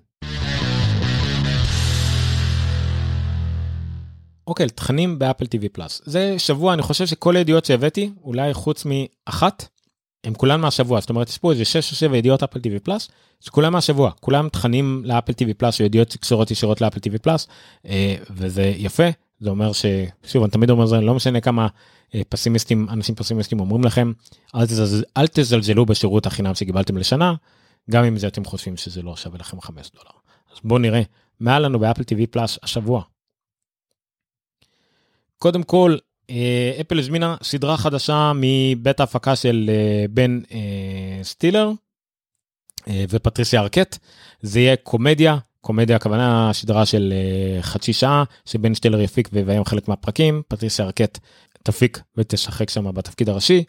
אוקיי, 4.48 4.70
תכנים 4.70 5.20
באפל 5.20 5.46
TV 5.46 5.70
פלאס. 5.72 6.02
זה 6.06 6.36
שבוע, 6.38 6.74
אני 6.74 6.82
חושב 6.82 7.06
שכל 7.06 7.36
הידיעות 7.36 7.66
שהבאתי, 7.66 8.12
אולי 8.24 8.54
חוץ 8.54 8.86
מאחת, 8.86 9.68
הם 10.24 10.34
כולן 10.34 10.62
מהשבוע. 10.62 11.00
זאת 11.00 11.10
אומרת, 11.10 11.30
יש 11.30 11.38
פה 11.38 11.52
איזה 11.52 11.66
6 11.66 11.92
או 11.92 11.96
7 11.96 12.18
ידיעות 12.18 12.44
אפל 12.44 12.60
TV 12.60 12.80
פלאס, 12.84 13.10
שכולן 13.40 13.74
מהשבוע. 13.74 14.12
כולם 14.20 14.50
תכנים 14.50 15.02
לאפל 15.06 15.34
TV 15.34 15.54
פלאס, 15.58 15.80
או 15.80 15.86
ידיעות 15.86 16.12
שקשורות 16.12 16.52
ישירות 16.52 16.82
לאפל 16.82 17.00
TV 17.00 17.18
פלאס, 17.18 17.48
וזה 18.30 18.74
יפה. 18.78 19.10
זה 19.44 19.50
אומר 19.50 19.72
ששוב 19.74 20.44
אני 20.44 20.52
תמיד 20.52 20.70
אומר 20.70 20.86
זה 20.86 21.02
לא 21.02 21.14
משנה 21.14 21.42
כמה 21.42 21.68
אה, 22.16 22.22
פסימיסטים 22.30 22.88
אנשים 22.90 23.16
פסימיסטים 23.16 23.60
אומרים 23.60 23.84
לכם 23.84 24.12
אל, 24.56 24.66
תזלז, 24.66 25.06
אל 25.18 25.28
תזלזלו 25.28 25.86
בשירות 25.86 26.26
החינם 26.26 26.56
שקיבלתם 26.56 26.98
לשנה 26.98 27.34
גם 27.92 28.04
אם 28.04 28.18
זה 28.18 28.28
אתם 28.28 28.46
חושבים 28.46 28.78
שזה 28.78 29.02
לא 29.02 29.16
שווה 29.16 29.40
לכם 29.40 29.62
5 29.62 29.92
דולר. 29.92 30.12
אז 30.54 30.58
בואו 30.64 30.80
נראה 30.80 31.02
מה 31.40 31.60
לנו 31.60 31.80
באפל 31.80 32.02
TV 32.02 32.28
פלאס 32.32 32.60
השבוע. 32.64 33.02
קודם 35.38 35.64
כל 35.64 35.98
אפל 36.82 37.00
הזמינה 37.00 37.36
סדרה 37.44 37.78
חדשה 37.78 38.32
מבית 38.36 39.00
ההפקה 39.00 39.36
של 39.36 39.70
אה, 39.74 40.06
בן 40.10 40.40
סטילר 41.24 41.72
ופטריסיה 43.10 43.62
ארקט 43.62 43.98
זה 44.42 44.60
יהיה 44.60 44.76
קומדיה 44.76 45.38
קומדיה 45.62 45.96
הכוונה 45.96 46.54
שדרה 46.54 46.86
של 46.86 47.14
חצי 47.62 47.94
שעה 47.94 48.24
שבן 48.46 48.76
שטלר 48.76 49.02
יפיק 49.02 49.30
ויביים 49.34 49.66
חלק 49.66 49.88
מהפרקים 49.88 50.42
פטריסיה 50.48 50.86
ארקט 50.86 51.20
תפיק 51.64 52.00
ותשחק 52.18 52.70
שם 52.70 52.94
בתפקיד 52.94 53.30
הראשי. 53.30 53.64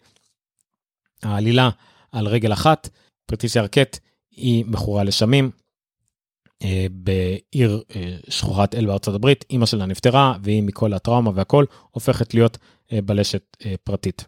העלילה 1.23 1.69
על 2.11 2.27
רגל 2.27 2.53
אחת 2.53 2.89
פטריסיה 3.25 3.61
ארקט 3.61 3.99
היא 4.31 4.65
מכורה 4.67 5.03
לשמים. 5.03 5.51
Uh, 6.63 6.65
בעיר 6.91 7.83
uh, 7.89 7.95
שכוחת 8.31 8.75
אל 8.75 8.85
בארצות 8.85 9.15
הברית 9.15 9.45
אמא 9.51 9.65
שלה 9.65 9.85
נפטרה 9.85 10.37
והיא 10.43 10.63
מכל 10.63 10.93
הטראומה 10.93 11.31
והכל 11.35 11.65
הופכת 11.91 12.33
להיות 12.33 12.57
uh, 12.57 13.01
בלשת 13.05 13.57
פרטית. 13.83 14.25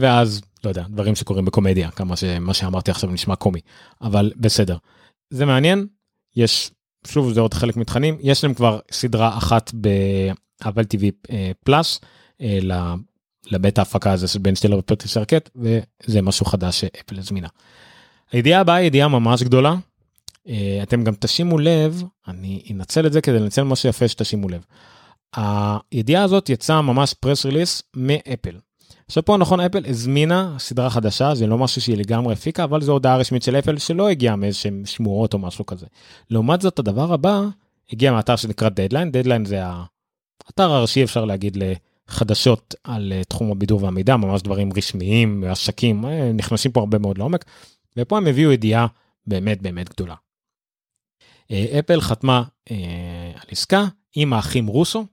ואז 0.00 0.40
לא 0.64 0.68
יודע 0.68 0.84
דברים 0.88 1.14
שקורים 1.14 1.44
בקומדיה 1.44 1.90
כמה 1.90 2.16
שמה 2.16 2.54
שאמרתי 2.54 2.90
עכשיו 2.90 3.10
נשמע 3.10 3.36
קומי 3.36 3.60
אבל 4.02 4.32
בסדר. 4.36 4.76
זה 5.30 5.46
מעניין, 5.46 5.86
יש, 6.36 6.70
שוב 7.06 7.32
זה 7.32 7.40
עוד 7.40 7.54
חלק 7.54 7.76
מתכנים, 7.76 8.18
יש 8.20 8.44
להם 8.44 8.54
כבר 8.54 8.78
סדרה 8.92 9.38
אחת 9.38 9.72
באבל 9.74 10.84
טיווי 10.84 11.10
פלאס 11.64 12.00
לבית 13.50 13.78
ההפקה 13.78 14.12
הזה 14.12 14.28
של 14.28 14.38
בן 14.38 14.54
שטילר 14.54 14.78
ופטרישיה 14.78 15.16
ארקט 15.16 15.50
וזה 15.56 16.22
משהו 16.22 16.46
חדש 16.46 16.80
שאפל 16.80 17.18
הזמינה. 17.18 17.48
הידיעה 18.32 18.60
הבאה 18.60 18.76
היא 18.76 18.86
ידיעה 18.86 19.08
ממש 19.08 19.42
גדולה. 19.42 19.74
אה, 20.48 20.80
אתם 20.82 21.04
גם 21.04 21.14
תשימו 21.20 21.58
לב, 21.58 22.02
אני 22.28 22.62
אנצל 22.70 23.06
את 23.06 23.12
זה 23.12 23.20
כדי 23.20 23.38
לנצל 23.38 23.62
משהו 23.62 23.88
יפה 23.88 24.08
שתשימו 24.08 24.48
לב. 24.48 24.64
הידיעה 25.36 26.22
הזאת 26.22 26.48
יצאה 26.48 26.82
ממש 26.82 27.14
press 27.14 27.46
release 27.46 27.82
מאפל. 27.96 28.56
עכשיו 29.06 29.24
פה 29.24 29.36
נכון 29.36 29.60
אפל 29.60 29.84
הזמינה 29.86 30.54
סדרה 30.58 30.90
חדשה 30.90 31.34
זה 31.34 31.46
לא 31.46 31.58
משהו 31.58 31.80
שהיא 31.80 31.96
לגמרי 31.96 32.32
הפיקה 32.32 32.64
אבל 32.64 32.82
זו 32.82 32.92
הודעה 32.92 33.16
רשמית 33.16 33.42
של 33.42 33.56
אפל 33.56 33.78
שלא 33.78 34.08
הגיעה 34.08 34.36
מאיזשהם 34.36 34.82
שמועות 34.84 35.34
או 35.34 35.38
משהו 35.38 35.66
כזה. 35.66 35.86
לעומת 36.30 36.60
זאת 36.60 36.78
הדבר 36.78 37.12
הבא 37.12 37.42
הגיע 37.92 38.12
מאתר 38.12 38.36
שנקרא 38.36 38.68
Deadline 38.68 39.12
Deadline 39.12 39.44
זה 39.44 39.62
האתר 39.64 40.72
הראשי 40.72 41.04
אפשר 41.04 41.24
להגיד 41.24 41.58
לחדשות 41.60 42.74
על 42.84 43.12
אה, 43.12 43.24
תחום 43.24 43.50
הבידור 43.50 43.82
והמידע 43.82 44.16
ממש 44.16 44.42
דברים 44.42 44.70
רשמיים 44.76 45.44
עסקים 45.44 46.04
אה, 46.04 46.32
נכנסים 46.34 46.72
פה 46.72 46.80
הרבה 46.80 46.98
מאוד 46.98 47.18
לעומק 47.18 47.44
ופה 47.96 48.16
הם 48.16 48.26
הביאו 48.26 48.52
ידיעה 48.52 48.86
באמת 49.26 49.62
באמת 49.62 49.88
גדולה. 49.88 50.14
אה, 51.50 51.78
אפל 51.78 52.00
חתמה 52.00 52.42
על 53.34 53.48
עסקה 53.50 53.84
עם 54.14 54.32
האחים 54.32 54.66
רוסו 54.66 55.06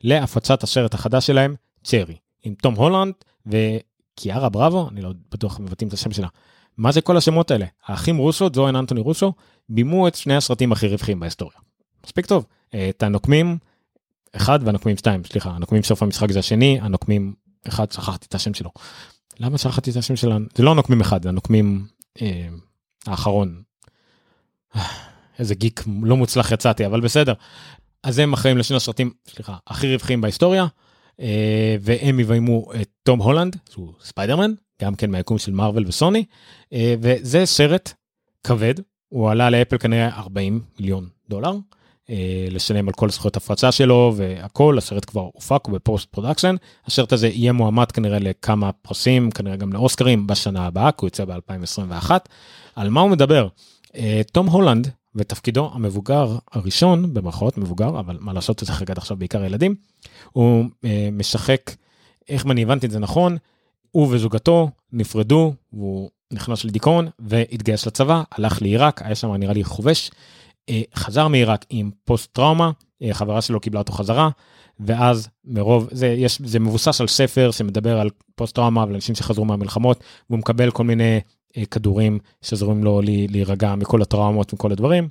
להפצת 0.00 0.62
הסרט 0.62 0.94
החדש 0.94 1.26
שלהם 1.26 1.54
Cherry. 1.84 2.16
עם 2.42 2.54
תום 2.54 2.74
הולנד 2.74 3.14
וקיארה 3.46 4.48
בראבו, 4.48 4.88
אני 4.88 5.02
לא 5.02 5.10
בטוח 5.32 5.60
מבטאים 5.60 5.88
את 5.88 5.92
השם 5.92 6.12
שלה. 6.12 6.28
מה 6.76 6.92
זה 6.92 7.00
כל 7.00 7.16
השמות 7.16 7.50
האלה? 7.50 7.66
האחים 7.86 8.16
רוסו, 8.16 8.48
ג'ו 8.52 8.76
ואנטוני 8.76 9.00
רוסו, 9.00 9.32
בימו 9.68 10.08
את 10.08 10.14
שני 10.14 10.36
הסרטים 10.36 10.72
הכי 10.72 10.88
רווחים 10.88 11.20
בהיסטוריה. 11.20 11.58
מספיק 12.04 12.26
טוב. 12.26 12.46
את 12.68 13.02
הנוקמים 13.02 13.58
אחד 14.32 14.58
והנוקמים 14.64 14.96
שתיים, 14.96 15.24
סליחה, 15.24 15.50
הנוקמים 15.50 15.82
סוף 15.82 16.02
המשחק 16.02 16.32
זה 16.32 16.38
השני, 16.38 16.78
הנוקמים 16.82 17.34
אחד, 17.68 17.92
שכחתי 17.92 18.26
את 18.28 18.34
השם 18.34 18.54
שלו. 18.54 18.70
למה 19.40 19.58
שכחתי 19.58 19.90
את 19.90 19.96
השם 19.96 20.16
שלנו? 20.16 20.46
זה 20.54 20.62
לא 20.62 20.70
הנוקמים 20.70 21.00
אחד, 21.00 21.22
זה 21.22 21.28
הנוקמים 21.28 21.86
אה, 22.22 22.48
האחרון. 23.06 23.62
איזה 25.38 25.54
גיק 25.54 25.84
לא 26.02 26.16
מוצלח 26.16 26.52
יצאתי, 26.52 26.86
אבל 26.86 27.00
בסדר. 27.00 27.34
אז 28.02 28.18
הם 28.18 28.32
אחראים 28.32 28.58
לשני 28.58 28.76
הסרטים, 28.76 29.10
סליחה, 29.28 29.56
הכי 29.66 29.92
רווחים 29.92 30.20
בהיסטוריה. 30.20 30.66
אה, 31.20 31.76
והם 31.80 32.20
יביימו 32.20 32.72
את 32.80 32.88
תום 33.02 33.22
הולנד 33.22 33.56
שהוא 33.70 33.92
ספיידרמן 34.04 34.52
גם 34.82 34.94
כן 34.94 35.10
מהיקום 35.10 35.38
של 35.38 35.52
מארוול 35.52 35.84
וסוני 35.86 36.24
אה, 36.72 36.94
וזה 37.00 37.46
סרט 37.46 37.92
כבד 38.44 38.74
הוא 39.08 39.30
עלה 39.30 39.50
לאפל 39.50 39.78
כנראה 39.78 40.08
40 40.18 40.60
מיליון 40.80 41.08
דולר 41.28 41.52
אה, 42.10 42.46
לשלם 42.50 42.88
על 42.88 42.94
כל 42.94 43.10
זכויות 43.10 43.36
ההפצה 43.36 43.72
שלו 43.72 44.12
והכל 44.16 44.78
הסרט 44.78 45.04
כבר 45.04 45.28
הופק 45.32 45.68
ב 45.68 46.08
post-production 46.10 46.54
הסרט 46.86 47.12
הזה 47.12 47.28
יהיה 47.28 47.52
מועמד 47.52 47.92
כנראה 47.92 48.18
לכמה 48.18 48.72
פרסים 48.72 49.30
כנראה 49.30 49.56
גם 49.56 49.72
לאוסקרים 49.72 50.26
בשנה 50.26 50.66
הבאה 50.66 50.92
כי 50.92 50.98
הוא 51.00 51.06
יוצא 51.06 51.24
ב2021 51.24 52.10
על 52.76 52.88
מה 52.88 53.00
הוא 53.00 53.10
מדבר 53.10 53.48
תום 54.32 54.46
הולנד 54.46 54.90
בתפקידו 55.16 55.70
המבוגר 55.74 56.38
הראשון 56.52 57.14
במרכאות 57.14 57.58
מבוגר 57.58 58.00
אבל 58.00 58.18
מה 58.20 58.32
לעשות 58.32 58.62
זה 58.66 58.72
חגג 58.72 58.98
עכשיו 58.98 59.16
בעיקר 59.16 59.44
ילדים 59.44 59.74
הוא 60.32 60.64
אה, 60.84 61.08
משחק 61.12 61.70
איך 62.28 62.46
אני 62.46 62.62
הבנתי 62.62 62.86
את 62.86 62.90
זה 62.90 62.98
נכון 62.98 63.36
הוא 63.90 64.08
וזוגתו 64.10 64.70
נפרדו 64.92 65.54
והוא 65.72 66.10
נכנס 66.32 66.64
לדיכאון 66.64 67.08
והתגייס 67.18 67.86
לצבא 67.86 68.22
הלך 68.32 68.62
לעיראק 68.62 69.02
היה 69.02 69.14
שם 69.14 69.34
נראה 69.34 69.52
לי 69.52 69.64
חובש 69.64 70.10
אה, 70.68 70.82
חזר 70.94 71.28
מעיראק 71.28 71.66
עם 71.70 71.90
פוסט 72.04 72.32
טראומה 72.32 72.70
אה, 73.02 73.14
חברה 73.14 73.42
שלו 73.42 73.60
קיבלה 73.60 73.80
אותו 73.80 73.92
חזרה 73.92 74.28
ואז 74.80 75.28
מרוב 75.44 75.88
זה 75.90 76.06
יש 76.06 76.38
זה 76.44 76.58
מבוסס 76.58 77.00
על 77.00 77.08
ספר 77.08 77.50
שמדבר 77.50 78.00
על 78.00 78.10
פוסט 78.34 78.54
טראומה 78.54 78.84
ואנשים 78.88 79.14
שחזרו 79.14 79.44
מהמלחמות 79.44 80.04
והוא 80.30 80.38
מקבל 80.38 80.70
כל 80.70 80.84
מיני 80.84 81.20
כדורים 81.70 82.18
שעזרים 82.42 82.84
לו 82.84 83.00
להירגע 83.04 83.74
מכל 83.74 84.02
הטראומות 84.02 84.54
וכל 84.54 84.72
הדברים. 84.72 85.08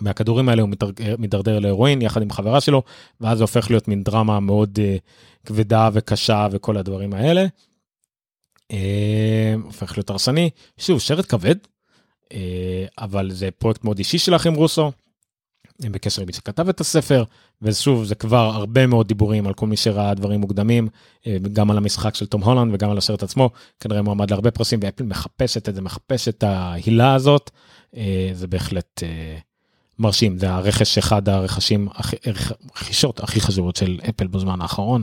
מהכדורים 0.00 0.48
האלה 0.48 0.62
הוא 0.62 0.70
מידרדר 1.18 1.58
להרואין 1.58 2.02
יחד 2.02 2.22
עם 2.22 2.30
חברה 2.30 2.60
שלו 2.60 2.82
ואז 3.20 3.38
זה 3.38 3.44
הופך 3.44 3.70
להיות 3.70 3.88
מין 3.88 4.02
דרמה 4.02 4.40
מאוד 4.40 4.78
uh, 4.78 5.46
כבדה 5.46 5.90
וקשה 5.92 6.48
וכל 6.50 6.76
הדברים 6.76 7.14
האלה. 7.14 7.46
Uh, 8.72 8.74
הופך 9.64 9.98
להיות 9.98 10.10
הרסני 10.10 10.50
שוב 10.78 11.00
שרת 11.00 11.26
כבד 11.26 11.54
uh, 12.24 12.32
אבל 12.98 13.30
זה 13.30 13.50
פרויקט 13.50 13.84
מאוד 13.84 13.98
אישי 13.98 14.18
שלכם 14.18 14.54
רוסו. 14.54 14.92
הם 15.82 15.92
בקשר 15.92 16.22
עם 16.22 16.26
מי 16.26 16.32
שכתב 16.32 16.68
את 16.68 16.80
הספר 16.80 17.24
ושוב 17.62 18.04
זה 18.04 18.14
כבר 18.14 18.50
הרבה 18.54 18.86
מאוד 18.86 19.08
דיבורים 19.08 19.46
על 19.46 19.54
כל 19.54 19.66
מי 19.66 19.76
שראה 19.76 20.14
דברים 20.14 20.40
מוקדמים 20.40 20.88
גם 21.52 21.70
על 21.70 21.76
המשחק 21.76 22.14
של 22.14 22.26
תום 22.26 22.42
הולנד 22.44 22.74
וגם 22.74 22.90
על 22.90 22.98
הסרט 22.98 23.22
עצמו. 23.22 23.50
כנראה 23.80 24.02
מועמד 24.02 24.30
להרבה 24.30 24.50
פרסים 24.50 24.80
ואפל 24.82 25.04
מחפשת 25.04 25.68
את 25.68 25.74
זה 25.74 25.82
מחפש 25.82 26.28
את 26.28 26.42
ההילה 26.42 27.14
הזאת. 27.14 27.50
זה 28.32 28.46
בהחלט 28.46 29.02
מרשים. 29.98 30.38
זה 30.38 30.50
הרכש 30.50 30.98
אחד 30.98 31.28
הרכשים 31.28 31.88
הרכישות 31.94 33.20
הכי 33.20 33.40
חשובות 33.40 33.76
של 33.76 34.00
אפל 34.08 34.26
בזמן 34.26 34.60
האחרון. 34.60 35.02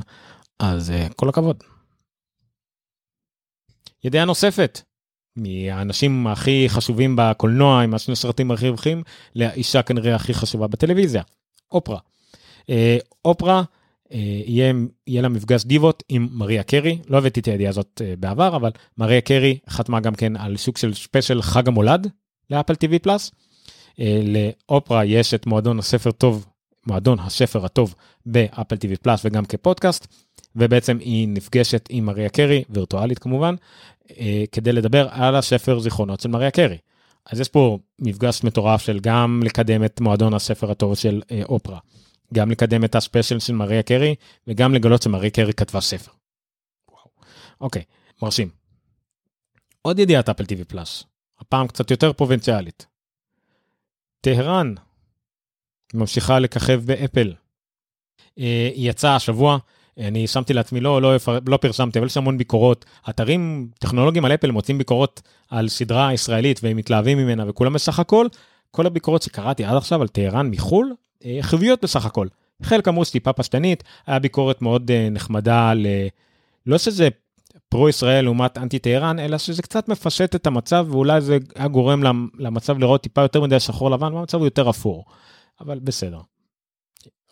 אז 0.59 0.93
כל 1.15 1.29
הכבוד. 1.29 1.63
ידיעה 4.03 4.25
נוספת 4.25 4.81
מהאנשים 5.37 6.27
הכי 6.27 6.65
חשובים 6.67 7.15
בקולנוע 7.17 7.81
עם 7.81 7.93
השני 7.93 8.15
סרטים 8.15 8.51
הכי 8.51 8.69
רווחים 8.69 9.03
לאישה 9.35 9.81
כנראה 9.81 10.15
הכי 10.15 10.33
חשובה 10.33 10.67
בטלוויזיה 10.67 11.21
אופרה. 11.71 11.99
אה, 12.69 12.97
אופרה 13.25 13.63
אה, 14.13 14.41
יהיה, 14.45 14.73
יהיה 15.07 15.21
לה 15.21 15.29
מפגש 15.29 15.63
דיבות 15.63 16.03
עם 16.09 16.27
מריה 16.31 16.63
קרי 16.63 16.99
לא 17.07 17.17
הבאתי 17.17 17.39
את 17.39 17.45
הידיעה 17.45 17.69
הזאת 17.69 18.01
אה, 18.05 18.13
בעבר 18.19 18.55
אבל 18.55 18.71
מריה 18.97 19.21
קרי 19.21 19.57
חתמה 19.69 19.99
גם 19.99 20.15
כן 20.15 20.35
על 20.35 20.57
סוג 20.57 20.77
של 20.77 20.93
special 20.93 21.41
חג 21.41 21.67
המולד 21.67 22.07
ל 22.49 22.54
Apple 22.54 22.75
TV 22.75 22.99
Plus. 22.99 23.31
לאופרה 24.23 25.05
יש 25.05 25.33
את 25.33 25.45
מועדון 25.45 25.79
הספר 25.79 26.11
טוב 26.11 26.45
מועדון 26.87 27.19
הספר 27.19 27.65
הטוב 27.65 27.95
ב 28.25 28.34
Apple 28.34 28.75
TV 28.75 28.97
Plus 28.97 29.21
וגם 29.25 29.45
כפודקאסט 29.45 30.07
ובעצם 30.55 30.97
היא 30.99 31.27
נפגשת 31.27 31.87
עם 31.89 32.05
מריה 32.05 32.29
קרי 32.29 32.63
וירטואלית 32.69 33.19
כמובן 33.19 33.55
אה, 33.55 33.96
כדי 34.51 34.71
לדבר 34.71 35.07
על 35.11 35.35
הספר 35.35 35.79
זיכרונות 35.79 36.19
של 36.19 36.29
מריה 36.29 36.51
קרי. 36.51 36.77
אז 37.31 37.39
יש 37.39 37.49
פה 37.49 37.79
מפגש 37.99 38.43
מטורף 38.43 38.81
של 38.81 38.99
גם 38.99 39.41
לקדם 39.45 39.85
את 39.85 40.01
מועדון 40.01 40.33
הספר 40.33 40.71
הטוב 40.71 40.95
של 40.95 41.21
אה, 41.31 41.41
אופרה, 41.43 41.79
גם 42.33 42.51
לקדם 42.51 42.83
את 42.83 42.95
ה 42.95 43.01
special 43.01 43.39
של 43.39 43.53
מריה 43.53 43.83
קרי 43.83 44.15
וגם 44.47 44.73
לגלות 44.73 45.01
שמריה 45.01 45.29
קרי 45.29 45.53
כתבה 45.53 45.81
ספר. 45.81 46.11
וואו. 46.91 47.09
אוקיי, 47.61 47.83
מרשים. 48.21 48.49
עוד 49.81 49.99
ידיעת 49.99 50.29
אפל 50.29 50.45
טיווי 50.45 50.65
פלאס, 50.65 51.03
הפעם 51.39 51.67
קצת 51.67 51.91
יותר 51.91 52.13
פרובינציאלית. 52.13 52.85
טהרן 54.21 54.73
ממשיכה 55.93 56.39
לככב 56.39 56.81
באפל 56.85 57.33
היא 58.35 58.89
יצאה 58.89 59.15
השבוע, 59.15 59.57
אני 59.99 60.27
שמתי 60.27 60.53
לעצמי, 60.53 60.79
לא, 60.79 61.01
לא, 61.01 61.15
לא 61.47 61.57
פרסמתי, 61.57 61.99
אבל 61.99 62.05
יש 62.05 62.17
המון 62.17 62.37
ביקורות. 62.37 62.85
אתרים 63.09 63.69
טכנולוגיים 63.79 64.25
על 64.25 64.33
אפל 64.33 64.51
מוצאים 64.51 64.77
ביקורות 64.77 65.21
על 65.49 65.67
סדרה 65.67 66.13
ישראלית 66.13 66.59
והם 66.63 66.77
מתלהבים 66.77 67.17
ממנה 67.17 67.49
וכולם 67.49 67.73
בסך 67.73 67.99
הכל, 67.99 68.27
כל 68.71 68.85
הביקורות 68.85 69.21
שקראתי 69.21 69.63
עד 69.63 69.75
עכשיו 69.75 70.01
על 70.01 70.07
טהרן 70.07 70.47
מחו"ל, 70.47 70.93
חיוביות 71.41 71.83
בסך 71.83 72.05
הכל. 72.05 72.27
חלק 72.63 72.87
אמרו 72.87 73.05
שטיפה 73.05 73.33
פשטנית, 73.33 73.83
היה 74.07 74.19
ביקורת 74.19 74.61
מאוד 74.61 74.91
נחמדה 75.11 75.73
ל... 75.73 75.87
לא 76.65 76.77
שזה 76.77 77.09
פרו-ישראל 77.69 78.23
לעומת 78.23 78.57
אנטי-טהרן, 78.57 79.19
אלא 79.19 79.37
שזה 79.37 79.61
קצת 79.61 79.89
מפשט 79.89 80.35
את 80.35 80.47
המצב, 80.47 80.87
ואולי 80.89 81.21
זה 81.21 81.37
היה 81.55 81.67
גורם 81.67 82.29
למצב 82.39 82.79
לראות 82.79 83.03
טיפה 83.03 83.21
יותר 83.21 83.41
מדי 83.41 83.59
שחור 83.59 83.91
לבן, 83.91 84.13
והמצב 84.13 84.37
הוא 84.37 84.47
יותר 84.47 84.69
אפור. 84.69 85.05
אבל 85.61 85.79
בסדר. 85.79 86.19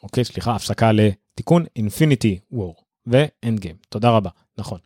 אוקיי, 0.03 0.23
סליחה, 0.23 0.55
הפסקה 0.55 0.91
לתיקון 0.91 1.65
אינפיניטי 1.75 2.39
וור 2.51 2.75
ואנד 3.07 3.59
גיים. 3.59 3.75
תודה 3.89 4.09
רבה, 4.09 4.29
נכון. 4.57 4.79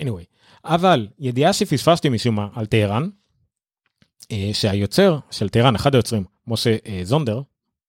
anyway, 0.00 0.24
אבל 0.64 1.08
ידיעה 1.18 1.52
שפספסתי 1.52 2.08
משום 2.08 2.34
מה 2.34 2.48
על 2.54 2.66
טהרן, 2.66 3.08
אה, 4.32 4.50
שהיוצר 4.52 5.18
של 5.30 5.48
טהרן, 5.48 5.74
אחד 5.74 5.94
היוצרים, 5.94 6.24
משה 6.46 6.76
אה, 6.86 7.00
זונדר, 7.02 7.42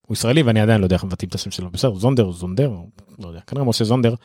הוא 0.07 0.15
ישראלי 0.15 0.41
ואני 0.41 0.61
עדיין 0.61 0.81
לא 0.81 0.85
יודע 0.85 0.95
איך 0.95 1.03
מבטאים 1.03 1.29
את 1.29 1.35
השם 1.35 1.51
שלו, 1.51 1.69
בסדר, 1.69 1.95
זונדר, 1.95 2.31
זונדר, 2.31 2.71
לא 3.19 3.27
יודע, 3.27 3.39
כנראה 3.39 3.65
משה 3.65 3.83
זונדר, 3.83 4.15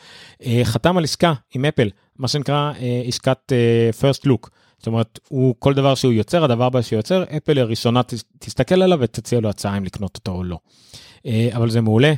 אה, 0.47 0.61
חתם 0.65 0.97
על 0.97 1.05
עסקה 1.05 1.33
עם 1.55 1.65
אפל, 1.65 1.91
מה 2.19 2.29
שנקרא 2.29 2.73
עסקת 3.07 3.53
first 4.01 4.27
look. 4.27 4.49
זאת 4.79 4.87
אומרת, 4.87 5.19
הוא, 5.29 5.55
כל 5.59 5.75
דבר 5.75 5.95
שהוא 5.95 6.13
יוצר, 6.13 6.45
הדבר 6.45 6.65
הבא 6.65 6.83
שהוא 6.83 6.97
יוצר, 6.97 7.25
אפל 7.37 7.59
הראשונה 7.59 8.01
תסתכל 8.39 8.83
עליו 8.83 8.99
ותציע 9.01 9.41
לו 9.41 9.49
הצעה 9.49 9.79
אם 9.79 9.85
לקנות 9.85 10.17
אותו 10.17 10.33
או 10.33 10.45
לא. 10.45 10.59
אבל 11.57 11.71
זה 11.71 11.81
מעולה. 11.81 12.13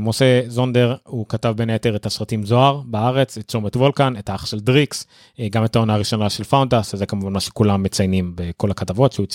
משה 0.00 0.42
זונדר, 0.46 0.96
הוא 1.06 1.26
כתב 1.28 1.54
בין 1.56 1.70
היתר 1.70 1.96
את 1.96 2.06
הסרטים 2.06 2.46
זוהר 2.46 2.80
בארץ, 2.84 3.38
את 3.38 3.48
צומת 3.48 3.76
וולקן, 3.76 4.14
את 4.18 4.28
האח 4.28 4.46
של 4.46 4.60
דריקס, 4.60 5.06
גם 5.50 5.64
את 5.64 5.76
העונה 5.76 5.94
הראשונה 5.94 6.30
של 6.30 6.44
פאודה, 6.44 6.96
זה 6.96 7.06
כמובן 7.06 7.32
מה 7.32 7.40
שכולם 7.40 7.82
מציינים 7.82 8.32
בכל 8.34 8.70
הכתבות, 8.70 9.12
שהוא 9.12 9.26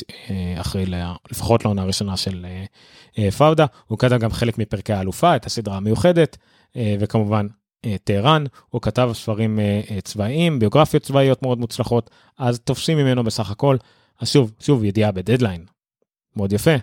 אחראי 0.58 0.86
לפחות 1.32 1.66
לעונה 1.66 1.82
הראשונה 1.82 2.18
של 2.18 2.46
אה, 3.18 3.32
פאודה, 3.32 3.66
הוא 3.88 3.98
כתב 4.00 4.18
גם 4.18 4.32
חלק 4.32 4.58
מפרקי 4.58 4.94
האלופה, 4.94 5.36
את 5.36 5.46
הסדרה 5.46 5.78
המיוחדת, 5.78 6.38
אה, 6.76 6.96
וכמובן 7.00 7.48
אה, 7.86 7.96
טהרן, 8.04 8.44
הוא 8.70 8.82
כתב 8.82 9.10
ספרים 9.14 9.60
צבאיים, 10.04 10.60
ביוגרפיות 10.60 11.04
צבאיות 11.04 11.42
מאוד 11.42 11.60
מוצלחות, 11.60 12.10
אז 12.40 12.60
טובים 12.60 12.98
ממנו 12.98 13.24
בסך 13.24 13.52
הכל. 13.52 13.78
אז 14.20 14.30
שוב, 14.30 14.52
שוב, 14.60 14.84
ידיעה 14.84 15.12
בדדליין, 15.12 15.66
מאוד 16.36 16.54
יפה, 16.54 16.76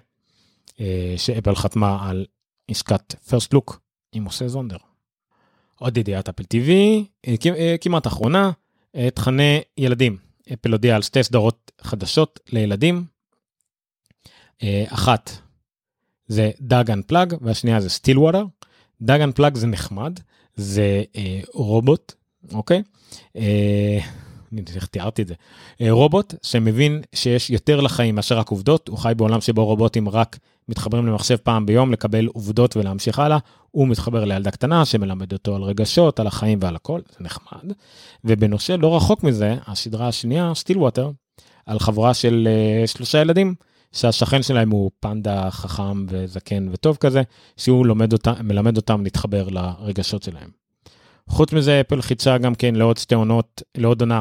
שאפל 1.17 1.55
חתמה 1.55 2.09
על 2.11 2.27
עסקת 2.69 3.15
first 3.15 3.55
look 3.55 3.81
עם 4.13 4.25
משה 4.25 4.49
זונדר. 4.49 4.77
עוד 5.79 5.97
ידיעת 5.97 6.29
אפל 6.29 6.43
TV, 6.43 6.71
כמעט 7.81 8.07
אחרונה, 8.07 8.51
תכני 9.15 9.61
ילדים. 9.79 10.17
אפל 10.53 10.73
הודיע 10.73 10.97
על 10.97 11.03
שתי 11.03 11.23
סדרות 11.23 11.73
חדשות 11.81 12.41
לילדים. 12.53 13.05
אחת 14.87 15.31
זה 16.27 16.51
Doug 16.61 16.91
Unplugs 16.91 17.35
והשנייה 17.41 17.81
זה 17.81 17.91
Stillwater. 17.91 18.45
Doug 19.03 19.21
Unplugs 19.21 19.57
זה 19.57 19.67
נחמד, 19.67 20.21
זה 20.55 21.03
אה, 21.17 21.41
רובוט, 21.55 22.15
אוקיי? 22.53 22.83
איך 24.75 24.87
תיארתי 24.87 25.23
את 25.23 25.29
זה? 25.29 25.35
אה, 25.81 25.91
רובוט 25.91 26.35
שמבין 26.43 27.03
שיש 27.15 27.51
יותר 27.51 27.81
לחיים 27.81 28.15
מאשר 28.15 28.39
רק 28.39 28.49
עובדות, 28.49 28.89
הוא 28.89 28.99
חי 28.99 29.13
בעולם 29.17 29.41
שבו 29.41 29.65
רובוטים 29.67 30.09
רק 30.09 30.39
מתחברים 30.69 31.07
למחשב 31.07 31.37
פעם 31.37 31.67
ביום 31.67 31.93
לקבל 31.93 32.27
עובדות 32.27 32.77
ולהמשיך 32.77 33.19
הלאה, 33.19 33.39
הוא 33.71 33.89
מתחבר 33.89 34.25
לילדה 34.25 34.51
קטנה 34.51 34.85
שמלמד 34.85 35.33
אותו 35.33 35.57
על 35.57 35.63
רגשות, 35.63 36.21
על 36.21 36.27
החיים 36.27 36.59
ועל 36.63 36.77
הכל, 36.77 37.01
זה 37.11 37.25
נחמד. 37.25 37.73
ובנושא 38.25 38.73
לא 38.73 38.97
רחוק 38.97 39.25
מזה, 39.25 39.57
הסדרה 39.67 40.09
השנייה, 40.09 40.53
Stillwater, 40.55 41.11
על 41.67 41.79
חבורה 41.79 42.15
של 42.15 42.49
uh, 42.85 42.87
שלושה 42.87 43.21
ילדים 43.21 43.55
שהשכן 43.93 44.43
שלהם 44.43 44.71
הוא 44.71 44.91
פנדה 45.01 45.51
חכם 45.51 46.07
וזקן 46.09 46.69
וטוב 46.73 46.97
כזה, 46.97 47.23
שהוא 47.57 47.87
לומד 47.87 48.13
אותם, 48.13 48.33
מלמד 48.43 48.77
אותם 48.77 49.05
להתחבר 49.05 49.49
לרגשות 49.49 50.23
שלהם. 50.23 50.49
חוץ 51.29 51.53
מזה, 51.53 51.81
אפל 51.81 52.03
חידשה 52.03 52.39
גם 52.39 52.55
כן 52.55 52.75
לעוד 52.75 52.97
שתי 52.97 53.15
עונות, 53.15 53.63
לעוד 53.77 54.01
עונה. 54.01 54.21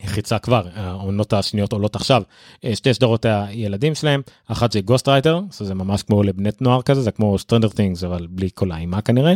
היא 0.00 0.08
חידשה 0.08 0.38
כבר, 0.38 0.68
העונות 0.74 1.32
השניות 1.32 1.72
עולות 1.72 1.96
עכשיו, 1.96 2.22
אה, 2.64 2.76
שתי 2.76 2.94
סדרות 2.94 3.24
הילדים 3.24 3.94
שלהם, 3.94 4.22
אחת 4.46 4.72
זה 4.72 4.80
Ghostwriter, 4.80 5.40
שזה 5.52 5.74
ממש 5.74 6.02
כמו 6.02 6.22
לבני 6.22 6.62
נוער 6.62 6.82
כזה, 6.82 7.02
זה 7.02 7.10
כמו 7.10 7.38
Stranger 7.38 7.68
Things, 7.68 8.04
אבל 8.04 8.26
בלי 8.30 8.48
כל 8.54 8.72
האימה 8.72 9.00
כנראה. 9.00 9.34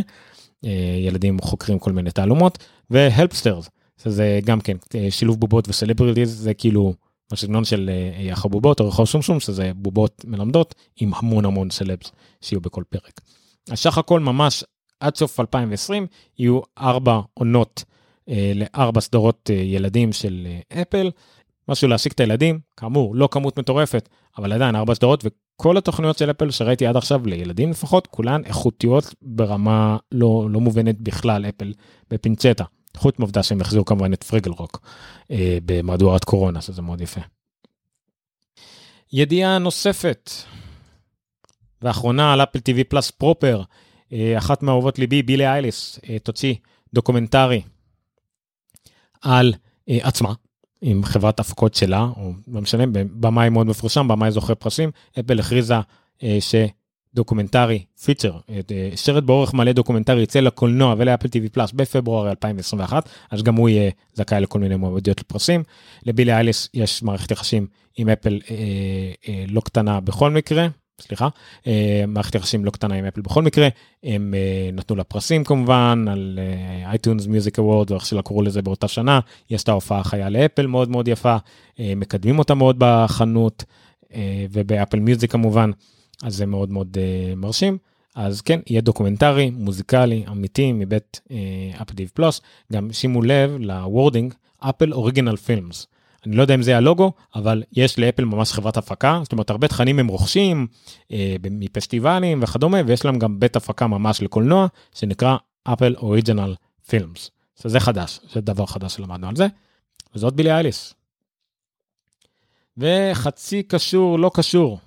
אה, 0.65 0.97
ילדים 0.99 1.39
חוקרים 1.41 1.79
כל 1.79 1.91
מיני 1.91 2.11
תעלומות, 2.11 2.57
והלפסטרס, 2.89 3.69
שזה 4.03 4.39
גם 4.45 4.61
כן 4.61 4.77
אה, 4.95 5.07
שילוב 5.11 5.39
בובות 5.39 5.69
וסלבריטיז, 5.69 6.39
זה 6.39 6.53
כאילו 6.53 6.93
בסגנון 7.31 7.65
של 7.65 7.89
יחר 8.19 8.47
בובות 8.47 8.79
או 8.79 8.87
רחוב 8.87 9.05
שום 9.05 9.39
שזה 9.39 9.71
בובות 9.75 10.25
מלמדות 10.27 10.75
עם 10.99 11.11
המון 11.13 11.45
המון 11.45 11.69
סלבס 11.69 12.11
שיהיו 12.41 12.61
בכל 12.61 12.83
פרק. 12.89 13.21
אז 13.71 13.79
סך 13.79 13.97
הכל 13.97 14.19
ממש 14.19 14.63
עד 14.99 15.15
סוף 15.15 15.39
2020 15.39 16.07
יהיו 16.39 16.59
ארבע 16.77 17.19
עונות 17.33 17.83
לארבע 18.55 19.01
סדרות 19.01 19.49
אה, 19.53 19.55
ילדים 19.55 20.13
של 20.13 20.47
אה, 20.47 20.81
אפל. 20.81 21.11
משהו 21.69 21.87
להשיג 21.87 22.11
את 22.11 22.19
הילדים, 22.19 22.59
כאמור 22.77 23.15
לא 23.15 23.29
כמות 23.31 23.59
מטורפת, 23.59 24.09
אבל 24.37 24.53
עדיין 24.53 24.75
ארבע 24.75 24.95
סדרות 24.95 25.23
וכל 25.25 25.77
התוכניות 25.77 26.17
של 26.17 26.31
אפל 26.31 26.51
שראיתי 26.51 26.87
עד 26.87 26.97
עכשיו 26.97 27.27
לילדים 27.27 27.71
לפחות 27.71 28.07
כולן 28.07 28.41
איכותיות 28.45 29.15
ברמה 29.21 29.97
לא, 30.11 30.47
לא 30.49 30.59
מובנת 30.59 31.01
בכלל 31.01 31.45
אפל 31.45 31.73
בפינצטה. 32.09 32.63
חוץ 32.97 33.19
מעובדה 33.19 33.43
שהם 33.43 33.61
החזירו 33.61 33.85
כמובן 33.85 34.13
את 34.13 34.23
Fraggle 34.23 34.51
Rock 34.51 34.79
אה, 35.31 35.57
במהדורת 35.65 36.23
קורונה, 36.23 36.61
שזה 36.61 36.81
מאוד 36.81 37.01
יפה. 37.01 37.21
ידיעה 39.13 39.57
נוספת, 39.57 40.31
ואחרונה 41.81 42.33
על 42.33 42.43
Apple 42.43 42.59
TV 42.59 42.83
Plus 42.89 43.11
proper, 43.11 43.61
אה, 44.13 44.37
אחת 44.37 44.63
מאהובות 44.63 44.99
ליבי, 44.99 45.23
בילי 45.23 45.47
אייליש, 45.47 45.99
אה, 46.09 46.19
תוציא 46.19 46.55
documentary 46.93 47.61
על 49.23 49.53
אה, 49.89 49.97
עצמה, 50.01 50.33
עם 50.81 51.03
חברת 51.03 51.39
הפקות 51.39 51.73
שלה, 51.73 52.07
או 52.17 52.31
לא 52.47 52.61
משנה, 52.61 52.83
במאי 53.19 53.49
מאוד 53.49 53.67
מפורסם, 53.67 54.07
במאי 54.07 54.31
זוכה 54.31 54.55
פרסים, 54.55 54.91
אפל 55.19 55.39
הכריזה 55.39 55.75
אה, 56.23 56.37
ש... 56.39 56.55
documentary, 57.13 57.83
feature, 58.03 58.37
סרט 58.95 59.15
אה, 59.15 59.21
באורך 59.21 59.53
מלא 59.53 59.71
דוקומנטרי 59.71 60.21
יצא 60.21 60.39
לקולנוע 60.39 60.95
ול 60.97 61.06
Apple 61.06 61.27
TV 61.27 61.49
Plus 61.51 61.71
בפברואר 61.71 62.29
2021, 62.29 63.09
אז 63.31 63.43
גם 63.43 63.55
הוא 63.55 63.69
יהיה 63.69 63.91
זכאי 64.13 64.41
לכל 64.41 64.59
מיני 64.59 64.75
מועמדויות 64.75 65.19
לפרסים. 65.19 65.63
לבילי 66.05 66.33
אייליש 66.33 66.69
יש 66.73 67.03
מערכת 67.03 67.31
יחסים 67.31 67.67
עם 67.97 68.09
אפל 68.09 68.39
אה, 68.51 68.55
אה, 69.27 69.45
לא 69.47 69.61
קטנה 69.61 69.99
בכל 69.99 70.31
מקרה, 70.31 70.67
סליחה, 71.03 71.27
אה, 71.67 72.03
מערכת 72.07 72.35
יחסים 72.35 72.65
לא 72.65 72.71
קטנה 72.71 72.95
עם 72.95 73.05
אפל 73.05 73.21
בכל 73.21 73.41
מקרה, 73.41 73.67
הם 74.03 74.33
אה, 74.37 74.69
נתנו 74.73 74.95
לה 74.95 75.03
פרסים 75.03 75.43
כמובן 75.43 76.05
על 76.11 76.39
iTunes 76.85 77.27
Music 77.27 77.59
Award 77.59 77.91
או 77.91 77.95
איך 77.95 78.05
שלא 78.05 78.21
קראו 78.21 78.41
לזה 78.41 78.61
באותה 78.61 78.87
שנה, 78.87 79.19
היא 79.49 79.55
עשתה 79.55 79.71
הופעה 79.71 80.03
חיה 80.03 80.29
לאפל 80.29 80.67
מאוד 80.67 80.89
מאוד 80.89 81.07
יפה, 81.07 81.37
אה, 81.79 81.93
מקדמים 81.95 82.39
אותה 82.39 82.53
מאוד 82.53 82.75
בחנות 82.79 83.63
וב 84.51 84.65
Apple 84.65 84.99
Music 84.99 85.31
כמובן. 85.31 85.71
אז 86.23 86.35
זה 86.35 86.45
מאוד 86.45 86.71
מאוד 86.71 86.97
מרשים. 87.35 87.77
אז 88.15 88.41
כן, 88.41 88.59
יהיה 88.69 88.81
documentary, 88.81 89.49
מוזיקלי, 89.49 90.23
אמיתי, 90.31 90.71
מבית 90.71 91.21
Apple 91.81 91.93
TV 91.93 92.11
Plus. 92.13 92.41
גם 92.73 92.93
שימו 92.93 93.21
לב 93.21 93.55
ל 93.59 93.67
wording, 93.67 94.33
Apple 94.59 94.93
Original 94.93 95.35
Films. 95.35 95.87
אני 96.25 96.35
לא 96.35 96.41
יודע 96.41 96.55
אם 96.55 96.61
זה 96.61 96.77
הלוגו, 96.77 97.11
אבל 97.35 97.63
יש 97.71 97.99
לאפל 97.99 98.25
ממש 98.25 98.51
חברת 98.51 98.77
הפקה, 98.77 99.19
זאת 99.23 99.31
אומרת 99.31 99.49
הרבה 99.49 99.67
תכנים 99.67 99.99
הם 99.99 100.07
רוכשים 100.07 100.67
אה, 101.11 101.35
מפסטיבלים 101.51 102.43
וכדומה, 102.43 102.77
ויש 102.85 103.05
להם 103.05 103.19
גם 103.19 103.39
בית 103.39 103.55
הפקה 103.55 103.87
ממש 103.87 104.21
לקולנוע, 104.21 104.67
שנקרא 104.95 105.37
Apple 105.63 105.95
Original 105.97 106.55
Films. 106.87 107.31
זה 107.55 107.79
חדש, 107.79 108.19
זה 108.33 108.41
דבר 108.41 108.65
חדש 108.65 108.95
שלמדנו 108.95 109.27
על 109.27 109.35
זה, 109.35 109.47
וזאת 110.15 110.33
בילי 110.33 110.51
אייליס. 110.51 110.93
וחצי 112.77 113.63
קשור, 113.63 114.19
לא 114.19 114.31
קשור, 114.33 114.79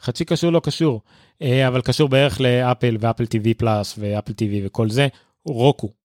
חצי 0.00 0.24
קשור 0.24 0.50
לא 0.50 0.60
קשור, 0.60 1.00
אה, 1.42 1.68
אבל 1.68 1.82
קשור 1.82 2.08
בערך 2.08 2.40
לאפל 2.40 2.96
ואפל 3.00 3.24
TV 3.24 3.48
פלאס 3.56 3.94
ואפל 3.98 4.32
TV 4.32 4.66
וכל 4.66 4.90
זה, 4.90 5.08
רוקו. 5.44 6.03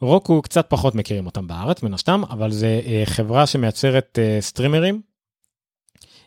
רוקו 0.00 0.42
קצת 0.42 0.66
פחות 0.68 0.94
מכירים 0.94 1.26
אותם 1.26 1.46
בארץ 1.46 1.82
מן 1.82 1.94
הסתם, 1.94 2.22
אבל 2.30 2.50
זה 2.50 2.80
אה, 2.86 3.02
חברה 3.06 3.46
שמייצרת 3.46 4.18
אה, 4.22 4.38
סטרימרים 4.40 5.00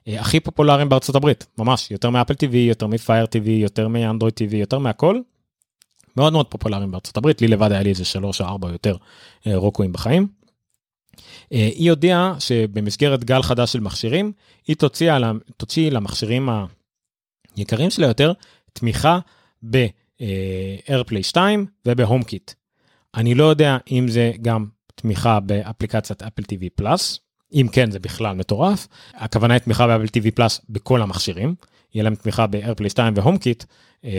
הכי 0.08 0.40
פופולריים 0.40 0.90
בארצות 0.90 1.16
הברית, 1.16 1.46
ממש, 1.58 1.92
יותר 1.92 2.10
מאפל 2.10 2.34
TV, 2.34 2.56
יותר 2.56 2.88
מפייר 2.88 3.26
TV, 3.26 3.50
יותר 3.50 3.88
מאנדרואיד 3.88 4.34
TV, 4.34 4.56
יותר 4.56 4.80
מהכל. 4.80 5.20
מאוד 6.18 6.34
מאוד 6.34 6.48
פופולריים 6.48 6.92
בארצות 6.92 7.18
הברית, 7.18 7.42
לי 7.42 7.48
לבד 7.48 7.72
היה 7.72 7.84
לי 7.84 7.90
איזה 7.90 8.06
שלוש 8.06 8.42
או 8.42 8.46
ארבע 8.46 8.72
יותר 8.72 8.96
רוקואים 9.46 9.94
בחיים. 9.94 10.28
היא 11.50 11.90
הודיעה 11.90 12.36
שבמסגרת 12.40 13.24
גל 13.24 13.42
חדש 13.42 13.74
של 13.74 13.80
מכשירים, 13.80 14.32
היא 14.68 14.76
תוציא, 14.76 15.14
תוציא 15.58 15.92
למכשירים 15.92 16.50
ה... 16.50 16.66
יקרים 17.58 17.90
שלה 17.90 18.08
יותר, 18.08 18.34
תמיכה 18.74 19.20
ב-AirPlay 19.70 21.24
2 21.24 21.66
וב-Home 21.86 22.24
Kit. 22.24 22.61
אני 23.16 23.36
לא 23.36 23.44
יודע 23.44 23.78
אם 23.92 24.08
זה 24.08 24.32
גם 24.42 24.66
תמיכה 24.96 25.40
באפליקציית 25.40 26.24
אפל 26.24 26.42
TV 26.42 26.66
פלאס, 26.76 27.20
אם 27.54 27.68
כן 27.72 27.92
זה 27.92 28.00
בכלל 28.00 28.36
מטורף. 28.36 28.88
הכוונה 29.14 29.54
היא 29.54 29.62
תמיכה 29.62 29.88
באפל 29.88 30.20
TV 30.20 30.32
פלאס 30.36 30.62
בכל 30.70 31.02
המכשירים, 31.02 31.56
יהיה 31.94 32.04
להם 32.04 32.16
תמיכה 32.16 32.48
ב-AirPlay 32.48 32.90
2 32.90 33.14
ו-Home 33.18 33.38
Kit, 33.38 33.66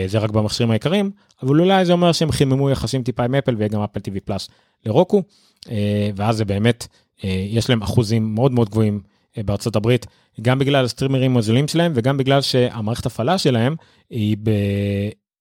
זה 0.07 0.17
רק 0.17 0.29
במכשירים 0.29 0.71
העיקריים, 0.71 1.11
אבל 1.43 1.59
אולי 1.59 1.85
זה 1.85 1.93
אומר 1.93 2.11
שהם 2.11 2.31
חיממו 2.31 2.69
יחסים 2.69 3.03
טיפה 3.03 3.23
עם 3.23 3.35
אפל 3.35 3.55
ויהיה 3.55 3.69
גם 3.69 3.81
אפל 3.81 3.99
TV 3.99 4.19
פלאס 4.25 4.49
לרוקו, 4.85 5.23
אה, 5.71 6.09
ואז 6.15 6.37
זה 6.37 6.45
באמת, 6.45 6.87
אה, 7.23 7.45
יש 7.49 7.69
להם 7.69 7.81
אחוזים 7.81 8.35
מאוד 8.35 8.51
מאוד 8.51 8.69
גבוהים 8.69 9.01
אה, 9.37 9.43
בארצות 9.43 9.75
הברית, 9.75 10.05
גם 10.41 10.59
בגלל 10.59 10.85
הסטרימרים 10.85 11.37
הזולים 11.37 11.67
שלהם 11.67 11.91
וגם 11.95 12.17
בגלל 12.17 12.41
שהמערכת 12.41 13.05
הפעלה 13.05 13.37
שלהם 13.37 13.75
היא 14.09 14.37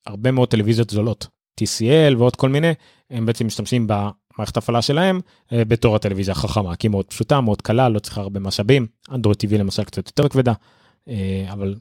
בהרבה 0.06 0.30
מאוד 0.30 0.48
טלוויזיות 0.48 0.90
זולות. 0.90 1.26
TCL 1.60 2.16
ועוד 2.18 2.36
כל 2.36 2.48
מיני, 2.48 2.72
הם 3.12 3.26
בעצם 3.26 3.46
משתמשים 3.46 3.86
במערכת 3.86 4.56
הפעלה 4.56 4.82
שלהם 4.82 5.20
בתור 5.52 5.96
הטלוויזיה 5.96 6.32
החכמה, 6.32 6.76
כי 6.76 6.86
היא 6.86 6.90
מאוד 6.90 7.04
פשוטה, 7.04 7.40
מאוד 7.40 7.62
קלה, 7.62 7.88
לא 7.88 7.98
צריכה 7.98 8.20
הרבה 8.20 8.40
משאבים, 8.40 8.86
אנדרואיד 9.12 9.38
TV 9.44 9.58
למשל 9.58 9.84
קצת 9.84 10.06
יותר 10.06 10.28
כבדה, 10.28 10.52
אבל 11.52 11.74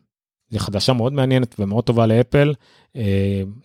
זו 0.50 0.60
חדשה 0.60 0.94
מאוד 0.94 1.14
מעניינת 1.14 1.56
ומאוד 1.60 1.84
טובה 1.84 2.06
לאפל. 2.06 2.54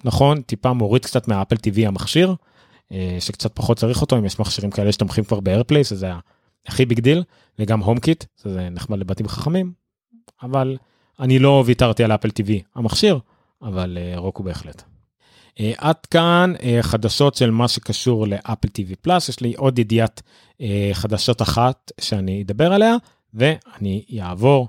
נכון, 0.05 0.43
טיפה 0.43 0.73
מוריד 0.73 1.05
קצת 1.05 1.29
מהאפל 1.29 1.57
TV 1.57 1.87
המכשיר, 1.87 2.35
שקצת 3.21 3.53
פחות 3.55 3.79
צריך 3.79 4.01
אותו, 4.01 4.19
אם 4.19 4.25
יש 4.25 4.41
מכשירים 4.41 4.71
כאלה 4.71 4.93
שתומכים 4.93 5.25
כבר 5.25 5.41
ב-AirPlay, 5.41 5.93
זה 5.93 6.13
הכי 6.67 6.87
big 6.87 7.01
deal, 7.01 7.23
וגם 7.59 7.81
HomeKit, 7.81 8.25
זה 8.37 8.69
נחמד 8.71 8.99
לבתים 8.99 9.29
חכמים, 9.29 9.73
אבל 10.43 10.77
אני 11.21 11.39
לא 11.39 11.63
ויתרתי 11.67 12.05
על 12.05 12.13
אפל 12.13 12.29
TV 12.29 12.51
המכשיר, 12.75 13.19
אבל 13.63 13.99
רוקו 14.17 14.43
בהחלט. 14.43 14.83
אה, 15.59 15.63
עד 15.79 16.07
כאן 16.07 16.53
אה, 16.57 16.63
חדשות 16.83 17.35
של 17.35 17.51
מה 17.51 17.69
שקשור 17.69 18.27
לאפל 18.27 18.69
TV 18.69 18.97
Plus, 19.01 19.29
יש 19.29 19.41
לי 19.41 19.55
עוד 19.55 19.79
ידיעת 19.79 20.23
uh, 20.53 20.63
חדשות 20.93 21.43
אחת 21.43 21.93
שאני 22.01 22.43
אדבר 22.43 22.73
עליה, 22.73 22.97
ואני 23.35 24.05
אעבור 24.21 24.69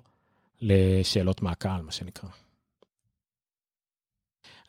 לשאלות 0.61 1.41
מהקהל, 1.41 1.81
מה 1.81 1.91
שנקרא. 1.91 2.29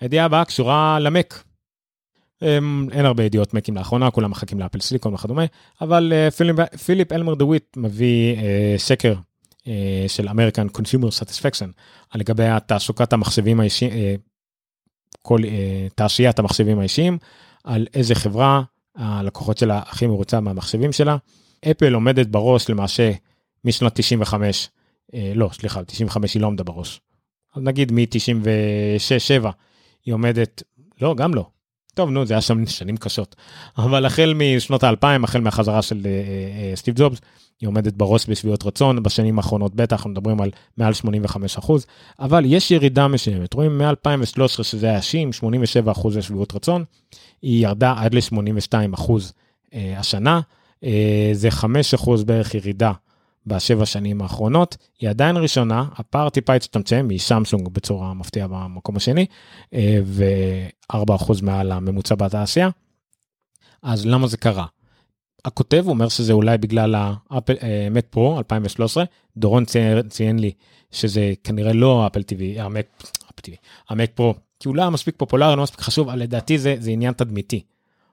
הידיעה 0.01 0.25
הבאה 0.25 0.45
קשורה 0.45 0.99
למק. 1.01 1.45
Um, 2.45 2.93
אין 2.93 3.05
הרבה 3.05 3.25
ידיעות 3.25 3.55
מקים 3.55 3.77
לאחרונה, 3.77 4.11
כולם 4.11 4.31
מחכים 4.31 4.61
לאפל 4.61 4.81
סיליקון 4.81 5.15
וכדומה, 5.15 5.45
אבל 5.81 6.13
פיליפ, 6.37 6.57
פיליפ 6.85 7.13
אלמר 7.13 7.35
דוויט 7.35 7.77
מביא 7.77 8.37
uh, 8.37 8.41
סקר 8.77 9.15
uh, 9.61 9.67
של 10.09 10.29
American 10.29 10.79
Consumer 10.79 11.23
Satisfaction 11.23 11.69
לגבי 12.15 12.45
תעסוקת 12.67 13.13
המחשבים 13.13 13.61
האישיים, 13.61 13.91
uh, 13.91 14.28
כל 15.23 15.41
uh, 15.45 15.47
תעשיית 15.95 16.39
המחשבים 16.39 16.79
האישיים, 16.79 17.19
על 17.65 17.87
איזה 17.95 18.15
חברה 18.15 18.63
הלקוחות 18.97 19.59
שלה 19.59 19.83
הכי 19.87 20.07
מרוצה 20.07 20.41
מהמחשבים 20.41 20.93
שלה. 20.93 21.17
אפל 21.71 21.95
עומדת 21.95 22.27
בראש 22.27 22.71
למעשה 22.71 23.13
משנת 23.65 23.95
95, 23.95 24.69
uh, 25.13 25.17
לא 25.35 25.51
סליחה 25.53 25.85
95 25.85 26.35
היא 26.35 26.43
לא 26.43 26.47
עומדה 26.47 26.65
בראש. 26.65 27.01
אז 27.57 27.63
נגיד 27.63 27.93
מ-96-7 27.93 29.47
היא 30.05 30.15
עומדת, 30.15 30.63
לא 31.01 31.15
גם 31.15 31.35
לא. 31.35 31.47
טוב 31.95 32.11
נו 32.11 32.27
זה 32.27 32.35
היה 32.35 32.41
שם 32.41 32.67
שנים 32.67 32.97
קשות 32.97 33.37
אבל 33.79 34.07
החל 34.07 34.35
משנות 34.37 34.83
האלפיים 34.83 35.25
החל 35.25 35.41
מהחזרה 35.41 35.83
של 35.83 36.07
סטיב 36.75 36.95
uh, 36.95 36.99
ג'ובס 36.99 37.21
היא 37.61 37.69
עומדת 37.69 37.95
בראש 37.95 38.31
בשביעות 38.31 38.67
רצון 38.67 39.03
בשנים 39.03 39.39
האחרונות 39.39 39.75
בטח 39.75 39.97
אנחנו 39.97 40.11
מדברים 40.11 40.41
על 40.41 40.51
מעל 40.77 40.93
85 40.93 41.59
אחוז 41.59 41.87
אבל 42.19 42.45
יש 42.47 42.71
ירידה 42.71 43.09
מסוימת 43.09 43.55
רואים 43.55 43.79
מ-2013 43.79 44.63
שזה 44.63 44.87
היה 44.87 45.03
60 45.03 45.33
87 45.33 45.93
אחוז 45.93 46.17
לשביעות 46.17 46.55
רצון 46.55 46.85
היא 47.43 47.67
ירדה 47.67 47.95
עד 47.97 48.15
ל-82 48.15 48.95
אחוז 48.95 49.33
uh, 49.67 49.75
השנה 49.97 50.41
uh, 50.81 50.87
זה 51.33 51.51
5 51.51 51.95
אחוז 51.95 52.25
בערך 52.25 52.55
ירידה 52.55 52.93
בשבע 53.47 53.87
שנים 53.87 54.23
האחרונות 54.23 54.77
היא 55.01 55.11
עדיין 55.11 55.37
ראשונה 55.37 55.85
הפער 55.95 56.29
טיפה 56.29 56.55
הצטמצם 56.55 57.09
משמסונג 57.11 57.69
בצורה 57.69 58.15
מפתיעה 58.15 58.49
במקום 58.49 58.97
השני 58.97 59.27
ו-4 60.05 61.15
אחוז 61.15 61.41
מעל 61.41 61.73
הממוצע 61.73 62.15
בתעשייה. 62.15 62.69
אז 63.83 64.07
למה 64.07 64.27
זה 64.27 64.37
קרה? 64.37 64.67
הכותב 65.45 65.85
אומר 65.87 66.09
שזה 66.09 66.33
אולי 66.33 66.59
בגלל 66.59 66.95
המק 67.31 68.07
פרו 68.11 68.39
2013 68.39 69.05
דורון 69.37 69.65
ציין, 69.65 70.09
ציין 70.09 70.39
לי 70.39 70.53
שזה 70.91 71.33
כנראה 71.45 71.73
לא 71.73 72.07
אפל 72.07 72.23
טיווי 72.23 72.61
המק, 72.61 72.87
ה-Mac 73.89 74.11
Pro 74.15 74.35
כי 74.61 74.69
הוא 74.69 74.77
לא 74.77 74.91
מספיק 74.91 75.15
פופולרי 75.19 75.57
לא 75.57 75.63
מספיק 75.63 75.81
חשוב 75.81 76.09
אבל 76.09 76.19
לדעתי 76.19 76.59
זה 76.59 76.77
זה 76.79 76.91
עניין 76.91 77.15
תדמיתי. 77.15 77.63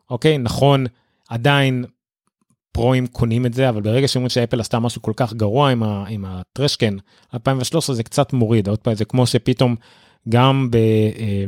אוקיי? 0.10 0.38
נכון 0.38 0.86
עדיין 1.30 1.86
פרוים 2.72 3.08
קונים 3.08 3.46
את 3.46 3.54
זה 3.54 3.70
אבל 3.70 3.82
ברגע 3.82 4.08
שאומרים 4.08 4.30
שאפל 4.30 4.60
עשתה 4.60 4.80
משהו 4.80 5.02
כל 5.02 5.14
כך 5.16 5.34
גרוע 5.34 5.70
עם, 5.70 5.84
ה, 5.84 6.06
עם 6.10 6.26
ה-trash 6.26 6.76
can 6.76 6.98
2013 7.34 7.96
זה 7.96 8.04
קצת 8.04 8.34
מוריד. 8.34 8.70
עוד 8.70 8.80
פעם 8.80 8.94
זה 8.94 9.06
כמו 9.06 9.28
שפתאום 9.28 9.76
גם 10.30 10.72
ב... 10.72 10.76
אה, 10.76 11.46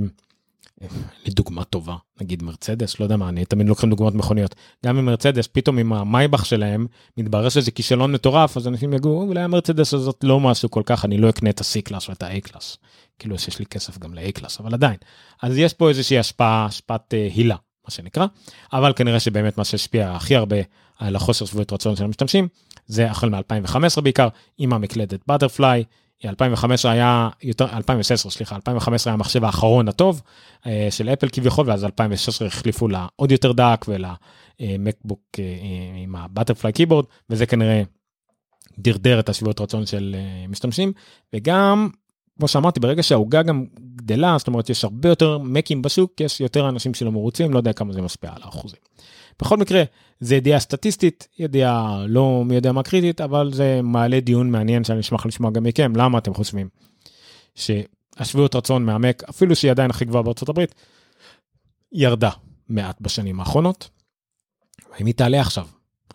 לדוגמה 1.26 1.64
טובה 1.64 1.96
נגיד 2.22 2.44
מרצדס 2.44 3.00
לא 3.00 3.06
יודע 3.06 3.18
מה 3.18 3.30
אני 3.30 3.46
תמיד 3.46 3.68
לוקחים 3.68 3.90
דוגמאות 3.90 4.16
מכוניות. 4.16 4.56
גם 4.86 4.98
עם 4.98 5.06
מרצדס 5.06 5.48
פתאום 5.48 5.78
עם 5.78 5.94
המייבך 5.94 6.46
שלהם 6.46 6.88
מתברר 7.18 7.50
שזה 7.50 7.72
כישלון 7.72 8.12
מטורף 8.12 8.58
אז 8.58 8.68
אנשים 8.68 8.94
יגעו 8.94 9.22
אולי 9.28 9.42
המרצדס 9.42 9.94
הזאת 9.94 10.24
לא 10.24 10.40
משהו 10.40 10.72
כל 10.72 10.82
כך 10.86 11.06
אני 11.06 11.18
לא 11.18 11.30
אקנה 11.30 11.50
את 11.50 11.62
ה-C-Class 11.62 12.10
ואת 12.10 12.24
ה-A-Class 12.24 12.78
כאילו 13.20 13.40
שיש 13.40 13.60
לי 13.60 13.66
כסף 13.66 13.98
גם 13.98 14.14
ל-A-Class 14.14 14.60
אבל 14.60 14.74
עדיין. 14.74 14.98
אז 15.42 15.58
יש 15.58 15.74
פה 15.74 15.90
איזושהי 15.90 16.20
השפעה 16.20 16.66
השפעת 16.66 17.14
אה, 17.14 17.36
הילה 17.36 17.56
מה 17.88 17.92
שנקרא. 17.92 18.26
אבל 18.74 18.94
כנראה 18.96 19.20
שבאמת 19.20 19.58
מה 19.58 19.64
שהשפיע 19.64 20.12
הכי 20.12 20.36
הרבה 20.36 20.58
על 21.00 21.16
החוסר 21.16 21.46
שביעות 21.46 21.74
רצון 21.74 21.96
של 21.96 22.04
המשתמשים 22.04 22.48
זה 22.86 23.12
החל 23.12 23.30
מ-2015 23.30 24.02
בעיקר 24.02 24.28
עם 24.58 24.74
המקלדת 24.74 25.20
butterfly 25.28 25.84
2015 26.26 26.92
היה 26.92 27.30
יותר 27.44 27.66
2016 27.78 28.32
סליחה 28.32 28.56
2015 28.56 29.12
היה 29.12 29.14
המחשב 29.14 29.44
האחרון 29.44 29.88
הטוב 29.88 30.22
אה, 30.66 30.88
של 30.90 31.10
אפל 31.10 31.30
כביכול 31.30 31.70
ואז 31.70 31.86
2016 31.86 32.48
החליפו 32.48 32.88
לה 32.88 33.08
עוד 33.16 33.32
יותר 33.32 33.52
דק 33.52 33.86
ול-MacBook 33.88 35.22
אה, 35.40 35.44
אה, 35.44 36.04
עם 36.04 36.16
ה-butterfly 36.16 36.74
keyboard 36.74 37.06
וזה 37.30 37.46
כנראה 37.46 37.84
דרדר 38.80 39.20
את 39.20 39.30
השבועות 39.30 39.62
רצון 39.62 39.86
של 39.86 40.16
משתמשים. 40.50 40.92
וגם 41.34 41.90
כמו 42.38 42.48
שאמרתי 42.48 42.80
ברגע 42.80 43.04
שהעוגה 43.04 43.44
גם 43.44 43.66
גדלה 44.08 44.36
זאת 44.38 44.48
אומרת 44.48 44.70
יש 44.70 44.84
הרבה 44.84 45.10
יותר 45.10 45.38
מקים 45.38 45.82
בשוק 45.82 46.22
יש 46.22 46.42
יותר 46.42 46.70
אנשים 46.70 46.94
שלא 46.94 47.12
מרוצים 47.12 47.54
לא 47.54 47.58
יודע 47.58 47.74
כמה 47.74 47.94
זה 47.94 48.02
משפיע 48.02 48.30
על 48.36 48.42
האחוזים. 48.44 48.80
בכל 49.42 49.58
מקרה 49.58 49.84
זה 50.20 50.36
ידיעה 50.36 50.60
סטטיסטית 50.60 51.28
ידיעה 51.40 52.06
לא 52.08 52.44
מי 52.46 52.56
יודע 52.56 52.72
מה 52.72 52.84
קריטית 52.84 53.22
אבל 53.22 53.54
זה 53.54 53.80
מעלה 53.84 54.20
דיון 54.20 54.52
מעניין 54.52 54.84
שאני 54.84 55.00
אשמח 55.00 55.26
לשמוע 55.26 55.52
גם 55.52 55.64
מכם 55.64 55.96
למה 55.96 56.18
אתם 56.18 56.34
חושבים 56.34 56.70
שהשביעות 57.56 58.56
רצון 58.56 58.86
מהמק 58.86 59.24
אפילו 59.30 59.56
שהיא 59.56 59.72
עדיין 59.72 59.90
הכי 59.90 60.06
גבוהה 60.06 60.24
בארצות 60.24 60.50
הברית 60.50 60.76
ירדה 61.92 62.30
מעט 62.70 63.02
בשנים 63.02 63.40
האחרונות. 63.40 63.90
האם 64.94 65.06
היא 65.06 65.14
תעלה 65.14 65.42
עכשיו 65.42 65.68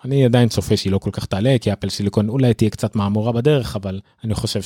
אני 0.05 0.25
עדיין 0.25 0.49
צופה 0.49 0.77
שהיא 0.77 0.93
לא 0.93 0.99
כל 0.99 1.11
כך 1.11 1.27
תעלה 1.27 1.57
כי 1.61 1.73
אפל 1.73 1.89
סיליקון 1.89 2.29
אולי 2.29 2.55
תהיה 2.55 2.71
קצת 2.71 2.97
מהמורה 2.97 3.33
בדרך 3.33 3.77
אבל 3.77 4.01
אני 4.25 4.35
חושב 4.35 4.63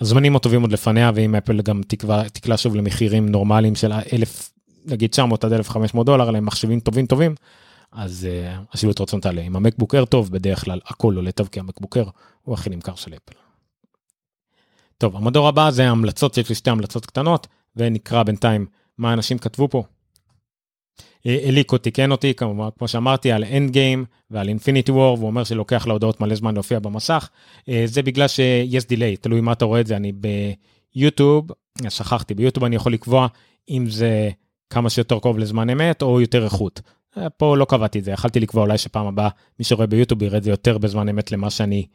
שהזמנים 0.00 0.36
הטובים 0.36 0.62
עוד 0.62 0.72
לפניה 0.72 1.10
ואם 1.14 1.34
אפל 1.34 1.62
גם 1.62 1.80
תקבע 1.88 2.28
תקלע 2.28 2.56
שוב 2.56 2.76
למחירים 2.76 3.28
נורמליים 3.28 3.74
של 3.74 3.92
אלף 4.12 4.52
נגיד 4.86 5.10
900 5.10 5.44
עד 5.44 5.52
1500 5.52 6.06
דולר 6.06 6.30
למחשבים 6.30 6.80
טובים 6.80 7.06
טובים 7.06 7.34
אז 7.92 8.28
uh, 8.30 8.64
השביעות 8.72 9.00
רצון 9.00 9.20
תעלה 9.20 9.42
עם 9.42 9.56
המקבוק 9.56 9.94
אר 9.94 10.04
טוב 10.04 10.30
בדרך 10.30 10.64
כלל 10.64 10.80
הכל 10.86 11.16
עולה 11.16 11.32
טוב 11.32 11.48
כי 11.48 11.60
המקבוק 11.60 11.96
אר 11.96 12.08
הוא 12.42 12.54
הכי 12.54 12.70
נמכר 12.70 12.94
של 12.94 13.14
אפל. 13.14 13.38
טוב 14.98 15.16
המדור 15.16 15.48
הבא 15.48 15.70
זה 15.70 15.88
המלצות 15.88 16.38
יש 16.38 16.48
לי 16.48 16.54
שתי 16.54 16.70
המלצות 16.70 17.06
קטנות 17.06 17.46
ונקרא 17.76 18.22
בינתיים 18.22 18.66
מה 18.98 19.12
אנשים 19.12 19.38
כתבו 19.38 19.68
פה. 19.68 19.84
אה, 21.26 21.38
אליקו 21.44 21.78
תיקן 21.78 22.10
אותי 22.10 22.34
כמובן 22.34 22.68
כמו 22.78 22.88
שאמרתי 22.88 23.32
על 23.32 23.44
Endgame 23.44 24.04
ועל 24.30 24.48
Infinity 24.48 24.92
War 24.92 25.14
והוא 25.18 25.26
אומר 25.26 25.44
שלוקח 25.44 25.86
להודעות 25.86 26.20
מלא 26.20 26.34
זמן 26.34 26.54
להופיע 26.54 26.78
במסך 26.78 27.28
אה, 27.68 27.82
זה 27.84 28.02
בגלל 28.02 28.28
שיש 28.28 28.86
delay 28.86 29.16
תלוי 29.16 29.40
מה 29.40 29.52
אתה 29.52 29.64
רואה 29.64 29.80
את 29.80 29.86
זה 29.86 29.96
אני 29.96 30.12
ביוטיוב 30.94 31.48
שכחתי 31.88 32.34
ביוטיוב 32.34 32.64
אני 32.64 32.76
יכול 32.76 32.92
לקבוע 32.92 33.26
אם 33.70 33.86
זה 33.88 34.30
כמה 34.70 34.90
שיותר 34.90 35.18
קרוב 35.18 35.38
לזמן 35.38 35.70
אמת 35.70 36.02
או 36.02 36.20
יותר 36.20 36.44
איכות. 36.44 36.80
אה, 37.18 37.30
פה 37.30 37.56
לא 37.56 37.64
קבעתי 37.64 37.98
את 37.98 38.04
זה, 38.04 38.10
יכלתי 38.10 38.40
לקבוע 38.40 38.62
אולי 38.62 38.78
שפעם 38.78 39.06
הבאה 39.06 39.28
מי 39.58 39.64
שרואה 39.64 39.86
ביוטיוב 39.86 40.22
יראה 40.22 40.38
את 40.38 40.42
זה 40.42 40.50
יותר 40.50 40.78
בזמן 40.78 41.08
אמת 41.08 41.32
למה 41.32 41.50
שאני 41.50 41.86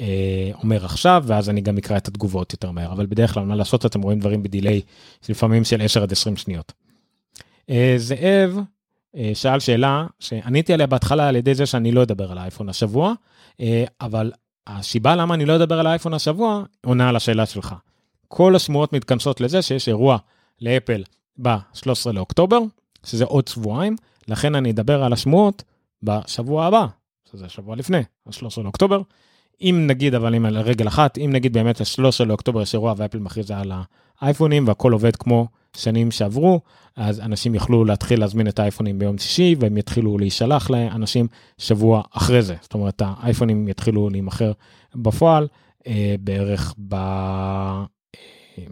אה, 0.00 0.50
אומר 0.62 0.84
עכשיו, 0.84 1.24
ואז 1.26 1.50
אני 1.50 1.60
גם 1.60 1.78
אקרא 1.78 1.96
את 1.96 2.08
התגובות 2.08 2.52
יותר 2.52 2.70
מהר, 2.70 2.92
אבל 2.92 3.06
בדרך 3.06 3.34
כלל 3.34 3.44
מה 3.44 3.54
לעשות 3.54 3.86
אתם 3.86 4.02
רואים 4.02 4.20
דברים 4.20 4.42
ב-delay 4.42 4.80
לפעמים 5.28 5.64
של 5.64 5.82
10 5.82 6.02
עד 6.02 6.12
20 6.12 6.36
שניות. 6.36 6.72
אה, 7.70 7.94
זאב 7.96 8.58
אה, 9.16 9.30
שאל 9.34 9.60
שאלה 9.60 10.06
שעניתי 10.18 10.72
עליה 10.72 10.86
בהתחלה 10.86 11.28
על 11.28 11.36
ידי 11.36 11.54
זה 11.54 11.66
שאני 11.66 11.92
לא 11.92 12.02
אדבר 12.02 12.32
על 12.32 12.38
האייפון 12.38 12.68
השבוע, 12.68 13.12
אה, 13.60 13.84
אבל 14.00 14.32
השיבה 14.66 15.16
למה 15.16 15.34
אני 15.34 15.44
לא 15.44 15.56
אדבר 15.56 15.80
על 15.80 15.86
האייפון 15.86 16.14
השבוע 16.14 16.62
עונה 16.84 17.08
על 17.08 17.16
השאלה 17.16 17.46
שלך. 17.46 17.74
כל 18.28 18.56
השמועות 18.56 18.92
מתכנסות 18.92 19.40
לזה 19.40 19.62
שיש 19.62 19.88
אירוע 19.88 20.18
לאפל 20.60 21.02
ב-13 21.42 22.12
לאוקטובר, 22.12 22.58
שזה 23.04 23.24
עוד 23.24 23.48
שבועיים, 23.48 23.96
לכן 24.28 24.54
אני 24.54 24.70
אדבר 24.70 25.02
על 25.02 25.12
השמועות 25.12 25.62
בשבוע 26.02 26.66
הבא, 26.66 26.86
שזה 27.32 27.48
שבוע 27.48 27.76
לפני, 27.76 28.02
ה-13 28.26 28.62
לאוקטובר. 28.62 29.02
אם 29.60 29.84
נגיד, 29.86 30.14
אבל 30.14 30.34
אם 30.34 30.44
על 30.46 30.58
רגל 30.58 30.88
אחת, 30.88 31.18
אם 31.18 31.30
נגיד 31.32 31.52
באמת 31.52 31.80
ה-13 31.80 32.24
לאוקטובר 32.24 32.62
יש 32.62 32.74
אירוע 32.74 32.94
ואפל 32.96 33.18
מכריזה 33.18 33.58
על 33.58 33.72
האייפונים 34.20 34.68
והכל 34.68 34.92
עובד 34.92 35.16
כמו 35.16 35.46
שנים 35.76 36.10
שעברו, 36.10 36.60
אז 36.96 37.20
אנשים 37.20 37.54
יוכלו 37.54 37.84
להתחיל 37.84 38.20
להזמין 38.20 38.48
את 38.48 38.58
האייפונים 38.58 38.98
ביום 38.98 39.18
שישי 39.18 39.54
והם 39.58 39.76
יתחילו 39.76 40.18
להישלח 40.18 40.70
לאנשים 40.70 41.26
שבוע 41.58 42.02
אחרי 42.10 42.42
זה. 42.42 42.54
זאת 42.62 42.74
אומרת, 42.74 43.02
האייפונים 43.04 43.68
יתחילו 43.68 44.10
להימכר 44.10 44.52
בפועל 44.94 45.48
אה, 45.86 46.14
בערך 46.20 46.74
ב... 46.88 46.94
אה, 46.94 48.64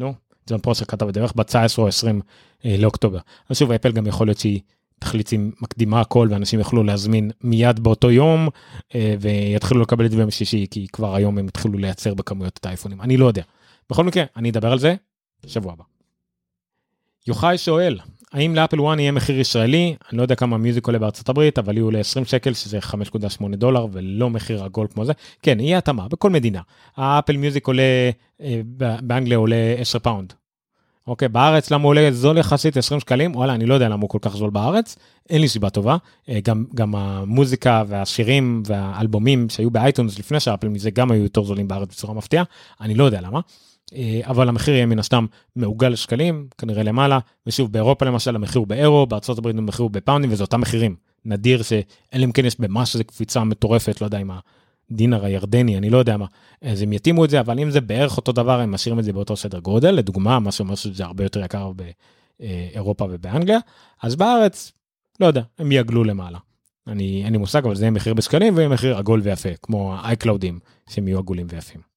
נו, 0.00 0.14
ג'ון 0.50 0.60
פרוסר 0.60 0.84
כתב 0.84 1.08
את 1.08 1.14
זה 1.14 1.20
בערך 1.20 1.32
ב-19 1.36 1.78
או 1.78 1.88
20 1.88 2.20
אה, 2.64 2.76
לאוקטובר. 2.78 3.18
אז 3.48 3.58
שוב, 3.58 3.72
אפל 3.72 3.92
גם 3.92 4.06
יכול 4.06 4.26
להיות 4.26 4.38
שהיא 4.38 4.60
תחליט 4.98 5.32
אם 5.32 5.50
מקדימה 5.60 6.00
הכל 6.00 6.28
ואנשים 6.30 6.58
יוכלו 6.58 6.82
להזמין 6.82 7.30
מיד 7.40 7.80
באותו 7.80 8.10
יום 8.10 8.48
אה, 8.94 9.14
ויתחילו 9.20 9.80
לקבל 9.80 10.06
את 10.06 10.10
זה 10.10 10.16
ביום 10.16 10.30
שישי 10.30 10.66
כי 10.70 10.86
כבר 10.92 11.14
היום 11.14 11.38
הם 11.38 11.48
התחילו 11.48 11.78
לייצר 11.78 12.14
בכמויות 12.14 12.58
את 12.60 12.66
האייפונים 12.66 13.00
אני 13.00 13.16
לא 13.16 13.26
יודע. 13.26 13.42
בכל 13.90 14.04
מקרה 14.04 14.24
אני 14.36 14.50
אדבר 14.50 14.72
על 14.72 14.78
זה 14.78 14.94
שבוע 15.46 15.72
הבא. 15.72 15.93
יוחאי 17.26 17.58
שואל 17.58 17.98
האם 18.32 18.54
לאפל 18.54 18.86
1 18.86 18.98
יהיה 18.98 19.12
מחיר 19.12 19.40
ישראלי 19.40 19.96
אני 20.10 20.18
לא 20.18 20.22
יודע 20.22 20.34
כמה 20.34 20.58
Music 20.58 20.86
עולה 20.86 20.98
בארצות 20.98 21.28
הברית 21.28 21.58
אבל 21.58 21.76
יהיו 21.76 21.90
ל-20 21.90 22.24
שקל 22.24 22.54
שזה 22.54 22.78
5.8 22.78 23.56
דולר 23.56 23.86
ולא 23.92 24.30
מחיר 24.30 24.64
עגול 24.64 24.86
כמו 24.94 25.04
זה 25.04 25.12
כן 25.42 25.60
יהיה 25.60 25.78
התאמה 25.78 26.08
בכל 26.08 26.30
מדינה 26.30 26.60
האפל 26.96 27.36
Music 27.36 27.66
עולה 27.66 28.10
אה, 28.40 28.60
באנגליה 29.02 29.38
עולה 29.38 29.74
10 29.78 29.98
pound 29.98 30.32
אוקיי, 31.06 31.28
בארץ 31.28 31.70
למה 31.70 31.84
עולה 31.84 32.12
זול 32.12 32.38
יחסית 32.38 32.76
20 32.76 33.00
שקלים? 33.00 33.36
וואלה, 33.36 33.54
אני 33.54 33.66
לא 33.66 33.74
יודע 33.74 33.88
למה 33.88 34.02
הוא 34.02 34.10
כל 34.10 34.18
כך 34.22 34.36
זול 34.36 34.50
בארץ, 34.50 34.96
אין 35.30 35.40
לי 35.40 35.48
סיבה 35.48 35.70
טובה. 35.70 35.96
אה, 36.28 36.38
גם, 36.44 36.64
גם 36.74 36.94
המוזיקה 36.94 37.82
והשירים 37.88 38.62
והאלבומים 38.66 39.48
שהיו 39.48 39.70
ב-iTunes 39.70 40.18
לפני 40.18 40.40
שאפל 40.40 40.68
מזה 40.68 40.90
גם 40.90 41.10
היו 41.10 41.22
יותר 41.22 41.42
זולים 41.42 41.68
בארץ 41.68 41.88
בצורה 41.88 42.14
מפתיעה, 42.14 42.44
אני 42.80 42.94
לא 42.94 43.04
יודע 43.04 43.20
למה. 43.20 43.40
אה, 43.94 44.20
אבל 44.24 44.48
המחיר 44.48 44.74
יהיה 44.74 44.86
מן 44.86 44.98
הסתם 44.98 45.26
מעוגל 45.56 45.88
לשקלים, 45.88 46.48
כנראה 46.58 46.82
למעלה, 46.82 47.18
ושוב 47.46 47.72
באירופה 47.72 48.04
למשל 48.04 48.36
המחיר 48.36 48.58
הוא 48.58 48.66
באירו, 48.66 49.06
בארצות 49.06 49.38
הברית 49.38 49.58
המחיר 49.58 49.82
הוא 49.82 49.90
בפאונדים 49.90 50.32
וזה 50.32 50.42
אותם 50.42 50.60
מחירים. 50.60 50.96
נדיר 51.24 51.62
שאין 51.62 52.22
אם 52.22 52.32
כן 52.32 52.44
יש 52.44 52.60
במס 52.60 52.94
איזה 52.94 53.04
קפיצה 53.04 53.44
מטורפת, 53.44 54.00
לא 54.00 54.06
יודע 54.06 54.18
אם 54.18 54.30
דינר 54.90 55.24
הירדני, 55.24 55.78
אני 55.78 55.90
לא 55.90 55.98
יודע 55.98 56.16
מה, 56.16 56.26
אז 56.62 56.82
הם 56.82 56.92
יתאימו 56.92 57.24
את 57.24 57.30
זה, 57.30 57.40
אבל 57.40 57.58
אם 57.58 57.70
זה 57.70 57.80
בערך 57.80 58.16
אותו 58.16 58.32
דבר, 58.32 58.60
הם 58.60 58.70
משאירים 58.70 58.98
את 58.98 59.04
זה 59.04 59.12
באותו 59.12 59.36
סדר 59.36 59.58
גודל, 59.58 59.90
לדוגמה, 59.90 60.38
מה 60.38 60.52
שאומר 60.52 60.74
שזה 60.74 61.04
הרבה 61.04 61.24
יותר 61.24 61.44
יקר 61.44 61.72
באירופה 62.40 63.06
ובאנגליה, 63.10 63.58
אז 64.02 64.16
בארץ, 64.16 64.72
לא 65.20 65.26
יודע, 65.26 65.42
הם 65.58 65.72
יעגלו 65.72 66.04
למעלה. 66.04 66.38
אני, 66.86 67.24
אין 67.24 67.32
לי 67.32 67.38
מושג, 67.38 67.64
אבל 67.64 67.74
זה 67.74 67.84
יהיה 67.84 67.90
מחיר 67.90 68.14
בשקלים 68.14 68.56
ויהיה 68.56 68.68
מחיר 68.68 68.96
עגול 68.96 69.20
ויפה, 69.24 69.48
כמו 69.62 69.94
ה-iCloudים, 69.94 70.54
שהם 70.90 71.08
יהיו 71.08 71.18
עגולים 71.18 71.46
ויפים. 71.50 71.93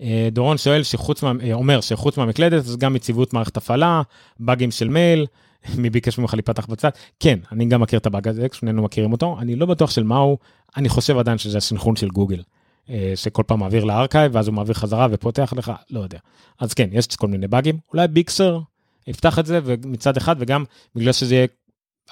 אה, 0.00 0.28
דורון 0.32 0.58
שואל 0.58 0.82
שחוץ 0.82 1.22
מה... 1.22 1.32
אה, 1.42 1.52
אומר 1.52 1.80
שחוץ 1.80 2.18
מהמקלדת, 2.18 2.64
אז 2.64 2.76
גם 2.76 2.96
יציבות 2.96 3.32
מערכת 3.32 3.56
הפעלה, 3.56 4.02
באגים 4.40 4.70
של 4.70 4.88
מייל, 4.88 5.26
מי 5.78 5.90
ביקש 5.90 6.18
ממך 6.18 6.34
להיפתח 6.34 6.66
בצד? 6.66 6.90
כן, 7.20 7.38
אני 7.52 7.64
גם 7.66 7.80
מכיר 7.80 7.98
את 7.98 8.06
הבאג 8.06 8.28
הזה, 8.28 8.46
שנינו 8.52 8.82
מכירים 8.82 9.12
אותו, 9.12 9.36
אני 9.40 9.56
לא 9.56 9.66
בטוח 9.66 9.90
של 9.90 10.02
מה 10.02 10.16
הוא, 10.16 10.38
אני 10.76 10.88
חושב 10.88 11.18
עדיין 11.18 11.38
שזה 11.38 11.58
הסנכרון 11.58 11.96
של 11.96 12.08
גוגל, 12.08 12.42
אה, 12.90 13.12
שכל 13.16 13.42
פעם 13.46 13.60
מעביר 13.60 13.84
ל-archive 13.84 14.34
ואז 14.34 14.48
הוא 14.48 14.54
מעביר 14.54 14.74
חזרה 14.74 15.06
ופותח 15.10 15.52
לך, 15.56 15.72
לא 15.90 16.00
יודע. 16.00 16.18
אז 16.60 16.74
כן, 16.74 16.88
יש 16.92 17.06
כל 17.06 17.28
מיני 17.28 17.48
באגים, 17.48 17.78
אולי 17.92 18.08
Big 18.08 18.34
Sur 18.34 18.60
יפתור 19.06 19.38
את 19.38 19.46
זה 19.46 19.60
מצד 19.84 20.16
אחד 20.16 20.36
וגם 20.38 20.64
בגלל 20.94 21.12
שזה 21.12 21.34
יהיה 21.34 21.46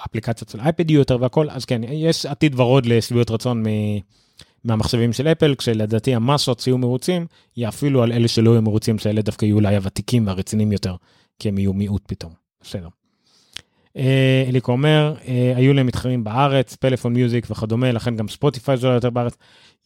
אפליקציות 0.06 0.48
של 0.48 0.60
אייפד 0.60 0.90
יותר 0.90 1.16
והכל, 1.20 1.50
אז 1.50 1.64
כן, 1.64 1.80
יש 1.84 2.26
עתיד 2.26 2.60
ורוד 2.60 2.86
לשביעות 2.86 3.30
רצון 3.30 3.62
מ... 3.62 3.66
מהמחשבים 4.64 5.12
של 5.12 5.28
אפל, 5.28 5.54
כשלדעתי 5.54 6.14
המסות 6.14 6.66
יהיו 6.66 6.78
מרוצים, 6.78 7.26
יאפילו 7.56 8.02
על 8.02 8.12
אלה 8.12 8.28
שלא 8.28 8.50
יהיו 8.50 8.62
מרוצים, 8.62 8.98
שאלה 8.98 9.22
דווקא 9.22 9.44
יהיו 9.44 9.56
אולי 9.56 9.76
הוותיקים 9.76 10.26
והרציניים 10.26 10.72
יותר, 10.72 10.94
כי 11.38 11.48
הם 11.48 11.58
יהיו 11.58 11.72
מיעוט 11.72 12.02
פתאום. 12.06 12.32
בסדר. 12.62 12.88
אה, 13.96 14.44
אליקו 14.48 14.72
אומר, 14.72 15.14
אה, 15.28 15.52
היו 15.56 15.72
להם 15.72 15.86
מתחרים 15.86 16.24
בארץ, 16.24 16.76
פלאפון 16.76 17.12
מיוזיק 17.12 17.46
וכדומה, 17.50 17.92
לכן 17.92 18.16
גם 18.16 18.28
ספוטיפיי 18.28 18.76
זולה 18.76 18.94
יותר 18.94 19.10
בארץ. 19.10 19.36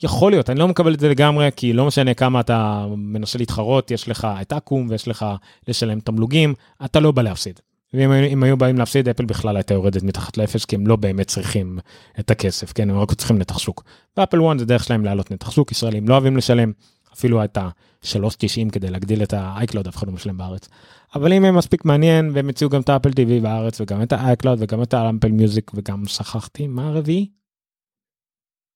יכול 0.03 0.33
להיות, 0.33 0.51
אני 0.51 0.59
לא 0.59 0.69
מקבל 0.69 0.95
את 0.95 1.01
זה 1.01 1.09
לגמרי, 1.09 1.49
כי 1.57 1.73
לא 1.73 1.87
משנה 1.87 2.15
כמה 2.15 2.41
אתה 2.41 2.87
מנסה 2.97 3.39
להתחרות, 3.39 3.91
יש 3.91 4.09
לך 4.09 4.29
את 4.41 4.53
אקו"ם 4.53 4.87
ויש 4.91 5.09
לך 5.09 5.27
לשלם 5.69 6.01
תמלוגים, 6.01 6.55
אתה 6.85 7.01
לא 7.01 7.13
בא 7.13 7.23
להפסיד. 7.23 7.61
ואם 7.93 8.43
היו 8.43 8.57
באים 8.57 8.79
להפסיד, 8.79 9.09
אפל 9.09 9.25
בכלל 9.25 9.57
הייתה 9.57 9.75
יורדת 9.75 10.03
מתחת 10.03 10.37
לאפס, 10.37 10.65
כי 10.65 10.77
הם 10.77 10.87
לא 10.87 10.97
באמת 10.97 11.27
צריכים 11.29 11.79
את 12.21 12.31
הכסף, 12.31 12.73
כן, 12.73 12.91
הם 12.91 12.99
רק 12.99 13.13
צריכים 13.13 13.39
נתח 13.39 13.59
שוק. 13.59 13.85
ואפל 14.17 14.47
1 14.47 14.59
זה 14.59 14.65
דרך 14.65 14.85
שלהם 14.85 15.05
להעלות 15.05 15.31
נתח 15.31 15.51
שוק, 15.51 15.73
ישראלים 15.73 16.09
לא 16.09 16.15
אוהבים 16.15 16.37
לשלם, 16.37 16.73
אפילו 17.13 17.45
את 17.45 17.57
ה-3.90 17.57 18.71
כדי 18.73 18.91
להגדיל 18.91 19.23
את 19.23 19.33
ה-iCloud, 19.33 19.89
אף 19.89 19.97
אחד 19.97 20.07
לא 20.07 20.13
משלם 20.13 20.39
בארץ. 20.39 20.69
אבל 21.15 21.33
אם 21.33 21.45
הם 21.45 21.57
מספיק 21.57 21.85
מעניין 21.85 22.31
והם 22.35 22.49
הציעו 22.49 22.71
גם 22.71 22.81
את 22.81 22.89
האפל 22.89 23.11
TV 23.11 23.43
בארץ 23.43 23.81
וגם 23.81 24.03
את 24.03 24.13
ה-iCloud 24.13 24.57
וגם 24.59 24.83
את 24.83 24.95
האפל 24.95 25.33
מיוזיק 25.33 25.71
וגם 25.75 26.07
שכחתי 26.07 26.67
מה 26.67 26.89
הרביעי? 26.89 27.31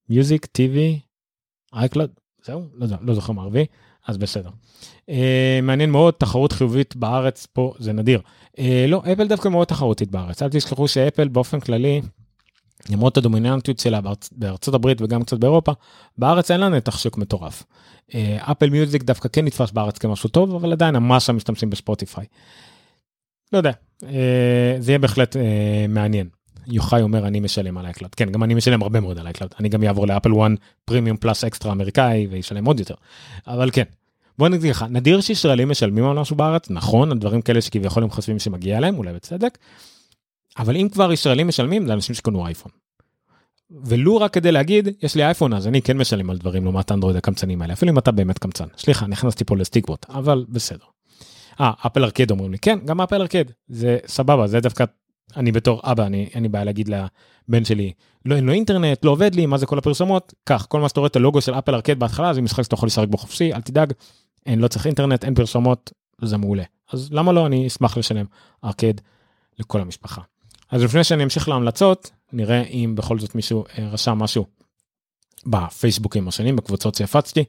מיוזיק, 0.09 0.47
TV, 0.47 1.01
iCloud, 1.75 2.21
זהו, 2.45 2.63
לא, 2.75 2.87
לא 3.01 3.15
זוכר 3.15 3.33
מה 3.33 3.43
הרביעי, 3.43 3.67
אז 4.11 4.19
בסדר. 4.19 4.51
Uh, 5.11 5.13
מעניין 5.63 5.91
מאוד, 5.91 6.15
תחרות 6.15 6.53
חיובית 6.53 6.97
בארץ 6.97 7.47
פה 7.47 7.75
זה 7.79 7.93
נדיר. 7.93 8.21
אה, 8.57 8.61
לא, 8.89 9.03
אפל 9.13 9.29
דווקא 9.29 9.49
מאוד 9.49 9.67
תחרותית 9.67 10.11
בארץ, 10.11 10.43
אל 10.43 10.49
תשכחו 10.49 10.89
שאפל 10.89 11.29
באופן 11.29 11.61
כללי, 11.61 12.01
למרות 12.91 13.17
הדומיננטיות 13.17 13.79
שלה 13.79 14.01
בארצ... 14.01 14.31
בארצות 14.33 14.75
הברית 14.75 15.03
וגם 15.03 15.23
קצת 15.23 15.39
באירופה, 15.39 15.73
בארץ 16.19 16.51
אין 16.51 16.61
לה 16.61 16.69
נתח 16.69 16.99
שוק 16.99 17.19
מטורף. 17.19 17.63
אפל 18.39 18.71
Music 18.71 19.03
דווקא 19.03 19.29
כן 19.29 19.45
נתפס 19.45 19.71
בארץ 19.71 19.99
כמשהו 19.99 20.29
טוב 20.29 20.55
אבל 20.55 20.73
עדיין 20.73 20.97
המסה 20.97 21.33
משתמשים 21.33 21.71
בספוטיפיי. 21.71 22.25
לא 23.53 23.59
יודע 23.59 23.73
אה, 24.05 24.77
זה 24.79 24.93
יהיה 24.93 24.99
בהחלט 24.99 25.37
אה, 25.37 25.87
מעניין. 25.89 26.29
יוחאי 26.67 27.03
אומר 27.03 27.27
אני 27.27 27.41
משלם 27.41 27.79
על 27.79 27.87
iCloud 27.87 28.09
כן 28.17 28.33
גם 28.33 28.43
אני 28.43 28.55
משלם 28.55 28.83
הרבה 28.83 29.01
מאוד 29.01 29.19
על 29.19 29.29
iCloud 29.29 29.55
אני 29.61 29.69
גם 29.69 29.83
אעבור 29.83 30.07
לאפל 30.07 30.31
One 30.41 30.51
Premium 30.85 31.17
Plus 31.17 31.45
Extra 31.45 31.73
אמריקאי 31.73 32.27
ואשלם 32.31 32.65
עוד 32.65 32.81
יותר 32.81 32.95
אבל 33.47 33.71
כן. 33.73 33.83
בוא 34.41 34.49
נגיד 34.49 34.71
לך 34.71 34.85
נדיר 34.91 35.21
שישראלים 35.21 35.69
משלמים 35.69 36.05
על 36.05 36.19
משהו 36.19 36.37
בארץ 36.37 36.71
נכון 36.71 37.13
הדברים 37.13 37.43
כאלה 37.43 37.61
שכביכול 37.61 38.03
הם 38.03 38.11
חושבים 38.11 38.39
שמגיע 38.39 38.81
להם 38.81 38.99
אולי 38.99 39.13
בצדק. 39.13 39.59
אבל 40.59 40.77
אם 40.77 40.89
כבר 40.89 41.13
ישראלים 41.13 41.49
משלמים 41.49 41.87
זה 41.87 41.93
אנשים 41.93 42.15
שקנו 42.15 42.47
אייפון. 42.47 42.73
ולו 43.85 44.17
רק 44.17 44.33
כדי 44.33 44.53
להגיד 44.53 44.89
יש 45.03 45.15
לי 45.15 45.25
אייפון 45.25 45.55
אז 45.55 45.67
אני 45.67 45.83
כן 45.83 45.99
משלם 45.99 46.31
על 46.31 46.39
דברים 46.39 46.65
לעומת 46.65 46.93
אנדרואיד 46.93 47.17
הקמצנים 47.17 47.63
האלה 47.63 47.73
אפילו 47.73 47.93
אם 47.93 47.99
אתה 47.99 48.11
באמת 48.11 48.39
קמצן 48.39 48.65
סליחה 48.79 49.07
נכנסתי 49.07 49.45
פה 49.45 49.57
לסטיקבוט 49.57 50.07
אבל 50.09 50.45
בסדר. 50.49 50.85
אה 51.61 51.73
אפל 51.87 52.05
ארקד 52.05 52.31
אומרים 52.31 52.53
לי 52.53 52.59
כן 52.59 52.79
גם 52.85 53.01
אפל 53.01 53.21
ארקד 53.21 53.45
זה 53.69 53.99
סבבה 54.07 54.47
זה 54.47 54.61
דווקא 54.61 54.85
אני 55.37 55.53
בתור 55.53 55.81
אבא 55.85 56.07
אני 56.07 56.29
אין 56.35 56.43
לי 56.43 56.49
בעיה 56.49 56.65
להגיד 56.65 56.89
לבן 56.89 57.65
שלי 57.65 57.93
לא 58.25 58.37
אין 58.37 58.45
לו 58.45 58.53
אינטרנט 58.53 59.05
לא 59.05 59.11
עובד 59.11 59.35
לי 59.35 59.47
מה 59.47 59.59
זה 59.59 59.67
כל 59.67 59.79
הפרסומות 59.79 60.35
קח 60.45 60.67
כל 60.69 60.81
מה 60.81 60.89
שאתה 60.89 61.01
רואה 61.01 61.09
את 61.09 61.17
הלוגו 61.17 61.41
של 61.41 61.55
אפל 61.55 61.75
ארקד 61.75 61.99
בהתחלה 61.99 62.35
זה 62.35 62.43
משחק 62.43 62.63
שאתה 62.63 62.75
יכול 62.75 62.87
לשחק 62.87 63.09
בו 63.09 63.19
חופשי 63.19 63.55
אל 63.55 63.61
תדאג 63.61 63.93
אין 64.47 64.59
לא 64.59 64.69
צריך 64.69 64.87
אינטרנט 64.87 65.25
אין 65.25 65.35
פרסומות 65.35 65.93
זה 66.23 66.37
מעולה 66.37 66.65
אז 66.93 67.13
למה 67.13 67.33
לא 67.33 67.47
אני 67.47 67.67
אשמח 67.67 67.97
לשלם 67.97 68.27
ארקד 68.65 68.95
לכל 69.59 69.81
המשפחה. 69.81 70.21
אז 70.71 70.83
לפני 70.83 71.05
שאני 71.05 71.25
אמשיך 71.25 71.49
להמלצות 71.49 72.11
נראה 72.33 72.63
אם 72.63 72.95
בכל 72.97 73.19
זאת 73.19 73.35
מישהו 73.35 73.65
אה, 73.79 73.89
רשם 73.89 74.19
משהו 74.19 74.47
בפייסבוקים 75.47 76.29
השונים 76.29 76.57
בקבוצות 76.57 76.95
שהפצתי 76.95 77.45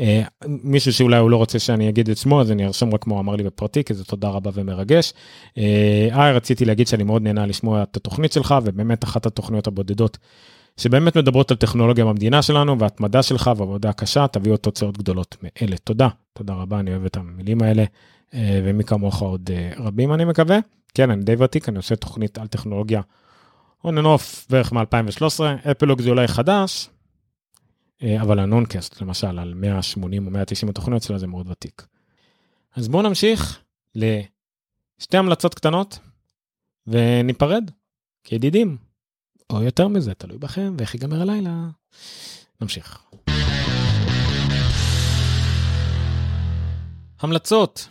אה, 0.00 0.22
מישהו 0.46 0.92
שאולי 0.92 1.18
הוא 1.18 1.30
לא 1.30 1.36
רוצה 1.36 1.58
שאני 1.58 1.88
אגיד 1.88 2.10
את 2.10 2.16
שמו 2.16 2.40
אז 2.40 2.50
אני 2.50 2.66
ארשום 2.66 2.94
רק 2.94 3.02
כמו 3.02 3.14
הוא 3.14 3.20
אמר 3.20 3.36
לי 3.36 3.42
בפרטי 3.42 3.84
כי 3.84 3.94
זה 3.94 4.04
תודה 4.04 4.28
רבה 4.28 4.50
ומרגש. 4.54 5.12
אה, 5.58 6.32
רציתי 6.32 6.64
להגיד 6.64 6.86
שאני 6.86 7.02
מאוד 7.02 7.22
נהנה 7.22 7.46
לשמוע 7.46 7.82
את 7.82 7.96
התוכנית 7.96 8.32
שלך 8.32 8.54
ובאמת 8.64 9.04
אחת 9.04 9.26
התוכניות 9.26 9.66
הבודדות 9.66 10.18
שבאמת 10.80 11.16
מדברות 11.16 11.50
על 11.50 11.56
טכנולוגיה 11.56 12.04
במדינה 12.04 12.42
שלנו 12.42 12.78
והתמדה 12.78 13.22
שלך 13.22 13.50
ועבודה 13.56 13.92
קשה 13.92 14.26
תביאו 14.28 14.56
תוצאות 14.56 14.98
גדולות 14.98 15.36
מאלה. 15.42 15.76
תודה. 15.76 16.08
תודה 16.32 16.54
רבה 16.54 16.80
אני 16.80 16.90
אוהב 16.90 17.04
את 17.04 17.16
המילים 17.16 17.62
האלה 17.62 17.84
ומי 18.34 18.84
כמוך 18.84 19.22
עוד 19.22 19.50
רבים 19.76 20.12
אני 20.14 20.24
מקווה. 20.24 20.58
כן 20.94 21.10
אני 21.10 21.22
די 21.22 21.34
ותיק 21.38 21.68
אני 21.68 21.76
עושה 21.76 21.96
תוכנית 21.96 22.38
על 22.38 22.46
טכנולוגיה 22.46 23.00
on 23.86 23.90
and 23.90 24.04
off 24.04 24.46
בערך 24.50 24.72
מ-2013, 24.72 25.40
אפלוג 25.70 26.00
זה 26.00 26.10
אולי 26.10 26.28
חדש, 26.28 26.88
אה, 28.02 28.22
אבל 28.22 28.38
הנונקאסט 28.38 29.00
למשל 29.02 29.38
על 29.38 29.54
180 29.54 30.26
או 30.26 30.30
190 30.30 30.70
התוכניות 30.70 31.02
שלה 31.02 31.18
זה 31.18 31.26
מאוד 31.26 31.48
ותיק. 31.50 31.86
אז 32.76 32.88
בואו 32.88 33.02
נמשיך 33.02 33.60
לשתי 33.94 35.16
המלצות 35.16 35.54
קטנות 35.54 35.98
וניפרד 36.86 37.70
כידידים, 38.24 38.76
או 39.50 39.62
יותר 39.62 39.88
מזה, 39.88 40.14
תלוי 40.14 40.38
בכם 40.38 40.74
ואיך 40.78 40.94
ייגמר 40.94 41.22
הלילה. 41.22 41.68
נמשיך. 42.60 42.98
המלצות 47.20 47.88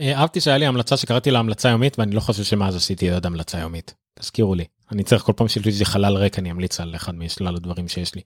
אה, 0.00 0.14
אהבתי 0.14 0.40
שהיה 0.40 0.58
לי 0.58 0.66
המלצה 0.66 0.96
שקראתי 0.96 1.30
לה 1.30 1.38
המלצה 1.38 1.68
יומית 1.68 1.98
ואני 1.98 2.14
לא 2.14 2.20
חושב 2.20 2.42
שמאז 2.42 2.76
עשיתי 2.76 3.10
עוד 3.10 3.26
המלצה 3.26 3.58
יומית. 3.58 3.94
תזכירו 4.18 4.54
לי. 4.54 4.64
אני 4.92 5.04
צריך 5.04 5.22
כל 5.22 5.32
פעם 5.36 5.48
שיש 5.48 5.78
לי 5.78 5.84
חלל 5.84 6.16
ריק 6.16 6.38
אני 6.38 6.50
אמליץ 6.50 6.80
על 6.80 6.96
אחד 6.96 7.14
משלל 7.14 7.56
הדברים 7.56 7.88
שיש 7.88 8.14
לי. 8.14 8.22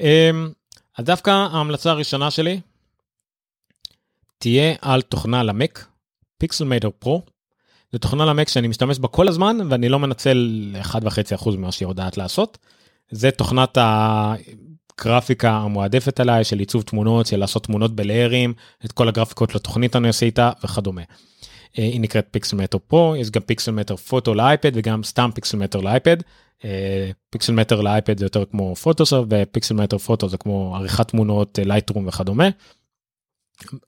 אמ, 0.00 0.52
אז 0.98 1.04
דווקא 1.04 1.30
ההמלצה 1.30 1.90
הראשונה 1.90 2.30
שלי 2.30 2.60
תהיה 4.38 4.74
על 4.80 5.02
תוכנה 5.02 5.42
למק, 5.42 5.86
פיקסלמטר 6.38 6.90
פרו. 6.98 7.22
זו 7.94 7.98
תוכנה 7.98 8.24
למק 8.24 8.48
שאני 8.48 8.68
משתמש 8.68 8.98
בה 8.98 9.08
כל 9.08 9.28
הזמן 9.28 9.58
ואני 9.70 9.88
לא 9.88 9.98
מנצל 9.98 10.76
1.5% 10.82 11.56
ממה 11.56 11.72
שהיא 11.72 11.88
יודעת 11.88 12.16
לעשות. 12.16 12.58
זה 13.10 13.30
תוכנת 13.30 13.78
הגרפיקה 13.80 15.50
המועדפת 15.50 16.20
עליי 16.20 16.44
של 16.44 16.58
עיצוב 16.58 16.82
תמונות, 16.82 17.26
של 17.26 17.36
לעשות 17.36 17.64
תמונות 17.64 17.96
בליירים, 17.96 18.54
את 18.84 18.92
כל 18.92 19.08
הגרפיקות 19.08 19.54
לתוכנית 19.54 19.96
אני 19.96 20.08
עושה 20.08 20.26
איתה 20.26 20.50
וכדומה. 20.64 21.02
אה, 21.78 21.84
היא 21.84 22.00
נקראת 22.00 22.26
Pixelmator 22.30 22.78
Pro, 22.78 23.16
יש 23.16 23.30
גם 23.30 23.42
Pixelmator 23.42 23.96
Photo 23.96 24.34
לאייפד 24.34 24.72
וגם 24.74 25.02
סתם 25.02 25.30
Pixelmator 25.34 25.80
לאייפד. 25.80 26.16
Pixelmator 27.30 27.80
לאייפד 27.80 28.18
זה 28.18 28.24
יותר 28.24 28.44
כמו 28.44 28.76
פוטוסופט 28.76 29.28
ו-Pixelmator 29.30 29.98
Photo 29.98 30.28
זה 30.28 30.36
כמו 30.36 30.76
עריכת 30.76 31.08
תמונות, 31.08 31.58
Lightroom 31.64 32.06
וכדומה. 32.06 32.48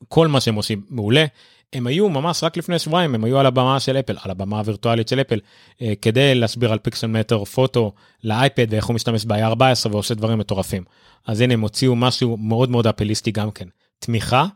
כל 0.08 0.28
מה 0.28 0.40
שהם 0.40 0.54
עושים 0.54 0.82
מעולה. 0.90 1.24
הם 1.72 1.86
היו 1.86 2.08
ממש 2.08 2.44
רק 2.44 2.56
לפני 2.56 2.78
שבועיים 2.78 3.14
הם 3.14 3.24
היו 3.24 3.38
על 3.38 3.46
הבמה 3.46 3.80
של 3.80 3.96
אפל 3.96 4.16
על 4.22 4.30
הבמה 4.30 4.58
הווירטואלית 4.58 5.08
של 5.08 5.20
אפל 5.20 5.40
אה, 5.82 5.92
כדי 6.02 6.34
להסביר 6.34 6.72
על 6.72 6.78
Pixelmator 6.78 7.44
Photo 7.44 7.92
לאייפד 8.24 8.66
ואיך 8.70 8.86
הוא 8.86 8.94
משתמש 8.94 9.24
ב-14 9.24 9.90
ועושה 9.90 10.14
דברים 10.14 10.38
מטורפים. 10.38 10.84
אז 11.26 11.40
הנה 11.40 11.54
הם 11.54 11.60
הוציאו 11.60 11.96
משהו 11.96 12.36
מאוד 12.36 12.70
מאוד 12.70 12.86
אפליסטי 12.86 13.30
גם 13.30 13.50
כן 13.50 13.68
תמיכה 13.98 14.46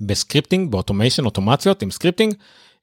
ב-scripting 0.00 0.70
ב-automation 0.70 1.24
אוטומציות 1.24 1.82
עם 1.82 1.90
scripting 1.90 2.34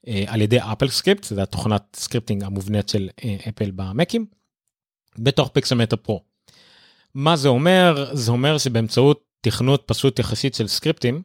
אה, 0.08 0.24
על 0.26 0.40
ידי 0.40 0.58
AppleScript 0.58 1.24
זה 1.24 1.42
התוכנת 1.42 1.82
scripting 1.96 2.44
המובנית 2.44 2.88
של 2.88 3.08
אה, 3.24 3.36
אפל 3.48 3.70
במקים 3.70 4.26
בתוך 5.18 5.48
Pixelmator 5.48 5.96
Pro. 5.96 6.22
מה 7.14 7.36
זה 7.36 7.48
אומר 7.48 8.10
זה 8.12 8.32
אומר 8.32 8.58
שבאמצעות 8.58 9.24
תכנות 9.40 9.82
פשוט 9.86 10.18
יחסית 10.18 10.54
של 10.54 10.68
סקריפטים 10.68 11.22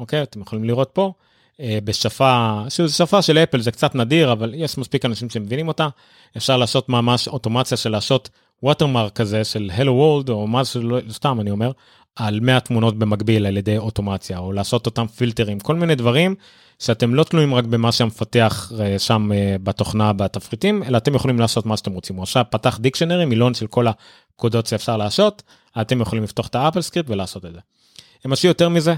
אוקיי 0.00 0.22
אתם 0.22 0.40
יכולים 0.40 0.64
לראות 0.64 0.90
פה 0.92 1.12
בשפה 1.60 2.62
שזו 2.68 2.94
שפה 2.94 3.22
של 3.22 3.38
אפל 3.38 3.60
זה 3.60 3.70
קצת 3.70 3.94
נדיר 3.94 4.32
אבל 4.32 4.54
יש 4.56 4.78
מספיק 4.78 5.04
אנשים 5.04 5.30
שמבינים 5.30 5.68
אותה 5.68 5.88
אפשר 6.36 6.56
לעשות 6.56 6.88
ממש 6.88 7.28
אוטומציה 7.28 7.76
של 7.76 7.90
לעשות 7.90 8.30
watermark 8.62 9.12
כזה 9.12 9.44
של 9.44 9.70
hello 9.76 9.88
world 9.88 10.30
או 10.30 10.46
מה 10.46 10.64
שלא 10.64 10.98
סתם 11.10 11.40
אני 11.40 11.50
אומר 11.50 11.72
על 12.16 12.40
100 12.40 12.60
תמונות 12.60 12.98
במקביל 12.98 13.46
על 13.46 13.56
ידי 13.56 13.78
אוטומציה 13.78 14.38
או 14.38 14.52
לעשות 14.52 14.86
אותם 14.86 15.06
פילטרים 15.06 15.60
כל 15.60 15.74
מיני 15.74 15.94
דברים 15.94 16.34
שאתם 16.78 17.14
לא 17.14 17.24
תלויים 17.24 17.54
רק 17.54 17.64
במה 17.64 17.92
שהמפתח 17.92 18.72
אה, 18.80 18.98
שם 18.98 19.32
אה, 19.32 19.56
בתוכנה 19.62 20.12
בתפריטים 20.12 20.82
אלא 20.82 20.96
אתם 20.96 21.14
יכולים 21.14 21.38
לעשות 21.38 21.66
מה 21.66 21.76
שאתם 21.76 21.92
רוצים. 21.92 22.16
הוא 22.16 22.22
עכשיו 22.22 22.44
פתח 22.50 22.78
dictionary 22.80 23.24
מילון 23.24 23.54
של 23.54 23.66
כל 23.66 23.86
הפקודות 23.86 24.66
שאפשר 24.66 24.96
לעשות 24.96 25.42
אתם 25.80 26.00
יכולים 26.00 26.24
לפתוח 26.24 26.46
את 26.46 26.54
ה-AppleScript 26.54 27.10
ולעשות 27.10 27.44
את 27.44 27.52
זה. 27.52 27.60
הם 28.24 28.32
עשו 28.32 28.46
יותר 28.46 28.68
מזה 28.68 28.94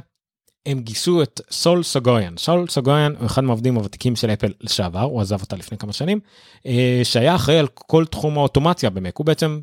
הם 0.67 0.81
גייסו 0.81 1.23
את 1.23 1.41
סאל 1.51 1.83
סגויאן 1.83 2.35
סאל 2.39 2.69
סגויאן 2.69 3.12
הוא 3.19 3.27
אחד 3.27 3.45
מהעובדים 3.45 3.75
הוותיקים 3.75 4.17
של 4.17 4.31
אפל 4.31 4.53
לשעבר 4.61 5.01
הוא 5.01 5.21
עזב 5.21 5.41
אותה 5.41 5.57
לפני 5.57 5.79
כמה 5.79 5.93
שנים 5.93 6.21
אה, 6.67 7.01
שהיה 7.05 7.35
אחראי 7.35 7.59
על 7.59 7.67
כל 7.67 8.05
תחום 8.05 8.39
האוטומציה 8.39 8.91
במק. 8.91 9.17
הוא 9.17 9.27
בעצם 9.27 9.61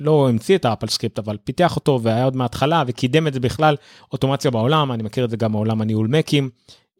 לא 0.00 0.28
המציא 0.28 0.56
את 0.56 0.64
ה-AppleScript 0.64 1.18
אבל 1.18 1.36
פיתח 1.44 1.76
אותו 1.76 2.00
והיה 2.02 2.24
עוד 2.24 2.36
מההתחלה 2.36 2.84
וקידם 2.86 3.26
את 3.26 3.34
זה 3.34 3.40
בכלל 3.40 3.76
אוטומציה 4.12 4.50
בעולם 4.50 4.92
אני 4.92 5.02
מכיר 5.02 5.24
את 5.24 5.30
זה 5.30 5.36
גם 5.36 5.52
מעולם 5.52 5.80
הניהול 5.80 6.06
מקים. 6.06 6.50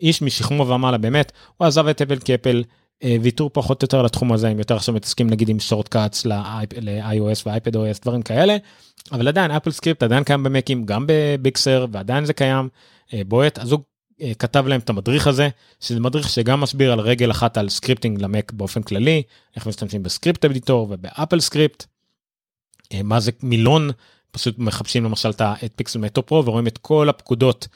איש 0.00 0.22
משכמו 0.22 0.68
ומעלה 0.68 0.98
באמת 0.98 1.32
הוא 1.56 1.66
עזב 1.66 1.88
את 1.88 2.02
אפל 2.02 2.18
כי 2.18 2.34
אפל 2.34 2.62
אה, 3.04 3.16
ויתרה 3.22 3.50
פחות 3.52 3.82
או 3.82 3.84
יותר 3.84 4.02
לתחום 4.02 4.32
הזה 4.32 4.48
הם 4.48 4.58
יותר 4.58 4.76
עכשיו 4.76 4.94
מתעסקים 4.94 5.30
נגיד 5.30 5.48
עם 5.48 5.60
Shortcuts 5.60 6.26
ל-iOS 6.26 7.42
ו-iPadOS 7.46 8.00
דברים 8.02 8.22
כאלה. 8.22 8.56
אבל 9.12 9.28
עדיין 9.28 9.50
AppleScript 9.50 10.02
עדיין 10.02 10.24
קיים 10.24 10.42
במקים 10.42 10.84
גם 10.84 11.04
ב-Big 11.08 11.57
Sur 11.57 11.86
ועדיין 11.92 12.24
זה 12.24 12.32
קיים 12.32 12.68
בועט 13.26 13.58
אז 13.58 13.72
הוא 13.72 13.80
אה, 14.22 14.32
כתב 14.38 14.66
להם 14.66 14.80
את 14.80 14.90
המדריך 14.90 15.26
הזה 15.26 15.48
שזה 15.80 16.00
מדריך 16.00 16.28
שגם 16.28 16.60
מסביר 16.60 16.92
על 16.92 17.00
רגל 17.00 17.30
אחת 17.30 17.56
על 17.56 17.68
scripting 17.68 18.20
למק 18.20 18.52
באופן 18.52 18.82
כללי 18.82 19.22
איך 19.56 19.66
משתמשים 19.66 20.02
ב-Script 20.02 20.44
Editor 20.44 20.86
וב-AppleScript. 20.90 21.84
מה 23.04 23.20
זה 23.20 23.30
מילון 23.42 23.90
פשוט 24.30 24.58
מחפשים 24.58 25.04
למשל 25.04 25.30
את 25.64 25.72
Pixelmator 25.76 26.22
Pro 26.26 26.46
ורואים 26.46 26.66
את 26.66 26.78
כל 26.78 27.08
הפקודות 27.08 27.68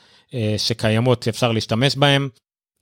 שקיימות 0.56 1.22
שאפשר 1.22 1.52
להשתמש 1.52 1.96
בהם 1.96 2.28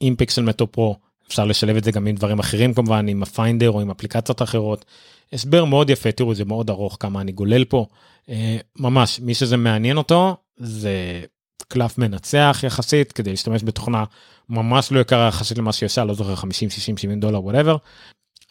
עם 0.00 0.16
Pixelmator 0.16 0.66
Pro 0.66 0.96
אפשר 1.28 1.44
לשלב 1.44 1.76
את 1.76 1.84
זה 1.84 1.90
גם 1.90 2.06
עם 2.06 2.14
דברים 2.14 2.38
אחרים 2.38 2.74
כמובן 2.74 3.08
עם 3.08 3.22
ה-Finder 3.22 3.70
או 3.70 3.80
עם 3.80 3.90
אפליקציות 3.90 4.42
אחרות. 4.42 4.84
הסבר 5.32 5.64
מאוד 5.64 5.90
יפה 5.90 6.12
תראו 6.12 6.34
זה 6.34 6.44
מאוד 6.44 6.70
ארוך 6.70 6.96
כמה 7.00 7.20
אני 7.20 7.32
גולל 7.32 7.64
פה 7.64 7.86
אה, 8.28 8.56
ממש 8.78 9.20
מי 9.20 9.34
שזה 9.34 9.56
מעניין 9.56 9.96
אותו 9.96 10.36
זה 10.56 11.24
קלף 11.62 11.98
מנצח 11.98 12.60
יחסית 12.62 13.12
כדי 13.12 13.30
להשתמש 13.30 13.62
בתוכנה 13.64 14.04
ממש 14.48 14.92
לא 14.92 15.00
יקרה 15.00 15.28
יחסית 15.28 15.58
למה 15.58 15.72
שישר 15.72 16.04
לא 16.04 16.14
זוכר 16.14 16.36
50 16.36 16.70
60 16.70 16.96
70 16.96 17.20
דולר 17.20 17.44
whatever. 17.44 17.76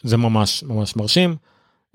זה 0.02 0.16
ממש 0.16 0.62
ממש 0.62 0.96
מרשים. 0.96 1.36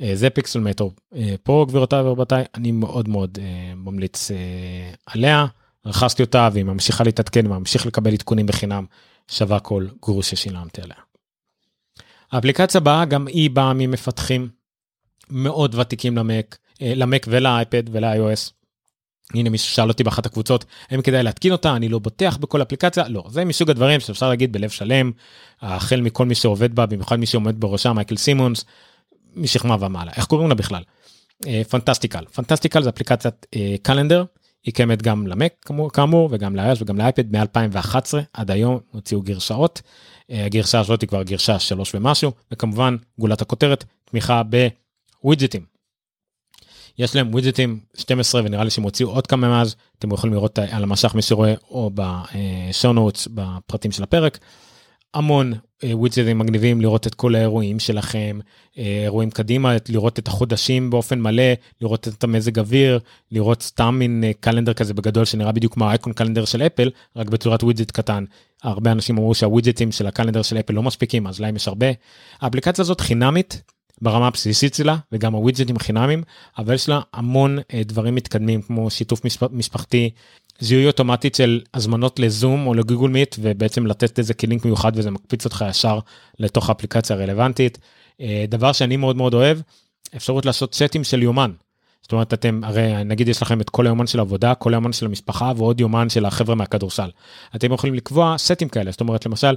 אה, 0.01 0.15
זה 0.15 0.29
פיקסלמטור 0.29 0.91
פרו 1.15 1.65
גבירותיי 1.69 2.01
ורבותיי 2.01 2.43
אני 2.55 2.71
מאוד 2.71 3.09
מאוד 3.09 3.37
ממליץ 3.75 4.31
עליה 5.05 5.45
רכשתי 5.85 6.23
אותה 6.23 6.49
והיא 6.53 6.65
ממשיכה 6.65 7.03
להתעדכן 7.03 7.47
וממשיך 7.47 7.85
לקבל 7.85 8.13
עדכונים 8.13 8.45
בחינם 8.45 8.85
שווה 9.31 9.59
כל 9.59 9.87
גרוש 10.01 10.29
ששילמתי 10.29 10.81
עליה. 10.81 10.97
האפליקציה 12.31 12.81
הבאה 12.81 13.05
גם 13.05 13.27
היא 13.27 13.49
באה 13.49 13.73
ממפתחים 13.73 14.49
מאוד 15.29 15.75
ותיקים 15.75 16.17
למק, 16.17 16.57
אה, 16.81 16.93
למק 16.95 17.25
ולאייפד 17.29 17.83
ול- 17.91 18.17
iOS. 18.17 18.51
הנה 19.33 19.49
מישהו 19.49 19.75
שאל 19.75 19.87
אותי 19.87 20.03
באחת 20.03 20.25
הקבוצות 20.25 20.65
האם 20.89 21.01
כדאי 21.01 21.23
להתקין 21.23 21.51
אותה 21.51 21.75
אני 21.75 21.89
לא 21.89 21.99
בוטח 21.99 22.37
בכל 22.37 22.61
אפליקציה 22.61 23.07
לא 23.07 23.23
זה 23.29 23.45
מסוג 23.45 23.69
הדברים 23.69 23.99
שאפשר 23.99 24.29
להגיד 24.29 24.53
בלב 24.53 24.69
שלם 24.69 25.11
החל 25.61 26.01
מכל 26.01 26.25
מי 26.25 26.35
שעובד 26.35 26.75
בה 26.75 26.85
במיוחד 26.85 27.15
מי 27.15 27.25
שעומד 27.25 27.59
בראשה 27.59 27.93
מייקל 27.93 28.17
סימונס 28.17 28.65
משכמה 29.35 29.75
ומעלה 29.79 30.11
איך 30.15 30.25
קוראים 30.25 30.49
לה 30.49 30.55
בכלל. 30.55 30.83
Fantastical 31.69 32.25
Fantastical 32.33 32.83
זה 32.83 32.89
אפליקציית 32.89 33.45
calendar 33.81 34.23
היא 34.63 34.73
קיימת 34.73 35.01
גם 35.01 35.27
למק 35.27 35.53
כאמור, 35.65 35.91
כאמור 35.91 36.29
וגם 36.31 36.55
ל-iOS 36.55 36.77
וגם 36.81 36.97
לאייפד 36.97 37.35
מ-2011 37.35 38.13
עד 38.33 38.51
היום 38.51 38.79
הוציאו 38.91 39.21
גרסאות. 39.21 39.81
אה, 40.31 40.45
הגרסה 40.45 40.79
הזאת 40.79 41.01
היא 41.01 41.07
כבר 41.07 41.23
גרסה 41.23 41.59
3 41.59 41.95
ומשהו 41.95 42.31
וכמובן 42.51 42.95
גולת 43.19 43.41
הכותרת 43.41 43.85
תמיכה 44.05 44.41
ב 44.43 44.57
widgets. 44.57 45.70
יש 46.97 47.15
להם 47.15 47.29
widgets 47.29 47.79
12 47.97 48.41
ונראה 48.45 48.63
לי 48.63 48.69
שהם 48.69 48.83
הוציאו 48.83 49.09
עוד 49.09 49.27
כמה 49.27 49.49
מאז. 49.49 49.75
אתם 49.99 50.11
יכולים 50.11 50.33
לראות 50.33 50.59
על 50.59 50.83
המסך 50.83 51.15
מי 51.15 51.21
שרואה 51.21 51.53
או 51.69 51.91
ב 51.93 52.13
show 52.13 52.93
notes 52.93 53.27
בפרטים 53.31 53.91
של 53.91 54.03
הפרק. 54.03 54.37
המון 55.13 55.53
widgets 55.83 56.39
מגניבים 56.39 56.81
לראות 56.81 57.07
את 57.07 57.15
כל 57.15 57.35
האירועים 57.35 57.79
שלכם 57.79 58.39
אה, 58.77 59.01
אירועים 59.03 59.29
קדימה 59.29 59.75
לראות 59.89 60.19
את 60.19 60.27
החודשים 60.27 60.89
באופן 60.89 61.19
מלא 61.21 61.43
לראות 61.81 62.07
את 62.07 62.23
המזג 62.23 62.59
אוויר 62.59 62.99
לראות 63.31 63.61
סתם 63.61 63.95
מין 63.99 64.23
אה, 64.23 64.31
calendar 64.39 64.73
כזה 64.73 64.93
בגדול 64.93 65.25
שנראה 65.25 65.51
בדיוק 65.51 65.73
כמו 65.73 65.85
האייקון 65.85 66.13
calendar 66.13 66.45
של 66.45 66.61
אפל 66.61 66.89
רק 67.15 67.27
בצורת 67.29 67.63
widget 67.63 67.91
קטן. 67.91 68.23
הרבה 68.63 68.91
אנשים 68.91 69.17
אמרו 69.17 69.35
שה 69.35 69.52
widgets 69.52 69.91
של 69.91 70.07
ה 70.07 70.11
calendar 70.11 70.41
של 70.41 70.57
אפל 70.57 70.73
לא 70.73 70.83
מספיקים 70.83 71.27
אז 71.27 71.39
להם 71.39 71.55
יש 71.55 71.67
הרבה. 71.67 71.87
האפליקציה 72.41 72.81
הזאת 72.81 73.01
חינמית 73.01 73.61
ברמה 74.01 74.27
הבסיסית 74.27 74.73
שלה 74.73 74.97
וגם 75.11 75.33
הווידג'טים 75.33 75.79
חינמים 75.79 76.23
אבל 76.57 76.73
יש 76.73 76.89
לה 76.89 77.01
המון 77.13 77.59
אה, 77.73 77.81
דברים 77.85 78.15
מתקדמים 78.15 78.61
כמו 78.61 78.89
שיתוף 78.89 79.21
משפחתי 79.51 80.09
זיהוי 80.59 80.87
אוטומטית 80.87 81.35
של 81.35 81.61
הזמנות 81.73 82.19
לזום 82.19 82.67
או 82.67 82.73
לגוגל 82.73 83.07
מיט 83.07 83.35
ובעצם 83.39 83.85
לתת 83.87 84.19
איזה 84.19 84.33
כלינק 84.33 84.65
מיוחד 84.65 84.91
וזה 84.95 85.11
מקפיץ 85.11 85.45
אותך 85.45 85.65
ישר 85.69 85.99
לתוך 86.39 86.69
האפליקציה 86.69 87.15
הרלוונטית. 87.15 87.77
אה, 88.21 88.45
דבר 88.47 88.71
שאני 88.71 88.97
מאוד 88.97 89.15
מאוד 89.15 89.33
אוהב 89.33 89.57
אפשרות 90.15 90.45
לעשות 90.45 90.71
צ'אטים 90.71 91.03
של 91.03 91.23
יומן. 91.23 91.51
זאת 92.01 92.11
אומרת 92.11 92.33
אתם 92.33 92.61
הרי 92.63 93.03
נגיד 93.03 93.27
יש 93.27 93.41
לכם 93.41 93.61
את 93.61 93.69
כל 93.69 93.85
היומן 93.85 94.07
של 94.07 94.19
עבודה 94.19 94.55
כל 94.55 94.73
היומן 94.73 94.93
של 94.93 95.05
המשפחה 95.05 95.51
ועוד 95.57 95.79
יומן 95.79 96.09
של 96.09 96.25
החברה 96.25 96.55
מהכדורסל. 96.55 97.09
אתם 97.55 97.73
יכולים 97.73 97.95
לקבוע 97.95 98.35
סטים 98.37 98.69
כאלה 98.69 98.91
זאת 98.91 99.01
אומרת 99.01 99.25
למשל 99.25 99.55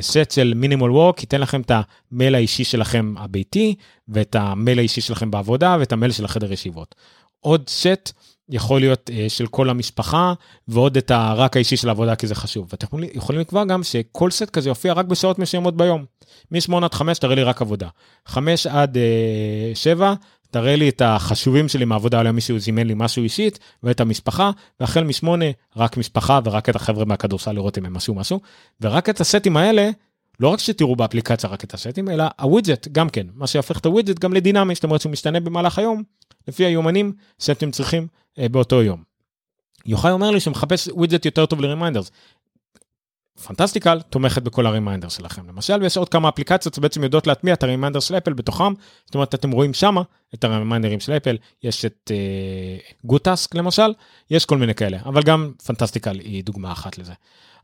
סט 0.00 0.16
אה, 0.16 0.22
של 0.30 0.52
מינימול 0.56 0.90
וורק 0.90 1.20
ייתן 1.20 1.40
לכם 1.40 1.60
את 1.60 1.72
המייל 2.12 2.34
האישי 2.34 2.64
שלכם 2.64 3.14
הביתי 3.18 3.74
ואת 4.08 4.36
המייל 4.38 4.78
האישי 4.78 5.00
שלכם 5.00 5.30
בעבודה 5.30 5.76
ואת 5.80 5.92
המייל 5.92 6.12
של 6.12 6.24
החדר 6.24 6.52
ישיבות. 6.52 6.94
עוד 7.40 7.68
סט 7.68 8.12
יכול 8.48 8.80
להיות 8.80 9.10
uh, 9.10 9.28
של 9.28 9.46
כל 9.46 9.70
המשפחה 9.70 10.32
ועוד 10.68 10.96
את 10.96 11.10
הרק 11.10 11.56
האישי 11.56 11.76
של 11.76 11.88
העבודה 11.88 12.16
כי 12.16 12.26
זה 12.26 12.34
חשוב. 12.34 12.68
ואתם 12.72 12.86
יכולים 13.14 13.40
לקבוע 13.40 13.64
גם 13.64 13.82
שכל 13.82 14.30
סט 14.30 14.50
כזה 14.50 14.68
יופיע 14.68 14.92
רק 14.92 15.06
בשעות 15.06 15.38
מסוימות 15.38 15.76
ביום. 15.76 16.04
מ-8 16.50 16.84
עד 16.84 16.94
5 16.94 17.18
תראה 17.18 17.34
לי 17.34 17.42
רק 17.42 17.62
עבודה. 17.62 17.88
5 18.26 18.66
עד 18.66 18.96
uh, 18.96 19.76
7 19.76 20.14
תראה 20.52 20.76
לי 20.76 20.88
את 20.88 21.02
החשובים 21.04 21.68
שלי 21.68 21.84
מהעבודה, 21.84 22.18
אולי 22.18 22.32
מישהו 22.32 22.58
זימן 22.58 22.86
לי 22.86 22.94
משהו 22.96 23.22
אישית, 23.22 23.58
ואת 23.82 24.00
המשפחה, 24.00 24.50
והחל 24.80 25.04
משמונה, 25.04 25.44
רק 25.76 25.96
משפחה 25.96 26.40
ורק 26.44 26.68
את 26.68 26.76
החבר'ה 26.76 27.04
מהכדורסל 27.04 27.52
לראות 27.52 27.78
אם 27.78 27.84
הם 27.84 27.94
משהו 27.94 28.14
משהו, 28.14 28.40
ורק 28.80 29.08
את 29.08 29.20
הסטים 29.20 29.56
האלה, 29.56 29.90
לא 30.40 30.48
רק 30.48 30.58
שתראו 30.58 30.96
באפליקציה 30.96 31.50
רק 31.50 31.64
את 31.64 31.74
הסטים, 31.74 32.08
אלא 32.08 32.24
ה 32.40 32.47
widget 32.47 32.88
גם 32.92 33.08
כן, 33.08 33.26
מה 33.34 33.46
שיהפך 33.46 33.78
את 33.78 33.86
ה 33.86 33.91
widget 33.91 34.18
גם 34.18 34.32
לדינמי, 34.32 34.74
זאת 34.74 34.84
אומרת 34.84 35.00
שהוא 35.00 35.12
משתנה 35.12 35.40
במהלך 35.40 35.78
היום, 35.78 36.02
לפי 36.48 36.64
היומנים 36.64 37.12
שאתם 37.38 37.70
צריכים 37.70 38.06
אה, 38.38 38.48
באותו 38.48 38.82
יום. 38.82 39.02
יוחאי 39.86 40.10
אומר 40.10 40.30
לי 40.30 40.40
שמחפש 40.40 40.88
widget 40.88 41.24
יותר 41.24 41.46
טוב 41.46 41.60
ל 41.60 41.64
reminders. 41.64 42.10
Fantastical 43.46 44.00
תומכת 44.00 44.42
בכל 44.42 44.66
ה 44.66 44.71
reminder 44.71 45.08
שלכם. 45.08 45.48
למשל 45.48 45.82
ויש 45.82 45.96
עוד 45.96 46.08
כמה 46.08 46.28
אפליקציות 46.28 46.74
שבעצם 46.74 47.04
יודעות 47.04 47.26
להטמיע 47.26 47.54
את 47.54 47.62
ה 47.62 47.66
reminder 47.66 48.00
של 48.00 48.16
אפל 48.16 48.32
בתוכם. 48.32 48.72
זאת 49.06 49.14
אומרת 49.14 49.34
אתם 49.34 49.50
רואים 49.50 49.74
שמה 49.74 50.02
את 50.34 50.44
הרימיינדרים 50.44 51.00
של 51.00 51.12
אפל 51.12 51.36
יש 51.62 51.84
את 51.84 52.10
גוטאסק 53.04 53.54
uh, 53.54 53.58
למשל 53.58 53.92
יש 54.30 54.44
כל 54.44 54.58
מיני 54.58 54.74
כאלה 54.74 54.98
אבל 55.04 55.22
גם 55.22 55.52
פנטסטיקל 55.66 56.18
היא 56.18 56.44
דוגמה 56.44 56.72
אחת 56.72 56.98
לזה. 56.98 57.12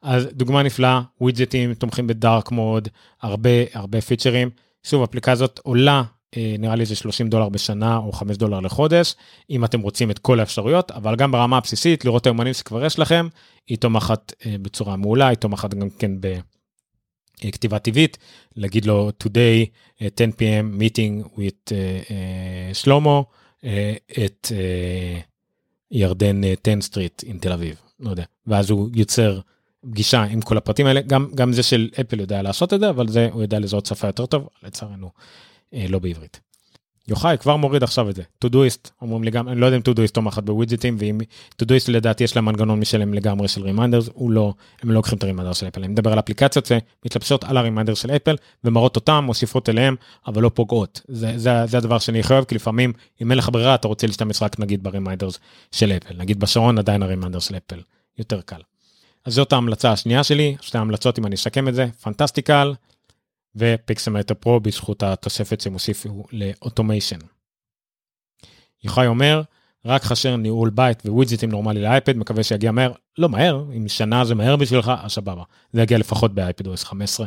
אז 0.03 0.29
דוגמה 0.33 0.63
נפלאה 0.63 1.01
ווידג'טים 1.21 1.75
תומכים 1.75 2.07
בדארק 2.07 2.51
מוד 2.51 2.89
הרבה 3.23 3.51
הרבה 3.75 4.01
פיצ'רים. 4.01 4.51
שוב 4.83 5.03
אפליקציה 5.03 5.33
הזאת 5.33 5.61
עולה 5.63 5.93
אה, 5.99 6.18
נראה 6.37 6.77
לי 6.77 6.87
זה 6.87 6.97
30 6.97 7.29
דולר 7.29 7.49
בשנה 7.49 7.97
או 7.97 8.13
5 8.13 8.37
דולר 8.37 8.61
לחודש, 8.61 9.15
אם 9.51 9.65
אתם 9.65 9.81
רוצים 9.81 10.11
את 10.11 10.19
כל 10.19 10.41
האפשרויות, 10.41 10.91
אבל 10.91 11.17
גם 11.17 11.33
ברמה 11.33 11.57
הבסיסית, 11.57 12.05
לראות 12.05 12.23
את 12.23 12.27
היומנים 12.27 12.55
שכבר 12.55 12.85
יש 12.85 12.99
לכם, 12.99 13.29
היא 13.67 13.79
תומכת 13.79 14.33
אה, 14.47 14.57
בצורה 14.63 14.97
מעולה, 14.97 15.29
היא 15.29 15.37
תומכת 15.37 15.75
גם 15.75 15.91
כן 15.91 16.11
בכתיבה 17.45 17.79
טבעית, 17.79 18.19
להגיד 18.57 18.85
לו 18.85 19.11
today 19.25 19.67
10 20.01 20.11
p.m. 20.25 20.81
meeting 20.81 21.39
with 21.39 21.73
שלמה, 22.73 23.21
את 24.25 24.53
ירדן 25.91 26.41
10 26.45 26.81
street 26.81 27.23
עם 27.27 27.39
תל 27.39 27.53
אביב, 27.53 27.77
לא 28.01 28.11
יודע, 28.11 28.25
ואז 28.47 28.71
הוא 28.71 28.89
יוצר 28.95 29.41
פגישה 29.91 30.23
עם 30.23 30.41
כל 30.41 30.57
הפרטים 30.57 30.87
האלה, 30.87 31.01
גם, 31.01 31.29
גם 31.35 31.53
זה 31.53 31.63
של 31.63 31.89
אפל 32.01 32.21
יודע 32.21 32.43
לעשות 32.43 32.75
את 32.75 32.81
זה, 32.81 32.91
אבל 32.91 33.09
זה 33.09 33.29
הוא 33.33 33.43
יודע 33.43 33.59
לזהות 33.59 33.87
שפה 33.87 34.07
יותר 34.07 34.27
טוב, 34.27 34.49
לצערנו. 34.63 35.11
אה, 35.75 35.87
לא 35.89 35.99
בעברית. 35.99 36.41
יוחאי 37.09 37.37
כבר 37.39 37.57
מוריד 37.57 37.83
עכשיו 37.83 38.11
את 38.11 38.15
זה. 38.15 38.23
Todoist 38.39 38.91
אומרים 39.03 39.25
לי 39.25 39.31
גם 39.31 39.49
אני 39.49 39.61
לא 39.61 39.67
יודע 39.67 39.77
אם 39.77 39.83
Todoist 39.83 40.15
תומכת 40.15 40.43
ב 40.43 40.50
widgets 40.50 40.97
ואם 40.99 41.19
Todoist 41.57 41.89
לדעתי 41.89 42.25
יש 42.25 42.37
לה 42.37 42.43
מנגנון 42.43 42.81
משלה 42.81 43.15
לגמרי 43.15 43.49
של 43.49 43.63
reminders 43.63 44.09
הוא 44.13 44.31
לא 44.31 44.55
הם 44.83 44.89
לא 44.89 44.95
לוקחים 44.95 45.19
את 45.19 45.23
ה 45.23 45.26
reminder 45.26 45.53
של 45.53 45.69
אפל 45.69 45.81
אני 45.81 45.93
מדבר 45.93 46.13
על 46.13 46.19
אפליקציות 46.19 46.67
שמתלבשות 46.67 47.45
על 47.45 47.57
ה 47.57 47.61
reminder 47.61 47.95
של 47.95 48.11
אפל 48.11 48.37
ומראות 48.65 48.97
אותם 48.97 49.25
מוסיפות 49.27 49.69
אליהם 49.69 49.97
אבל 50.27 50.43
לא 50.43 50.51
פוגעות 50.55 51.01
זה, 51.09 51.33
זה, 51.39 51.51
זה 51.67 51.79
הדבר 51.79 51.99
שאני 51.99 52.23
חייב 52.23 52.45
כי 52.45 52.55
לפעמים 52.55 52.93
אם 53.23 53.31
אין 53.31 53.39
לך 53.39 53.49
ברירה 53.53 53.75
אתה 53.75 53.89
רוצה 53.89 54.07
להשתמש 54.07 54.43
רק 54.43 54.61
נגיד 54.61 54.83
ב 54.83 54.88
reminders 54.88 55.39
של 55.73 55.93
אפל 55.93 56.15
נגיד 56.17 56.41
בשעון 56.41 56.79
עדיין 56.79 57.03
ה 57.03 57.07
reminder 57.07 57.39
של 57.39 57.57
אפל 57.57 57.81
יותר 58.19 58.41
קל. 58.41 58.61
אז 59.25 59.35
זאת 59.35 59.53
ההמלצה 59.53 59.93
השנייה 59.93 60.25
שלי 60.25 60.57
שתי 60.61 60.79
ההמלצות 60.79 61.19
אם 61.19 61.27
אני 61.27 61.35
אסכם 61.35 61.69
את 61.69 61.75
זה 61.75 61.87
Fantastical 62.03 62.75
ו 63.57 63.64
Pixelmator 63.64 64.35
Pro 64.35 64.61
בזכות 64.61 65.03
התוספת 65.03 65.61
שהם 65.61 65.73
הוסיפו 65.73 66.25
ל 66.33 66.40
automation. 66.40 67.19
יוחאי 68.85 69.07
אומר, 69.07 69.43
רק 69.85 70.03
חשר 70.03 70.37
ניהול 70.37 70.71
בית 70.71 71.03
ווידג'טים 71.07 71.51
נורמלי 71.51 71.83
לאייפד, 71.83 72.17
מקווה 72.17 72.43
שיגיע 72.43 72.73
מהר, 72.73 72.93
לא 73.19 73.29
מהר, 73.29 73.65
אם 73.77 73.89
שנה 73.89 74.25
זה 74.25 74.35
מהר 74.35 74.57
בשבילך, 74.57 74.93
אז 75.03 75.11
סבבה. 75.11 75.43
זה 75.73 75.83
יגיע 75.83 75.99
לפחות 75.99 76.35
באייפד 76.35 76.67
OS 76.67 76.85
15. 76.85 77.27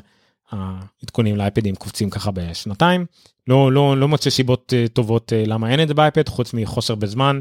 העדכונים 0.51 1.35
לאייפדים 1.35 1.75
קופצים 1.75 2.09
ככה 2.09 2.31
בשנתיים. 2.31 3.05
לא, 3.47 3.71
לא, 3.71 3.97
לא 3.97 4.07
מוצא 4.07 4.29
שיבות 4.29 4.73
uh, 4.73 4.89
טובות 4.89 5.31
uh, 5.31 5.49
למה 5.49 5.71
אין 5.71 5.83
את 5.83 5.87
זה 5.87 5.93
באייפד, 5.93 6.29
חוץ 6.29 6.53
מחוסר 6.53 6.95
בזמן, 6.95 7.39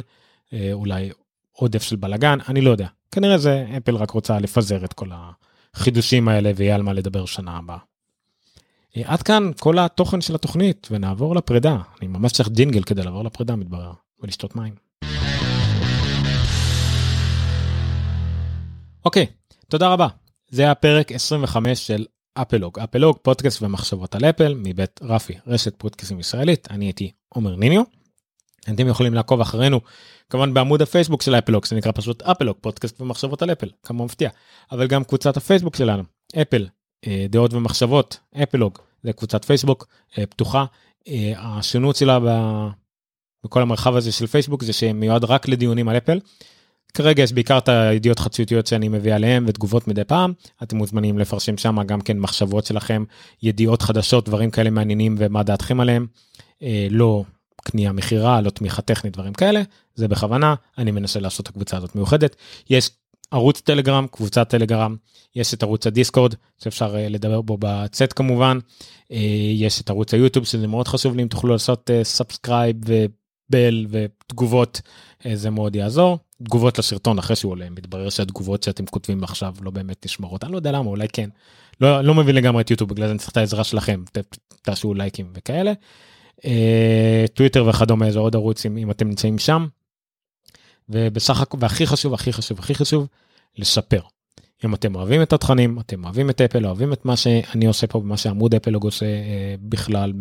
uh, 0.48 0.52
אולי 0.72 1.10
עודף 1.52 1.82
של 1.82 1.96
בלאגן, 1.96 2.38
אני 2.48 2.60
לא 2.60 2.70
יודע. 2.70 2.86
כנראה 3.10 3.38
זה 3.38 3.66
אפל 3.76 3.96
רק 3.96 4.10
רוצה 4.10 4.38
לפזר 4.38 4.84
את 4.84 4.92
כל 4.92 5.08
החידושים 5.74 6.28
האלה 6.28 6.52
ויהיה 6.56 6.74
על 6.74 6.82
מה 6.82 6.92
לדבר 6.92 7.26
שנה 7.26 7.56
הבאה. 7.56 7.78
אה, 8.96 9.02
עד 9.04 9.22
כאן 9.22 9.50
כל 9.60 9.78
התוכן 9.78 10.20
של 10.20 10.34
התוכנית 10.34 10.88
ונעבור 10.90 11.36
לפרידה. 11.36 11.76
אני 12.00 12.08
ממש 12.08 12.32
צריך 12.32 12.48
ג'ינגל 12.48 12.82
כדי 12.82 13.02
לעבור 13.02 13.24
לפרידה 13.24 13.56
מתברר 13.56 13.92
ולשתות 14.22 14.56
מים. 14.56 14.74
אוקיי, 19.04 19.26
תודה 19.68 19.88
רבה. 19.88 20.08
זה 20.50 20.62
היה 20.62 20.74
פרק 20.74 21.12
25 21.12 21.86
של 21.86 22.06
אפלוג. 22.34 22.78
אפלוג 22.78 23.18
פודקאסט 23.22 23.62
ומחשבות 23.62 24.14
על 24.14 24.24
אפל 24.24 24.54
מבית 24.54 25.00
רפי 25.02 25.34
רשת 25.46 25.74
פודקאסטים 25.78 26.20
ישראלית 26.20 26.68
אני 26.70 26.84
הייתי 26.84 27.10
עומר 27.28 27.56
ניניו. 27.56 27.82
אתם 28.74 28.88
יכולים 28.88 29.14
לעקוב 29.14 29.40
אחרינו 29.40 29.80
כמובן 30.30 30.54
בעמוד 30.54 30.82
הפייסבוק 30.82 31.22
של 31.22 31.34
אפלוג 31.34 31.66
זה 31.66 31.76
נקרא 31.76 31.92
פשוט 31.94 32.22
אפלוג 32.22 32.56
פודקאסט 32.60 33.00
ומחשבות 33.00 33.42
על 33.42 33.52
אפל 33.52 33.68
כמה 33.82 34.04
מפתיע 34.04 34.30
אבל 34.72 34.86
גם 34.86 35.04
קבוצת 35.04 35.36
הפייסבוק 35.36 35.76
שלנו 35.76 36.02
אפל 36.42 36.66
דעות 37.30 37.54
ומחשבות 37.54 38.18
אפלוג 38.42 38.78
זה 39.02 39.12
קבוצת 39.12 39.44
פייסבוק 39.44 39.86
אה, 40.18 40.26
פתוחה. 40.26 40.64
אה, 41.08 41.32
השונות 41.36 41.96
שלה 41.96 42.18
בכל 43.44 43.62
המרחב 43.62 43.96
הזה 43.96 44.12
של 44.12 44.26
פייסבוק 44.26 44.62
זה 44.62 44.72
שמיועד 44.72 45.24
רק 45.24 45.48
לדיונים 45.48 45.88
על 45.88 45.96
אפל. 45.96 46.20
כרגע 46.94 47.22
יש 47.22 47.32
בעיקר 47.32 47.58
את 47.58 47.68
הידיעות 47.68 48.18
חדשותיות 48.18 48.66
שאני 48.66 48.88
מביא 48.88 49.14
עליהם 49.14 49.44
ותגובות 49.48 49.88
מדי 49.88 50.04
פעם. 50.04 50.32
אתם 50.62 50.76
מוזמנים 50.76 51.18
לפרשם 51.18 51.56
שם 51.56 51.82
גם 51.86 52.00
כן 52.00 52.18
מחשבות 52.18 52.66
שלכם 52.66 53.04
ידיעות 53.42 53.82
חדשות 53.82 54.24
דברים 54.24 54.50
כאלה 54.50 54.70
מעניינים 54.70 55.14
ומה 55.18 55.42
דעתכם 55.42 55.80
עליהם. 55.80 56.06
לא 56.90 57.24
קנייה 57.62 57.92
מכירה 57.92 58.40
לא 58.40 58.50
תמיכה 58.50 58.82
טכנית 58.82 59.12
דברים 59.12 59.32
כאלה. 59.32 59.62
זה 59.94 60.08
בכוונה 60.08 60.54
אני 60.78 60.90
מנסה 60.90 61.20
לעשות 61.20 61.40
את 61.40 61.48
הקבוצה 61.48 61.76
הזאת 61.76 61.94
מיוחדת. 61.94 62.36
יש 62.70 62.90
ערוץ 63.30 63.60
טלגרם, 63.60 64.06
קבוצת 64.10 64.48
טלגרם, 64.48 64.96
יש 65.36 65.54
את 65.54 65.62
ערוץ 65.62 65.86
ה 65.86 65.92
Discord 65.92 66.34
שאפשר 66.62 66.96
אה, 66.96 67.08
לדבר 67.08 67.40
בו 67.40 67.56
בצאט 67.60 68.12
כמובן, 68.16 68.58
אה, 69.12 69.18
יש 69.54 69.80
את 69.80 69.90
ערוץ 69.90 70.14
היוטיוב 70.14 70.46
שזה 70.46 70.66
מאוד 70.66 70.88
חשוב 70.88 71.16
לי 71.16 71.22
אם 71.22 71.28
תוכלו 71.28 71.52
לעשות 71.52 71.90
subscribe 72.02 72.90
אה, 72.90 73.04
ו 73.50 73.57
bell 73.57 73.86
ותגובות 73.90 74.80
זה 75.34 75.50
מאוד 75.50 75.76
יעזור. 75.76 76.18
תגובות 76.42 76.78
לסרטון 76.78 77.18
אחרי 77.18 77.36
שהוא 77.36 77.52
עולה 77.52 77.70
מתברר 77.70 78.10
שהתגובות 78.10 78.62
שאתם 78.62 78.86
כותבים 78.86 79.24
עכשיו 79.24 79.54
לא 79.62 79.70
באמת 79.70 80.06
נשמרות 80.06 80.44
אני 80.44 80.52
לא 80.52 80.56
יודע 80.56 80.72
למה 80.72 80.90
אולי 80.90 81.08
כן 81.12 81.30
לא 81.80 82.00
לא 82.00 82.14
מבין 82.14 82.34
לגמרי 82.34 82.62
את 82.62 82.70
יוטיוב 82.70 82.90
בגלל 82.90 83.06
זה 83.06 83.10
אני 83.10 83.18
צריך 83.18 83.30
את 83.30 83.36
העזרה 83.36 83.64
שלכם 83.64 84.02
תעשו 84.62 84.94
לייקים 84.94 85.32
וכאלה. 85.34 85.72
טוויטר 87.34 87.66
וכדומה 87.66 88.10
זה 88.10 88.18
עוד 88.18 88.34
ערוץ 88.34 88.66
אם 88.66 88.90
אתם 88.90 89.08
נמצאים 89.08 89.38
שם 89.38 89.66
ובסך 90.90 91.40
הכל 91.40 91.58
והכי 91.60 91.86
חשוב 91.86 92.14
הכי 92.14 92.32
חשוב 92.32 92.58
הכי 92.58 92.74
חשוב 92.74 93.06
לשפר. 93.58 94.00
אם 94.64 94.74
אתם 94.74 94.94
אוהבים 94.94 95.22
את 95.22 95.32
התכנים 95.32 95.78
אתם 95.80 96.04
אוהבים 96.04 96.30
את 96.30 96.40
אפל 96.40 96.66
אוהבים 96.66 96.92
את 96.92 97.04
מה 97.04 97.16
שאני 97.16 97.66
עושה 97.66 97.86
פה 97.86 97.98
ומה 97.98 98.16
שעמוד 98.16 98.54
אפלוג 98.54 98.84
עושה 98.84 99.06
אה, 99.06 99.54
בכלל 99.60 100.12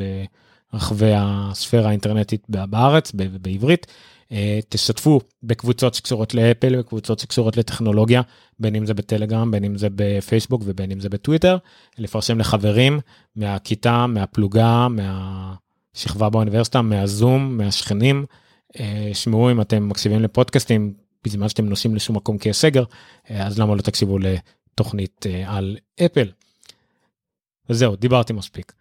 ברחבי 0.71 1.11
הספירה 1.15 1.87
האינטרנטית 1.87 2.45
בארץ 2.49 3.11
בעברית. 3.41 3.87
אה, 4.31 4.59
תשתפו 4.69 5.19
בקבוצות 5.43 5.93
שקשורות 5.93 6.33
לאפל 6.33 6.75
וקבוצות 6.79 7.19
שקשורות 7.19 7.57
לטכנולוגיה 7.57 8.21
בין 8.59 8.75
אם 8.75 8.85
זה 8.85 8.93
בטלגרם 8.93 9.51
בין 9.51 9.63
אם 9.63 9.77
זה 9.77 9.87
בפייסבוק 9.95 10.61
ובין 10.65 10.91
אם 10.91 10.99
זה 10.99 11.09
בטוויטר 11.09 11.57
לפרשם 11.97 12.39
לחברים 12.39 12.99
מהכיתה 13.35 14.07
מהפלוגה 14.07 14.87
מהשכבה 14.89 16.29
באוניברסיטה 16.29 16.81
מהזום 16.81 17.57
מהשכנים. 17.57 18.25
אה, 18.79 19.09
שמעו 19.13 19.51
אם 19.51 19.61
אתם 19.61 19.89
מקשיבים 19.89 20.21
לפודקאסטים 20.21 20.93
בזמן 21.23 21.49
שאתם 21.49 21.65
נוסעים 21.65 21.95
לשום 21.95 22.15
מקום 22.15 22.37
כי 22.37 22.49
יש 22.49 22.57
סגר 22.57 22.83
אה, 23.29 23.47
אז 23.47 23.59
למה 23.59 23.75
לא 23.75 23.81
תקשיבו 23.81 24.17
לתוכנית 24.19 25.25
אה, 25.29 25.55
על 25.57 25.77
אפל. 26.05 26.31
וזהו 27.69 27.95
דיברתי 27.95 28.33
מספיק. 28.33 28.73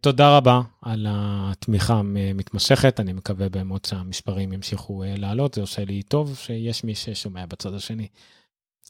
תודה 0.00 0.36
רבה 0.36 0.60
על 0.82 1.06
התמיכה 1.08 1.94
המתמשכת 1.94 3.00
אני 3.00 3.12
מקווה 3.12 3.48
באמת 3.48 3.84
שהמספרים 3.84 4.52
ימשיכו 4.52 5.02
לעלות 5.06 5.54
זה 5.54 5.60
עושה 5.60 5.84
לי 5.84 6.02
טוב 6.02 6.36
שיש 6.36 6.84
מי 6.84 6.94
ששומע 6.94 7.46
בצד 7.46 7.74
השני. 7.74 8.08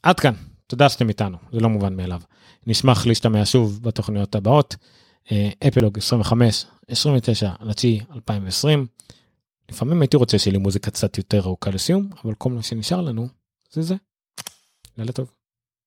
עד 0.03 0.19
כאן 0.19 0.33
תודה 0.67 0.89
שאתם 0.89 1.09
איתנו 1.09 1.37
זה 1.51 1.59
לא 1.59 1.69
מובן 1.69 1.95
מאליו 1.95 2.21
נשמח 2.67 3.07
להשתמע 3.07 3.45
שוב 3.45 3.83
בתוכניות 3.83 4.35
הבאות 4.35 4.75
אפלוג 5.67 5.97
25 5.97 6.65
29 6.87 7.51
9 7.75 7.97
2020 8.15 8.85
לפעמים 9.71 10.01
הייתי 10.01 10.17
רוצה 10.17 10.39
שיהיה 10.39 10.51
לי 10.53 10.59
מוזיקה 10.59 10.91
קצת 10.91 11.17
יותר 11.17 11.39
ארוכה 11.39 11.69
לסיום, 11.69 12.09
אבל 12.23 12.33
כל 12.35 12.51
מה 12.51 12.63
שנשאר 12.63 13.01
לנו 13.01 13.27
זה 13.71 13.81
זה. 13.81 13.95
לילה 14.97 15.11
טוב. 15.11 15.36